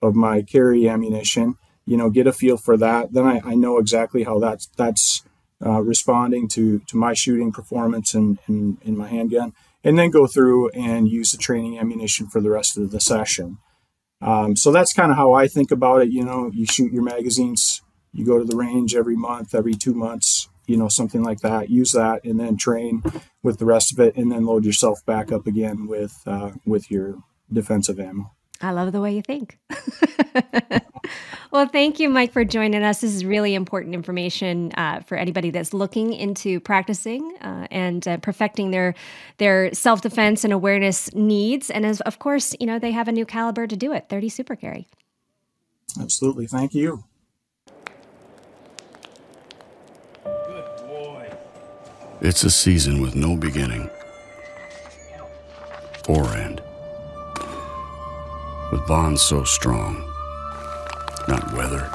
of 0.00 0.14
my 0.14 0.42
carry 0.42 0.88
ammunition. 0.88 1.56
You 1.84 1.96
know, 1.96 2.10
get 2.10 2.28
a 2.28 2.32
feel 2.32 2.56
for 2.56 2.76
that. 2.76 3.12
Then 3.12 3.26
I, 3.26 3.40
I 3.44 3.54
know 3.56 3.78
exactly 3.78 4.22
how 4.22 4.38
that's 4.38 4.68
that's 4.76 5.24
uh, 5.64 5.82
responding 5.82 6.46
to 6.50 6.78
to 6.78 6.96
my 6.96 7.12
shooting 7.12 7.50
performance 7.50 8.14
and 8.14 8.38
in, 8.46 8.78
in, 8.82 8.90
in 8.90 8.96
my 8.96 9.08
handgun, 9.08 9.52
and 9.82 9.98
then 9.98 10.10
go 10.10 10.28
through 10.28 10.70
and 10.70 11.08
use 11.08 11.32
the 11.32 11.38
training 11.38 11.76
ammunition 11.80 12.28
for 12.28 12.40
the 12.40 12.50
rest 12.50 12.78
of 12.78 12.92
the 12.92 13.00
session. 13.00 13.58
Um, 14.20 14.54
so 14.54 14.70
that's 14.70 14.92
kind 14.92 15.10
of 15.10 15.16
how 15.16 15.32
I 15.32 15.48
think 15.48 15.72
about 15.72 16.02
it. 16.02 16.10
You 16.10 16.24
know, 16.24 16.52
you 16.54 16.66
shoot 16.66 16.92
your 16.92 17.02
magazines, 17.02 17.82
you 18.12 18.24
go 18.24 18.38
to 18.38 18.44
the 18.44 18.56
range 18.56 18.94
every 18.94 19.16
month, 19.16 19.56
every 19.56 19.74
two 19.74 19.92
months, 19.92 20.48
you 20.66 20.76
know, 20.76 20.88
something 20.88 21.22
like 21.22 21.40
that. 21.40 21.70
Use 21.70 21.92
that, 21.92 22.24
and 22.24 22.38
then 22.38 22.56
train 22.56 23.02
with 23.42 23.58
the 23.58 23.64
rest 23.64 23.92
of 23.92 24.00
it, 24.00 24.16
and 24.16 24.30
then 24.30 24.46
load 24.46 24.64
yourself 24.64 25.04
back 25.06 25.32
up 25.32 25.46
again 25.46 25.86
with 25.86 26.22
uh, 26.26 26.52
with 26.64 26.90
your 26.90 27.16
defensive 27.52 28.00
ammo. 28.00 28.32
I 28.60 28.70
love 28.72 28.92
the 28.92 29.00
way 29.00 29.14
you 29.14 29.22
think. 29.22 29.58
well, 31.50 31.66
thank 31.66 32.00
you, 32.00 32.08
Mike, 32.08 32.32
for 32.32 32.44
joining 32.44 32.82
us. 32.82 33.02
This 33.02 33.14
is 33.14 33.24
really 33.24 33.54
important 33.54 33.94
information 33.94 34.72
uh, 34.76 35.00
for 35.00 35.16
anybody 35.16 35.50
that's 35.50 35.74
looking 35.74 36.14
into 36.14 36.58
practicing 36.60 37.36
uh, 37.42 37.66
and 37.70 38.06
uh, 38.08 38.16
perfecting 38.18 38.70
their 38.70 38.94
their 39.38 39.72
self 39.74 40.00
defense 40.00 40.44
and 40.44 40.52
awareness 40.52 41.12
needs. 41.14 41.70
And 41.70 41.84
as, 41.84 42.00
of 42.02 42.18
course, 42.18 42.54
you 42.58 42.66
know 42.66 42.78
they 42.78 42.92
have 42.92 43.08
a 43.08 43.12
new 43.12 43.26
caliber 43.26 43.66
to 43.66 43.76
do 43.76 43.92
it. 43.92 44.08
Thirty 44.08 44.28
Super 44.28 44.56
Carry. 44.56 44.88
Absolutely. 46.00 46.46
Thank 46.46 46.74
you. 46.74 47.04
It's 52.22 52.44
a 52.44 52.50
season 52.50 53.02
with 53.02 53.14
no 53.14 53.36
beginning 53.36 53.90
or 56.08 56.26
end 56.34 56.62
with 58.72 58.86
bonds 58.86 59.20
so 59.20 59.44
strong, 59.44 59.96
not 61.28 61.52
weather 61.52 61.90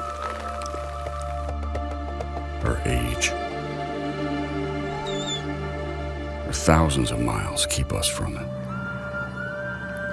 or 2.64 2.80
age 2.86 3.30
or 6.46 6.52
thousands 6.52 7.10
of 7.10 7.18
miles 7.18 7.66
keep 7.66 7.92
us 7.92 8.06
from 8.06 8.36
it. 8.36 8.46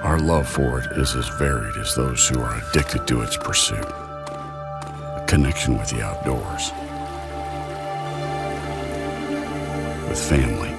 Our 0.02 0.18
love 0.18 0.48
for 0.48 0.80
it 0.80 0.98
is 0.98 1.14
as 1.14 1.28
varied 1.38 1.76
as 1.76 1.94
those 1.94 2.26
who 2.28 2.40
are 2.40 2.60
addicted 2.68 3.06
to 3.06 3.22
its 3.22 3.36
pursuit. 3.36 3.84
A 3.84 5.24
connection 5.28 5.78
with 5.78 5.88
the 5.90 6.02
outdoors, 6.02 6.72
with 10.10 10.18
family, 10.18 10.74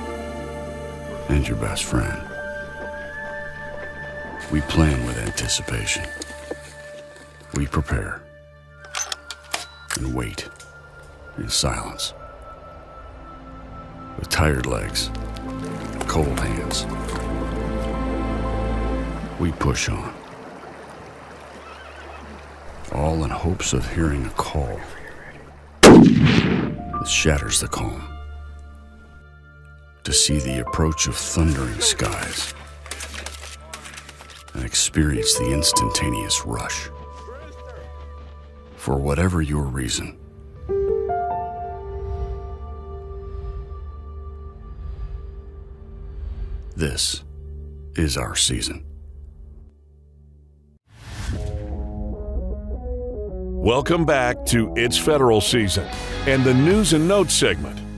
and 1.29 1.47
your 1.47 1.55
best 1.55 1.85
friend. 1.85 2.21
We 4.51 4.59
plan 4.61 5.05
with 5.05 5.17
anticipation. 5.19 6.05
We 7.55 7.65
prepare 7.65 8.21
and 9.95 10.13
wait 10.13 10.49
in 11.37 11.47
silence. 11.47 12.13
With 14.19 14.27
tired 14.27 14.65
legs 14.65 15.09
cold 16.09 16.37
hands, 16.37 16.85
we 19.39 19.53
push 19.53 19.87
on. 19.87 20.13
All 22.91 23.23
in 23.23 23.29
hopes 23.29 23.71
of 23.71 23.89
hearing 23.93 24.25
a 24.25 24.29
call 24.31 24.77
that 25.83 27.07
shatters 27.07 27.61
the 27.61 27.69
calm. 27.69 28.10
To 30.05 30.13
see 30.13 30.39
the 30.39 30.61
approach 30.61 31.07
of 31.07 31.15
thundering 31.15 31.79
skies 31.79 32.55
and 34.55 34.65
experience 34.65 35.37
the 35.37 35.53
instantaneous 35.53 36.43
rush. 36.43 36.89
For 38.75 38.97
whatever 38.97 39.43
your 39.43 39.63
reason, 39.63 40.17
this 46.75 47.23
is 47.95 48.17
our 48.17 48.35
season. 48.35 48.83
Welcome 53.63 54.05
back 54.05 54.47
to 54.47 54.73
It's 54.75 54.97
Federal 54.97 55.41
Season 55.41 55.87
and 56.25 56.43
the 56.43 56.55
News 56.55 56.93
and 56.93 57.07
Notes 57.07 57.35
segment. 57.35 57.90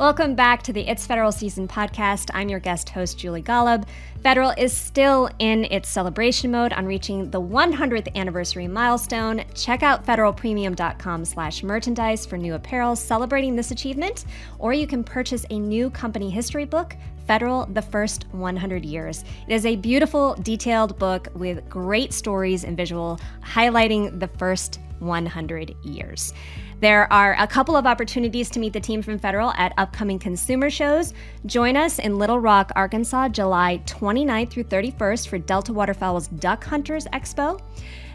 Welcome 0.00 0.34
back 0.34 0.62
to 0.62 0.72
the 0.72 0.88
It's 0.88 1.04
Federal 1.04 1.30
Season 1.30 1.68
podcast. 1.68 2.30
I'm 2.32 2.48
your 2.48 2.58
guest 2.58 2.88
host, 2.88 3.18
Julie 3.18 3.42
Golob. 3.42 3.86
Federal 4.22 4.54
is 4.56 4.74
still 4.74 5.28
in 5.40 5.66
its 5.66 5.90
celebration 5.90 6.50
mode 6.50 6.72
on 6.72 6.86
reaching 6.86 7.30
the 7.30 7.42
100th 7.42 8.08
anniversary 8.16 8.66
milestone. 8.66 9.44
Check 9.54 9.82
out 9.82 10.06
federalpremium.com 10.06 11.26
slash 11.26 11.62
merchandise 11.62 12.24
for 12.24 12.38
new 12.38 12.54
apparel 12.54 12.96
celebrating 12.96 13.54
this 13.54 13.72
achievement, 13.72 14.24
or 14.58 14.72
you 14.72 14.86
can 14.86 15.04
purchase 15.04 15.44
a 15.50 15.58
new 15.58 15.90
company 15.90 16.30
history 16.30 16.64
book, 16.64 16.96
Federal 17.26 17.66
The 17.66 17.82
First 17.82 18.24
100 18.32 18.86
Years. 18.86 19.22
It 19.46 19.52
is 19.52 19.66
a 19.66 19.76
beautiful, 19.76 20.34
detailed 20.36 20.98
book 20.98 21.28
with 21.34 21.68
great 21.68 22.14
stories 22.14 22.64
and 22.64 22.74
visual 22.74 23.20
highlighting 23.42 24.18
the 24.18 24.28
first 24.28 24.80
100 25.00 25.74
years. 25.82 26.32
There 26.80 27.12
are 27.12 27.36
a 27.38 27.46
couple 27.46 27.76
of 27.76 27.86
opportunities 27.86 28.48
to 28.50 28.58
meet 28.58 28.72
the 28.72 28.80
team 28.80 29.02
from 29.02 29.18
Federal 29.18 29.50
at 29.50 29.74
upcoming 29.76 30.18
consumer 30.18 30.70
shows. 30.70 31.12
Join 31.44 31.76
us 31.76 31.98
in 31.98 32.16
Little 32.16 32.40
Rock, 32.40 32.72
Arkansas, 32.74 33.28
July 33.28 33.82
29th 33.84 34.50
through 34.50 34.64
31st 34.64 35.28
for 35.28 35.36
Delta 35.36 35.74
Waterfowl's 35.74 36.28
Duck 36.28 36.64
Hunters 36.64 37.04
Expo. 37.12 37.60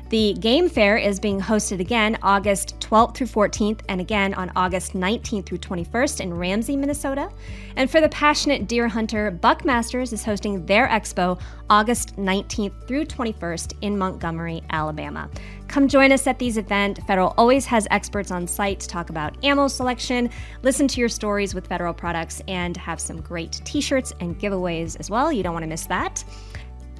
The 0.09 0.33
game 0.35 0.69
fair 0.69 0.97
is 0.97 1.19
being 1.19 1.41
hosted 1.41 1.79
again 1.79 2.19
August 2.21 2.79
12th 2.79 3.15
through 3.15 3.25
14th 3.25 3.79
and 3.89 3.99
again 3.99 4.35
on 4.35 4.51
August 4.55 4.93
19th 4.93 5.47
through 5.47 5.57
21st 5.57 6.21
in 6.21 6.31
Ramsey, 6.31 6.77
Minnesota. 6.77 7.31
And 7.75 7.89
for 7.89 7.99
the 7.99 8.09
passionate 8.09 8.67
deer 8.67 8.87
hunter, 8.87 9.31
Buckmasters 9.41 10.13
is 10.13 10.23
hosting 10.23 10.63
their 10.67 10.87
expo 10.89 11.41
August 11.71 12.17
19th 12.17 12.87
through 12.87 13.05
21st 13.05 13.73
in 13.81 13.97
Montgomery, 13.97 14.61
Alabama. 14.69 15.27
Come 15.67 15.87
join 15.87 16.11
us 16.11 16.27
at 16.27 16.37
these 16.37 16.57
events. 16.57 17.01
Federal 17.05 17.33
always 17.35 17.65
has 17.65 17.87
experts 17.89 18.29
on 18.29 18.45
site 18.45 18.79
to 18.81 18.87
talk 18.87 19.09
about 19.09 19.43
ammo 19.43 19.67
selection, 19.67 20.29
listen 20.61 20.87
to 20.87 20.99
your 20.99 21.09
stories 21.09 21.55
with 21.55 21.65
Federal 21.65 21.95
products, 21.95 22.43
and 22.47 22.77
have 22.77 22.99
some 22.99 23.21
great 23.21 23.59
t 23.65 23.81
shirts 23.81 24.13
and 24.19 24.39
giveaways 24.39 24.99
as 24.99 25.09
well. 25.09 25.31
You 25.31 25.41
don't 25.41 25.53
want 25.53 25.63
to 25.63 25.67
miss 25.67 25.87
that. 25.87 26.23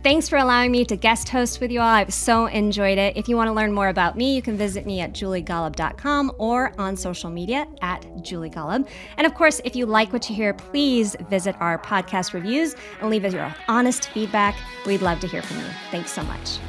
Thanks 0.06 0.30
for 0.30 0.38
allowing 0.38 0.72
me 0.72 0.86
to 0.86 0.96
guest 0.96 1.30
host 1.30 1.60
with 1.60 1.72
you 1.72 1.82
all. 1.82 1.88
I've 1.88 2.14
so 2.14 2.46
enjoyed 2.46 3.00
it. 3.00 3.18
If 3.18 3.28
you 3.28 3.36
want 3.36 3.48
to 3.48 3.54
learn 3.54 3.74
more 3.74 3.88
about 3.88 4.16
me, 4.16 4.36
you 4.36 4.42
can 4.44 4.56
visit 4.56 4.86
me 4.86 5.00
at 5.00 5.14
juliegolob.com 5.14 6.34
or 6.38 6.74
on 6.78 6.96
social 6.96 7.32
media 7.32 7.66
at 7.82 8.04
juliegolob. 8.18 8.88
And 9.18 9.26
of 9.26 9.34
course, 9.34 9.62
if 9.66 9.76
you 9.76 9.88
like 9.88 10.14
what 10.14 10.30
you 10.30 10.36
hear, 10.36 10.54
please 10.54 11.16
visit 11.28 11.56
our 11.60 11.80
podcast 11.80 12.34
reviews 12.34 12.76
and 13.02 13.10
leave 13.10 13.26
us 13.26 13.34
your 13.34 13.52
honest 13.68 14.10
feedback. 14.10 14.56
We'd 14.86 15.02
love 15.02 15.22
to 15.22 15.28
hear 15.28 15.42
from 15.42 15.58
you. 15.58 15.66
Thanks 15.90 16.12
so 16.12 16.22
much. 16.22 16.60